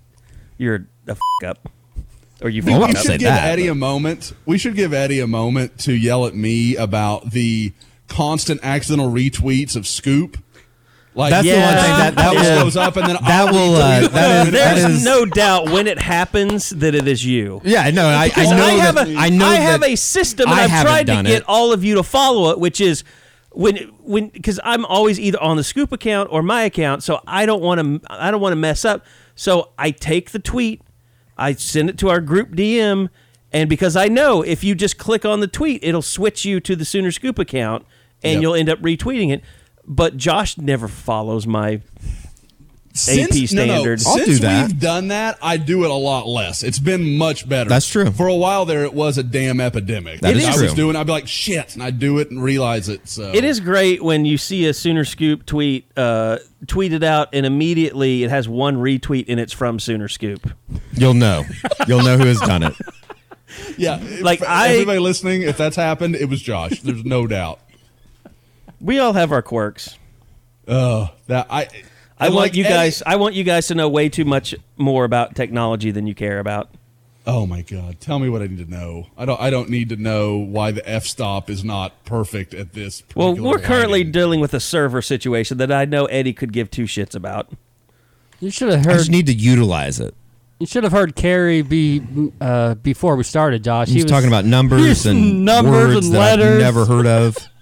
[0.57, 1.69] you're a f- up
[2.41, 4.33] or you fucked I'll We should give that, Eddie but- a moment.
[4.45, 7.73] We should give Eddie a moment to yell at me about the
[8.07, 10.37] constant accidental retweets of Scoop.
[11.15, 14.07] Like That's the one thing that- that will- goes up and then that I'll uh,
[14.07, 17.61] that is- There's is- no doubt when it happens that it is you.
[17.63, 19.07] Yeah, no, I, I Because know I have that.
[19.07, 21.43] a, I know I have that a system, and I I've tried to get it.
[21.47, 23.03] all of you to follow it, which is
[23.51, 27.45] when when because I'm always either on the Scoop account or my account, so I
[27.45, 29.05] don't want to I don't want to mess up.
[29.35, 30.81] So I take the tweet,
[31.37, 33.09] I send it to our group DM,
[33.51, 36.75] and because I know if you just click on the tweet, it'll switch you to
[36.75, 37.85] the Sooner Scoop account,
[38.23, 38.41] and Yep.
[38.41, 39.43] you'll end up retweeting it.
[39.85, 41.81] But Josh never follows my
[42.93, 43.91] Since, AP no, no.
[43.91, 44.67] I'll since do that.
[44.67, 46.61] we've done that, I do it a lot less.
[46.61, 47.67] It's been much better.
[47.69, 48.11] That's true.
[48.11, 50.21] For a while there, it was a damn epidemic.
[50.21, 50.63] That is I true.
[50.65, 50.95] was doing.
[50.95, 53.07] I'd be like, shit, and I would do it and realize it.
[53.09, 56.37] So It is great when you see a Sooner Scoop tweet uh,
[56.67, 60.49] tweeted out, and immediately it has one retweet, and it's from Sooner Scoop.
[60.93, 61.43] You'll know.
[61.87, 62.73] You'll know who has done it.
[63.77, 66.79] Yeah, Like, if, I- everybody listening, if that's happened, it was Josh.
[66.81, 67.59] There's no doubt.
[68.83, 69.97] We all have our quirks.
[70.67, 71.67] Uh, that I.
[72.19, 73.03] I want like you Eddie- guys.
[73.05, 76.39] I want you guys to know way too much more about technology than you care
[76.39, 76.69] about.
[77.25, 77.99] Oh my god!
[78.01, 79.07] Tell me what I need to know.
[79.17, 79.39] I don't.
[79.39, 83.01] I don't need to know why the f stop is not perfect at this.
[83.01, 83.39] Point.
[83.39, 86.83] Well, we're currently dealing with a server situation that I know Eddie could give two
[86.83, 87.49] shits about.
[88.41, 88.87] You should have heard.
[88.87, 88.97] I heard.
[88.99, 90.13] just need to utilize it.
[90.59, 92.01] you should have heard Carrie be
[92.41, 93.87] uh, before we started, Josh.
[93.87, 96.61] He's talking about numbers and numbers words and that I've letters.
[96.61, 97.37] never heard of.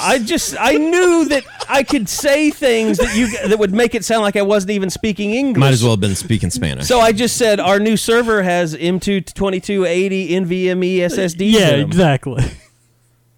[0.00, 4.04] I just I knew that I could say things that you that would make it
[4.04, 5.60] sound like I wasn't even speaking English.
[5.60, 6.86] Might as well have been speaking Spanish.
[6.86, 11.52] So I just said our new server has M2 2280 NVMe SSDs.
[11.52, 11.86] Yeah, in 'em.
[11.86, 12.44] exactly.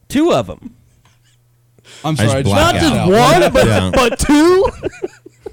[0.08, 0.74] Two of them.
[2.02, 2.30] I'm sorry.
[2.30, 3.12] I just blacked blacked out.
[3.12, 3.42] out.
[3.42, 3.90] One, but Yeah.
[3.92, 4.70] but two.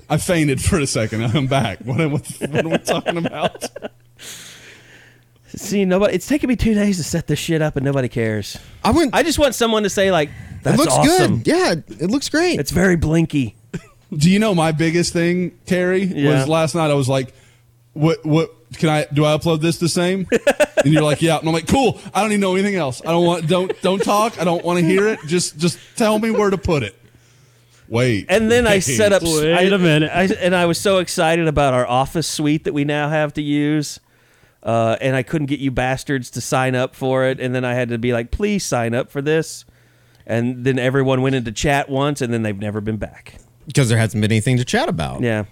[0.09, 1.23] I fainted for a second.
[1.26, 1.80] I'm back.
[1.80, 3.65] What, am- what, what are we talking about?
[5.47, 6.15] See, nobody.
[6.15, 8.57] It's taken me two days to set this shit up, and nobody cares.
[8.84, 9.13] I went.
[9.15, 10.30] I just want someone to say like,
[10.65, 11.37] "That's it looks awesome.
[11.39, 11.47] good.
[11.47, 12.59] Yeah, it looks great.
[12.59, 13.55] It's very blinky."
[14.15, 16.03] Do you know my biggest thing, Terry?
[16.03, 16.39] Yeah.
[16.39, 17.33] Was last night I was like,
[17.93, 18.25] "What?
[18.25, 18.51] What?
[18.73, 19.05] Can I?
[19.13, 20.27] Do I upload this the same?"
[20.83, 21.99] and you're like, "Yeah." And I'm like, "Cool.
[22.13, 23.01] I don't even know anything else.
[23.01, 23.47] I don't want.
[23.47, 24.39] Don't don't talk.
[24.39, 25.19] I don't want to hear it.
[25.27, 26.95] Just just tell me where to put it."
[27.87, 28.25] Wait.
[28.29, 29.21] And then I set up.
[29.21, 30.11] Wait I, a minute.
[30.11, 33.41] I, and I was so excited about our office suite that we now have to
[33.41, 33.99] use.
[34.63, 37.39] Uh, and I couldn't get you bastards to sign up for it.
[37.39, 39.63] And then I had to be like, please sign up for this.
[40.27, 43.35] And then everyone went into chat once, and then they've never been back.
[43.68, 45.22] because there hasn't been anything to chat about.
[45.22, 45.45] Yeah.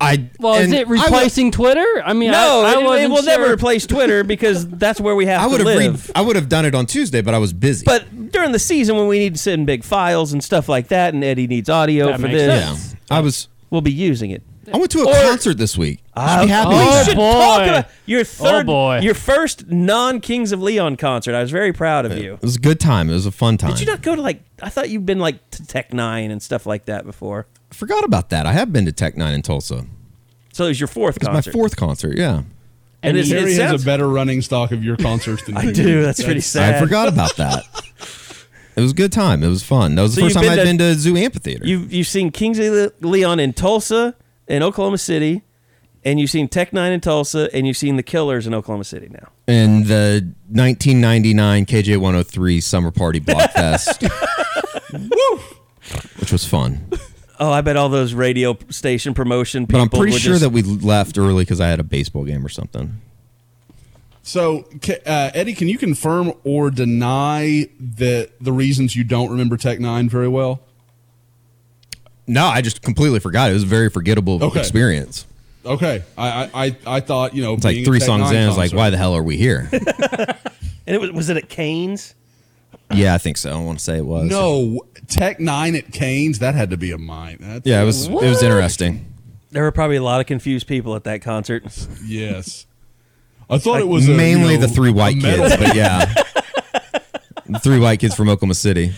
[0.00, 0.28] I.
[0.40, 1.84] Well, is and it I would- replacing Twitter?
[2.04, 5.14] I mean, No, I, I it- it, wasn't will never replace Twitter because that's where
[5.14, 5.66] we have I to would have.
[5.78, 6.08] live.
[6.08, 7.84] Read, I would have done it on Tuesday, but I was busy.
[7.84, 11.14] But during the season when we need to send big files and stuff like that,
[11.14, 13.16] and Eddie needs audio That for this, yeah.
[13.16, 13.48] I was.
[13.70, 14.42] we'll be using it.
[14.72, 16.00] I went to a Or- concert this week.
[16.16, 16.70] You should be oh, happy.
[16.72, 17.32] oh, we should oh, boy.
[17.32, 18.98] talk about your oh, third, boy.
[19.00, 21.34] your first non Kings of Leon concert.
[21.34, 22.34] I was very proud of you.
[22.34, 23.10] It was a good time.
[23.10, 23.70] It was a fun time.
[23.70, 24.42] Did you not go to like?
[24.62, 27.46] I thought you'd been like to Tech N9ne and stuff like that before.
[27.70, 28.46] I forgot about that.
[28.46, 29.86] I have been to Tech N9ne in Tulsa.
[30.52, 32.16] So it was your fourth It's my fourth concert.
[32.16, 32.44] Yeah,
[33.02, 35.62] and it's, Carrie it has sounds, a better running stock of your concerts than I
[35.64, 36.02] you do.
[36.02, 36.76] That's pretty sad.
[36.76, 37.64] I forgot about that.
[38.76, 39.44] It was a good time.
[39.44, 39.94] It was fun.
[39.94, 41.64] That was the first time been I'd to- been to Zoo Amphitheater.
[41.64, 44.16] You've you've seen Kings of Leon in Tulsa,
[44.48, 45.42] in Oklahoma City,
[46.04, 49.08] and you've seen Tech N9ne in Tulsa, and you've seen the Killers in Oklahoma City
[49.10, 49.28] now.
[49.46, 54.02] in the 1999 KJ 103 Summer Party Blockfest,
[56.18, 56.88] which was fun.
[57.40, 59.80] Oh, I bet all those radio station promotion people.
[59.80, 59.82] But.
[59.82, 62.44] I'm pretty were sure just- that we left early because I had a baseball game
[62.44, 63.00] or something.
[64.26, 64.64] So,
[65.04, 70.08] uh, Eddie, can you confirm or deny that the reasons you don't remember Tech N9ne
[70.08, 70.60] very well?
[72.26, 73.50] No, I just completely forgot.
[73.50, 74.60] It was a very forgettable Okay.
[74.60, 75.26] experience.
[75.66, 78.48] Okay, I I, I, I thought you know It's like three songs in.
[78.48, 79.68] It's like, why the hell are we here?
[79.72, 80.36] and
[80.86, 82.14] it was was it at Cain's?
[82.92, 83.50] yeah, I think so.
[83.50, 84.28] I want to say it was.
[84.28, 86.38] No, Tech N9ne at Cain's.
[86.40, 87.38] That had to be a mine.
[87.40, 88.06] That's, Yeah, it was.
[88.06, 89.06] It was interesting.
[89.52, 91.64] There were probably a lot of confused people at that concert.
[92.04, 92.66] Yes,
[93.48, 96.04] I thought it was a, Mainly you know, the three white kids, but yeah,
[97.46, 98.92] the three white kids from Oklahoma City.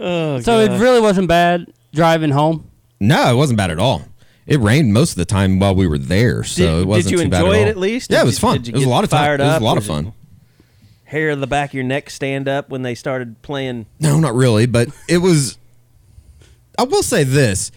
[0.00, 2.68] Oh, So it really wasn't bad driving home.
[3.00, 4.02] No, it wasn't bad at all.
[4.46, 7.16] It rained most of the time while we were there, so Did- it wasn't too
[7.16, 7.22] bad.
[7.22, 7.68] did you too bad enjoy at it all.
[7.68, 8.10] at least?
[8.10, 8.56] Yeah, Did it was you- fun.
[8.66, 9.18] It was a lot of time.
[9.20, 10.12] fired It was a lot of fun.
[11.04, 13.86] hair of the back of your neck stand up when they started playing.
[14.00, 15.58] No, not really, but it was.
[16.78, 17.70] I will say this: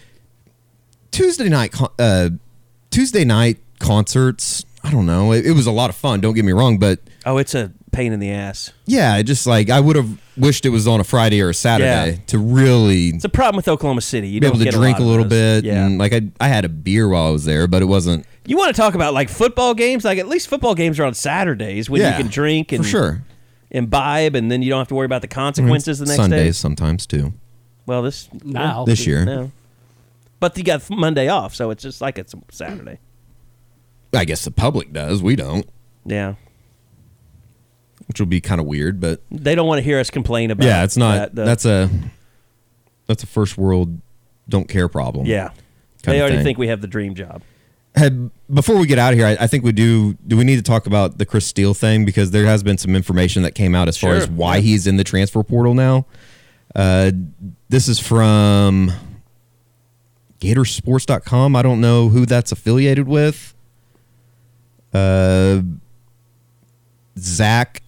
[1.11, 2.29] Tuesday night, uh,
[2.89, 4.65] Tuesday night concerts.
[4.83, 5.31] I don't know.
[5.31, 6.21] It, it was a lot of fun.
[6.21, 8.71] Don't get me wrong, but Oh, it's a pain in the ass.
[8.85, 11.53] yeah, it just like I would have wished it was on a Friday or a
[11.53, 12.23] Saturday Yeah.
[12.27, 14.27] to really It's a problem with Oklahoma City.
[14.27, 15.61] You be don't able to get drink a, a, of little those.
[15.61, 15.65] bit.
[15.65, 15.85] Yeah.
[15.85, 18.25] And like I, I had a beer while I was there, but it wasn't.
[18.45, 20.03] you want to talk about like football games?
[20.03, 22.89] Like at least football games are on Saturdays when yeah, you can drink and for
[22.89, 23.23] sure.
[23.71, 25.39] imbibe, and then you don't have to worry about the mm-hmm.
[25.39, 26.51] consequences the next Sundays day.
[26.51, 27.33] sometimes too.
[27.85, 28.85] Well, this Now.
[28.85, 29.51] This year, no.
[30.39, 32.99] But you got Monday off, so it's just like it's a Saturday.
[34.13, 35.23] I guess the public does.
[35.23, 35.65] We don't,
[36.05, 36.35] Yeah.
[38.07, 38.99] Which will be kind of weird.
[38.99, 40.65] But They don't want to hear us complain about.
[40.65, 41.34] yeah, it's not.
[41.34, 41.89] that, that's a
[43.07, 43.99] that's a first world
[44.47, 45.25] don't care problem.
[45.25, 45.51] yeah.
[46.03, 47.43] They already think we have the dream job.
[47.95, 50.15] Had, before we get out of here, I, I think we do.
[50.27, 52.95] Do we need to talk about the Chris Steele thing because there has been some
[52.95, 54.61] information that came out as far as why yeah.
[54.61, 56.05] he's in the transfer portal now.
[56.75, 57.11] Uh,
[57.69, 58.91] this is from
[60.41, 61.55] Gatorsports.com.
[61.55, 63.53] I don't know who that's affiliated with.
[64.93, 65.61] Uh,
[67.17, 67.81] Zach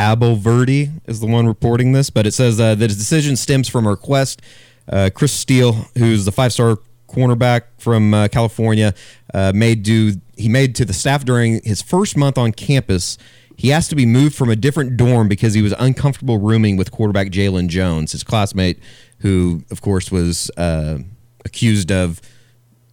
[0.00, 3.86] Abolverdi is the one reporting this, but it says uh, that his decision stems from
[3.86, 4.40] a request.
[4.88, 8.94] Uh, Chris Steele, who's the five-star cornerback from uh, California,
[9.34, 13.18] uh, made do he made to the staff during his first month on campus.
[13.58, 16.90] He asked to be moved from a different dorm because he was uncomfortable rooming with
[16.90, 18.78] quarterback Jalon Jones, his classmate,
[19.18, 21.00] who, of course, was uh,
[21.44, 22.22] accused of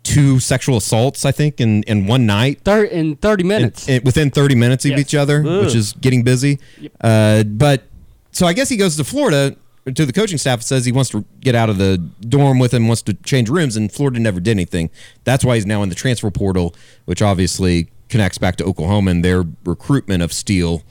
[0.07, 3.87] two sexual assaults, I think, in, in one night Thir- in 30 minutes.
[3.89, 4.99] in- in- within 30 minutes of Yes.
[5.01, 6.59] each other, which is getting busy.
[7.01, 7.83] Uh, but
[8.31, 9.55] so I guess he goes to Florida
[9.93, 11.97] to the coaching staff says he wants to get out of the
[12.27, 14.89] dorm with him, wants to change rooms, and Florida never did anything.
[15.23, 16.73] That's why he's now in the transfer portal,
[17.05, 20.83] which obviously connects back to Oklahoma and their recruitment of Steele.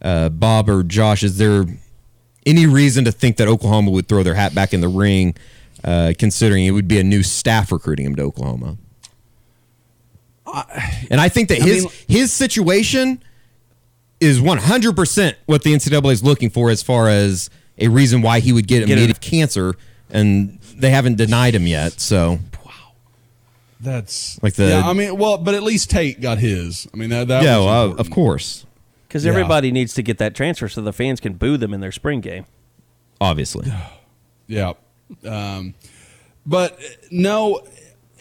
[0.00, 1.64] Uh, Bob or Josh, is there
[2.46, 5.34] any reason to think that Oklahoma would throw their hat back in the ring,
[5.84, 8.76] uh, considering it would be a new staff recruiting him to Oklahoma?
[11.10, 13.22] and I think that his mean- his situation
[14.20, 17.48] is 100% what the NCAA is looking for as far as
[17.78, 19.20] a reason why he would get Get immediate it.
[19.20, 19.74] cancer,
[20.10, 22.00] and they haven't denied him yet.
[22.00, 22.72] So Wow.
[23.80, 24.88] That's Like the- yeah.
[24.88, 26.86] I mean, well, but at least Tate got his.
[26.92, 28.64] I mean, that, that yeah, was well, of course,
[29.08, 29.30] Because Yeah.
[29.30, 32.20] everybody needs to get that transfer so the fans can boo them in their spring
[32.20, 32.44] game.
[33.20, 33.72] obviously.
[34.48, 34.72] Yeah.
[35.26, 35.74] Um,
[36.46, 36.78] but
[37.10, 37.62] no,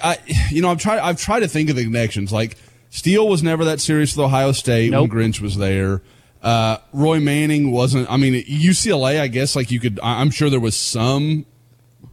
[0.03, 0.17] I
[0.51, 2.31] you know I've tried I've tried to think of the connections.
[2.31, 2.57] Like
[2.89, 5.09] Steele was never that serious with Ohio State Nope.
[5.09, 6.01] when Grinch was there.
[6.41, 8.09] Uh, Roy Manning wasn't.
[8.11, 9.19] I mean, UCLA.
[9.21, 9.99] I guess like you could.
[10.01, 11.45] I'm sure there was some,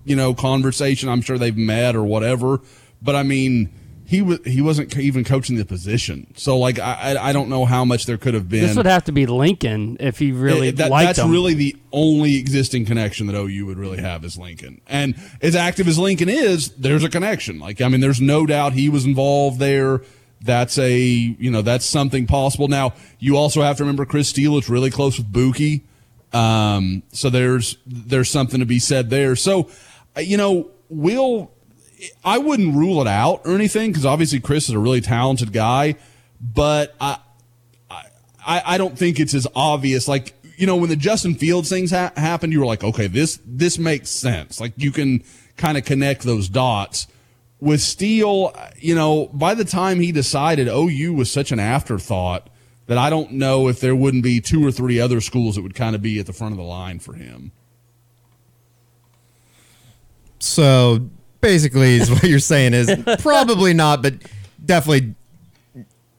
[0.04, 1.08] you know, conversation.
[1.08, 2.60] I'm sure they've met or whatever.
[3.00, 3.70] But I mean,
[4.10, 6.32] he was he wasn't even coaching the position.
[6.34, 8.62] So like I I don't know how much there could have been.
[8.66, 11.30] this would have to be Lincoln if he really It- that- liked that's him.
[11.30, 14.80] really the only existing connection that OU would really have is Lincoln.
[14.88, 17.58] And as active as Lincoln is, there's a connection.
[17.58, 20.00] Like, I mean, there's no doubt he was involved there.
[20.40, 22.66] That's a, you know, that's something possible.
[22.68, 25.82] Now, you also have to remember Chris Steele is really close with Buki.
[26.32, 29.36] Um, so there's, there's something to be said there.
[29.36, 29.68] So,
[30.16, 31.50] uh, you know, we'll,
[32.24, 35.96] I wouldn't rule it out or anything because obviously Chris is a really talented guy,
[36.40, 37.18] but I,
[37.90, 40.08] I, I don't think it's as obvious.
[40.08, 43.40] Like, you know, when the Justin Fields things ha- happened, you were like, okay, this,
[43.44, 44.60] this makes sense.
[44.60, 45.22] Like you can
[45.56, 47.06] kind of connect those dots.
[47.60, 52.48] With Steele, you know, by the time he decided OU was such an afterthought
[52.86, 55.74] that I don't know if there wouldn't be two or three other schools that would
[55.74, 57.52] kind of be at the front of the line for him.
[60.38, 62.90] So basically, is what you're saying is
[63.20, 64.14] probably not, but
[64.64, 65.14] definitely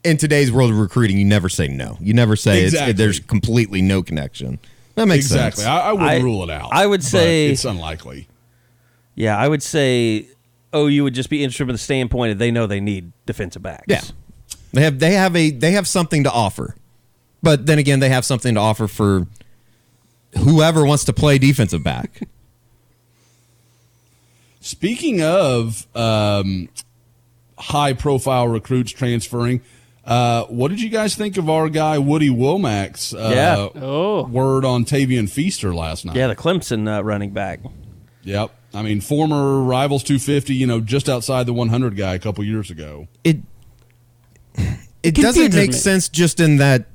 [0.04, 1.98] in today's world of recruiting, you never say no.
[2.00, 2.92] You never say Exactly.
[2.92, 4.60] it's, there's completely no connection.
[4.96, 5.64] That makes exactly.
[5.64, 5.68] sense.
[5.70, 6.70] I, I wouldn't I- rule it out.
[6.72, 8.28] I would but say- it's unlikely.
[9.16, 10.28] Yeah, I would say
[10.72, 13.64] Oh, you would just be interested from the standpoint that they know they need defensive
[13.64, 13.86] backs.
[13.88, 14.02] Yeah.
[14.72, 16.76] They have they have a they have something to offer.
[17.42, 19.26] But then again, they have something to offer for
[20.38, 22.22] whoever wants to play defensive back.
[24.70, 26.70] Speaking of um,
[27.58, 29.62] high profile recruits transferring,
[30.06, 33.82] uh, what did you guys think of our guy Woody Wommack's uh, Yeah.
[33.82, 34.26] Oh.
[34.28, 36.16] word on Tavien Feaster last night?
[36.16, 37.62] Yeah, the Clemson uh, running back.
[38.22, 38.52] Yep.
[38.72, 42.70] I mean, former rivals 250, you know, just outside the 100 guy a couple years
[42.70, 43.08] ago.
[43.24, 43.38] It
[45.02, 45.74] it doesn't make me.
[45.76, 46.86] sense just in that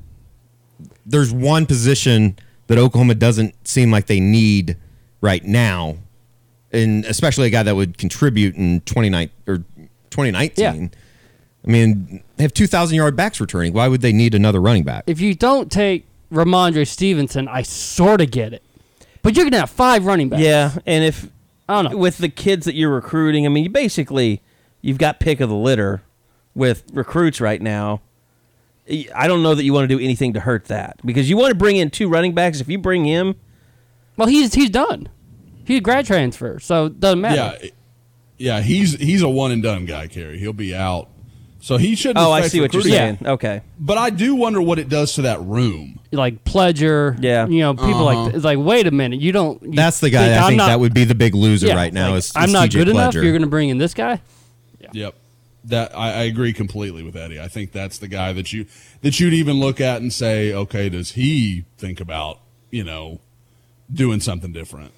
[1.05, 2.39] there's one position
[2.69, 4.77] that Oklahoma doesn't seem like they need
[5.21, 5.97] right now,
[6.75, 9.59] and especially a guy that would contribute in 29 or
[10.11, 10.63] 2019.
[10.63, 10.89] Yeah.
[11.67, 13.73] I mean, they have 2,000 yard backs returning.
[13.73, 15.05] Why would they need another running back?
[15.07, 18.63] If you don't take Rhamondre Stevenson, I sort of get it.
[19.23, 20.43] But you're gonna have five running backs.
[20.43, 21.31] Yeah, and if
[21.67, 21.99] I don't know.
[21.99, 24.43] with the kids that you're recruiting, I mean, you basically
[24.83, 26.03] you've got pick of the litter
[26.55, 28.03] with recruits right now.
[29.15, 31.53] I don't know that you want to do anything to hurt that because you want
[31.53, 32.61] to bring in two running backs.
[32.61, 33.37] If you bring him,
[34.19, 35.09] Well, he's he's done.
[35.67, 37.59] He's a grad transfer, so it doesn't matter.
[37.63, 37.71] Yeah,
[38.37, 40.39] yeah, he's he's a one and done guy, Kerry.
[40.39, 41.09] He'll be out,
[41.61, 42.19] so he shouldn't.
[42.19, 43.17] oh, I see what you're recruiting.
[43.19, 43.19] saying.
[43.27, 45.99] Okay, But I do wonder what it does to that room.
[46.13, 47.47] Like Pledger, Yeah.
[47.49, 48.25] you know, people Uh-huh.
[48.25, 49.63] like it's like, wait a minute, you don't.
[49.63, 51.75] You That's the guy think I think not- that would be the big loser yeah,
[51.75, 52.11] right now.
[52.11, 53.15] like, is, is I'm not TJ good enough.
[53.15, 54.21] You're going to bring in this guy.
[54.93, 55.15] Yep.
[55.67, 57.41] That I, I agree completely with Eddie.
[57.41, 58.67] I think that's the guy that you
[59.01, 62.39] that you'd even look at and say, okay, does he think about
[62.71, 63.19] you know
[63.93, 64.93] doing something different?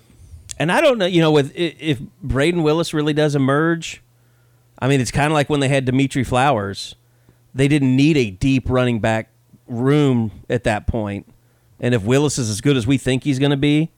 [0.59, 1.07] And I don't know.
[1.07, 4.03] You know, with if Brayden Willis really does emerge,
[4.79, 6.95] I mean, it's kind of like when they had Dimitri Flowers.
[7.55, 9.31] They didn't need a deep running back
[9.67, 11.27] room at that point.
[11.81, 13.91] And if Willis is as good as we think he's going to be,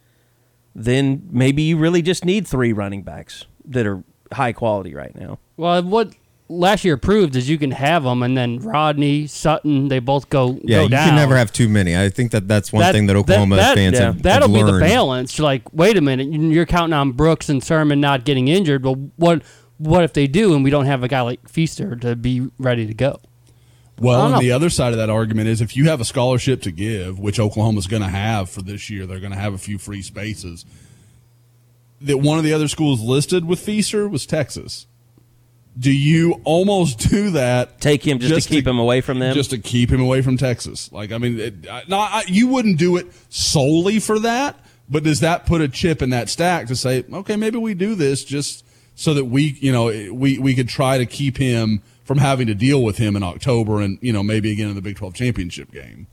[0.74, 5.38] then maybe you really just need three running backs that are high quality right now.
[5.56, 6.14] Well, what
[6.48, 10.58] last year proved is you can have them, and then Rodney Sutton, they both go
[10.64, 11.08] yeah, go you down.
[11.08, 11.96] can never have too many.
[11.96, 14.06] I think that that's one That- thing that that- Oklahoma that- fans yeah.
[14.06, 15.36] have, have That'll be the balance.
[15.38, 18.94] You're like, wait a minute, you're counting on Brooks and Sermon not getting injured, but
[19.16, 19.42] what
[19.78, 22.84] what if they do and we don't have a guy like Feaster to be ready
[22.84, 23.20] to go?
[24.00, 24.40] Well, and know.
[24.40, 27.38] the other side of that argument is if you have a scholarship to give, which
[27.38, 30.64] Oklahoma's going to have for this year, they're going to have a few free spaces.
[32.00, 34.87] That one of the other schools listed with Feaster was Texas.
[35.76, 37.80] Do you almost do that?
[37.80, 39.34] Take him just, to keep him away from them.
[39.34, 40.90] Just to keep him away from Texas.
[40.92, 44.58] Like, I mean, it, I- not, I, you wouldn't do it solely for that,
[44.88, 47.94] but does that put a chip in that stack to say, okay, maybe we do
[47.94, 48.64] this just
[48.94, 52.54] so that we, you know, we, we could try to keep him from having to
[52.54, 55.70] deal with him in October and, you know, maybe again in the Big 12 championship
[55.70, 56.06] game.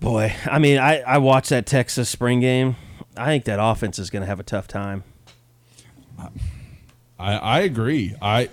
[0.00, 2.74] Boy, I mean, I, I watched that Texas spring game.
[3.16, 5.04] I think that offense is going to have a tough time.
[7.22, 8.14] I, I agree.
[8.20, 8.48] I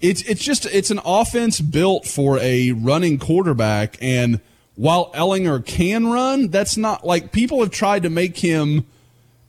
[0.00, 4.40] it's it's just it's an offense built for a running quarterback and
[4.76, 8.86] while Ehlinger can run, that's not like people have tried to make him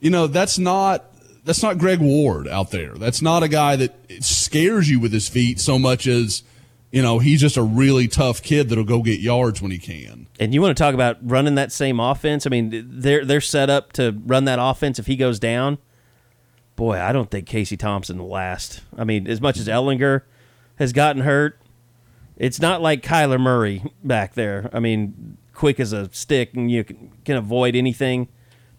[0.00, 1.04] you know, that's not
[1.44, 2.94] that's not Greg Ward out there.
[2.94, 6.42] That's not a guy that scares you with his feet so much as
[6.90, 10.26] you know, he's just a really tough kid that'll go get yards when he can.
[10.40, 12.46] And you want to talk about running that same offense?
[12.46, 15.78] I mean, they're they're set up to run that offense if he goes down.
[16.78, 18.82] Boy, I don't think Casey Thompson will last.
[18.96, 20.22] I mean, as much as Ehlinger
[20.76, 21.58] has gotten hurt,
[22.36, 24.70] it's not like Kyler Murray back there.
[24.72, 28.28] I mean, quick as a stick and you can, can avoid anything.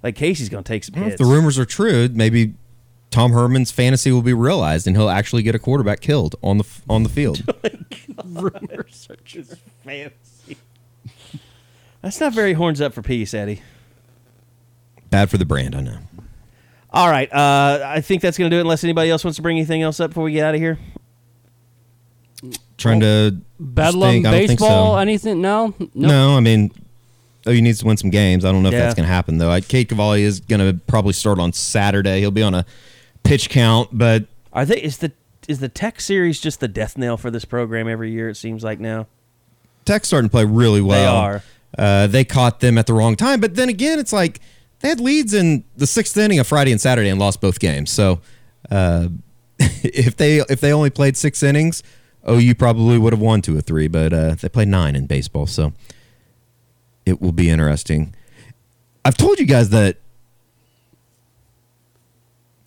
[0.02, 2.54] Like Casey's going to take some If the rumors are true, maybe
[3.12, 6.68] Tom Herman's fantasy will be realized, and he'll actually get a quarterback killed on the
[6.88, 7.44] on the field.
[8.24, 10.56] rumors are just fantasy.
[12.02, 13.62] That's not very horns up for peace, Eddie.
[15.10, 15.98] Bad for the brand, I know.
[16.91, 18.61] All right, uh, I think that's going to do it.
[18.61, 20.80] Unless anybody else wants to bring anything else up before we get out of here.
[22.78, 24.98] Trying to Bedlam think, I don't think baseball, so.
[24.99, 25.41] anything?
[25.41, 26.07] No, no.
[26.07, 26.72] No, I mean,
[27.45, 28.45] oh, he needs to win some games.
[28.45, 28.80] I don't know if Yeah.
[28.80, 29.52] that's going to happen though.
[29.52, 32.22] I, Cade Cavalli is going to probably start on Saturday.
[32.22, 32.66] He'll be on a
[33.24, 34.82] pitch count, but Are they?
[34.82, 35.11] Is the
[35.48, 38.30] is the Tech series just the death knell for this program every year?
[38.30, 39.07] It seems like now.
[39.84, 41.22] Tech's starting to play really well.
[41.22, 41.44] They are.
[41.78, 44.40] Uh, they caught them at the wrong time, but then again, it's like
[44.80, 47.91] they had leads in the sixth inning of Friday and Saturday and lost both games.
[47.91, 48.22] So
[48.72, 49.10] uh,
[49.60, 51.84] if they if they only played six innings,
[52.30, 53.88] OU probably would have won two or three.
[53.88, 55.73] But uh, they played nine in baseball, so
[57.06, 58.14] it will be interesting.
[59.03, 59.97] I've told you guys that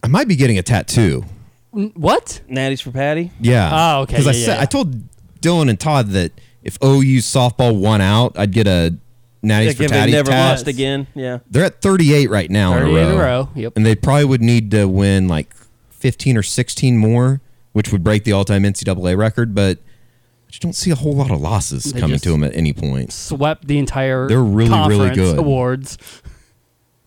[0.03, 1.25] I might be getting a tattoo.
[1.71, 2.41] What?
[2.49, 3.31] Natty's for Patty.
[3.41, 3.71] Yeah.
[3.73, 4.15] Oh, okay.
[4.17, 4.63] Because I Yeah, yeah, said yeah.
[4.63, 4.95] I told
[5.41, 6.33] Dylan and Todd that
[6.63, 8.95] if OU softball won out, I'd get a
[9.43, 10.51] Natty's Like for if they Tatty never tat.
[10.51, 11.07] lost again.
[11.15, 11.39] Yeah.
[11.51, 13.09] They're at 38 right now in a 38 row.
[13.09, 13.73] in a row, yep.
[13.77, 15.53] And they probably would need to win like
[15.91, 17.41] 15 or 16 more,
[17.73, 19.55] which would break the all-time NCAA record.
[19.55, 22.45] But I just don't see a whole lot of losses They coming just- to them
[22.45, 23.13] at any point.
[23.13, 25.39] Swept the entire They're really, really conference good.
[25.39, 25.99] awards.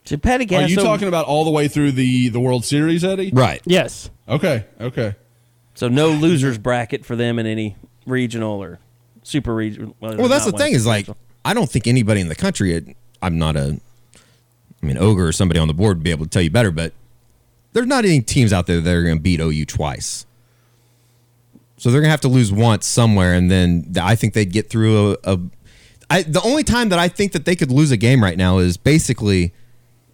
[0.03, 0.69] So Patty Are Gasso.
[0.69, 3.31] you talking about all the way through the the World Series, Eddie?
[3.33, 3.61] Right.
[3.65, 4.09] Yes.
[4.29, 5.15] Okay, okay.
[5.73, 7.75] So no losers bracket for them in any
[8.05, 8.79] regional or
[9.23, 9.95] super regional.
[9.99, 11.07] Well, that's the thing is like
[11.45, 12.95] I don't think anybody in the country.
[13.21, 13.79] I'm not a,
[14.81, 16.71] I mean, ogre or somebody on the board would be able to tell you better,
[16.71, 16.91] but
[17.73, 20.25] there's not any teams out there that are going to beat OU twice.
[21.77, 24.69] So they're going to have to lose once somewhere, and then I think they'd get
[24.69, 25.33] through a.
[25.33, 25.39] a
[26.09, 28.59] I, the only time that I think that they could lose a game right now
[28.59, 29.53] is basically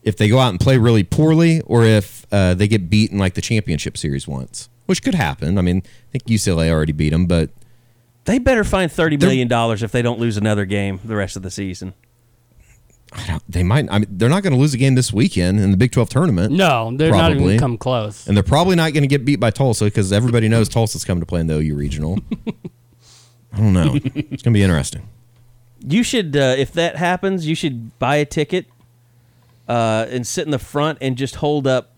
[0.03, 3.19] if they go out and play really poorly, or if uh, they get beat in
[3.19, 5.57] like the championship series once, which could happen.
[5.57, 7.51] I mean, I think UCLA already beat them, but
[8.25, 11.41] They better find thirty million dollars if they don't lose another game the rest of
[11.41, 11.93] the season.
[13.13, 13.87] I don't, they might.
[13.91, 16.09] I mean, they're not going to lose a game this weekend in the Big Twelve
[16.09, 16.53] tournament.
[16.53, 17.57] No, they're not even Probably.
[17.57, 18.25] gonna come close.
[18.27, 21.19] And they're probably not going to get beat by Tulsa because everybody knows Tulsa's coming
[21.19, 22.19] to play in the OU regional.
[23.53, 23.95] I don't know.
[23.95, 25.09] It's going to be interesting.
[25.85, 28.67] You should, uh, if that happens, you should buy a ticket
[29.67, 31.95] uh, and sit in the front and just hold up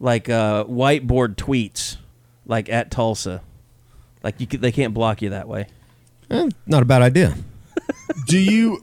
[0.00, 1.98] like uh, whiteboard tweets,
[2.46, 3.42] like at Tulsa.
[4.24, 5.66] Like you, could, they can't block you that way.
[6.30, 7.36] Eh, not a bad idea.
[8.26, 8.82] do you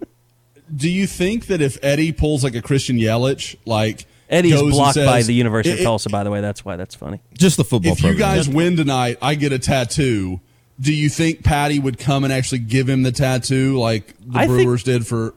[0.74, 4.72] do you think that if Eddie pulls like a Christian Yelich, like Eddie's goes and
[4.72, 6.40] blocked by the University of "I- I- Tulsa, by the way.
[6.40, 7.20] That's why that's funny.
[7.34, 8.36] Just the football If you program.
[8.38, 10.40] guys win tonight, I get a tattoo.
[10.80, 14.48] Do you think Patty would come and actually give him the tattoo like the I
[14.48, 15.34] think- Brewers did for?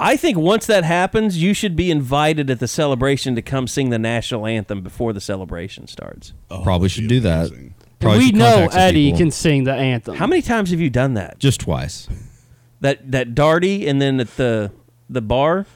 [0.00, 3.90] I think once that happens, you should be invited at the celebration to come sing
[3.90, 6.32] the national anthem before the celebration starts.
[6.48, 7.50] Probably should do that.
[8.00, 8.32] Amazing.
[8.32, 9.18] Probably we know Eddie people.
[9.18, 10.16] can sing the anthem.
[10.16, 11.38] How many times have you done that?
[11.38, 12.08] just twice.
[12.80, 14.70] That that darty and then at the
[15.10, 15.66] the bar.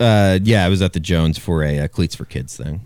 [0.00, 2.80] Uh, yeah, I was at the Jones for a uh, cleats for kids thing.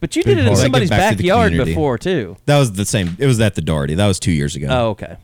[0.00, 1.72] But you did it in somebody's get back to backyard community.
[1.72, 2.36] before too.
[2.46, 3.16] That was the same.
[3.18, 3.94] It was at the Doherty.
[3.94, 4.68] That was two years ago.
[4.70, 5.16] Oh, okay.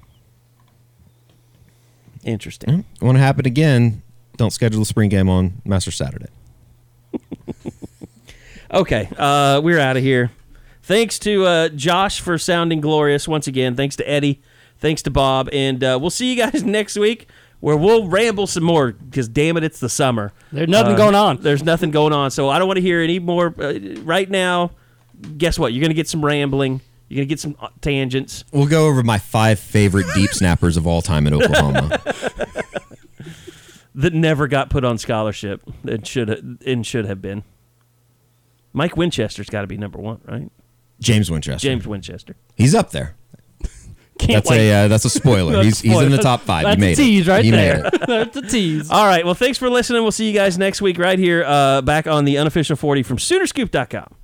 [2.24, 2.84] Interesting.
[3.00, 4.02] Want to happen again?
[4.36, 6.28] Don't schedule the spring game on Master Saturday.
[8.72, 10.32] Okay, uh, we're out of here.
[10.86, 13.74] Thanks to uh, Josh for sounding glorious once again.
[13.74, 14.42] Thanks to Eddie.
[14.78, 15.48] Thanks to Bob.
[15.50, 17.26] And uh, we'll see you guys next week
[17.60, 20.32] where we'll ramble some more because, damn it, it's the summer.
[20.52, 21.38] There's nothing Uh, going on.
[21.38, 22.30] There's nothing going on.
[22.30, 23.54] So I don't want to hear any more.
[23.58, 24.72] Uh, right now,
[25.38, 25.72] guess what?
[25.72, 26.82] You're going to get some rambling.
[27.08, 28.44] You're going to get some uh, tangents.
[28.52, 31.98] We'll go over my five favorite deep snappers of all time in Oklahoma.
[33.94, 37.42] that never got put on scholarship and should and should have been.
[38.74, 40.50] Mike Winchester's got to be number one, right?
[41.04, 41.66] James Winchester.
[41.68, 42.36] James Winchester.
[42.56, 43.14] He's up there.
[44.18, 44.70] Can't That's wait.
[44.70, 45.62] a uh, that's a spoiler.
[45.64, 46.64] he's he's in the top five.
[46.64, 47.30] That's he made a tease it.
[47.30, 47.82] right he there.
[47.82, 48.06] Made it.
[48.06, 48.90] That's a tease.
[48.90, 49.24] All right.
[49.24, 50.02] Well, thanks for listening.
[50.02, 53.16] We'll see you guys next week right here, uh, back on the unofficial 40 from
[53.18, 54.14] Soonerscoop.com.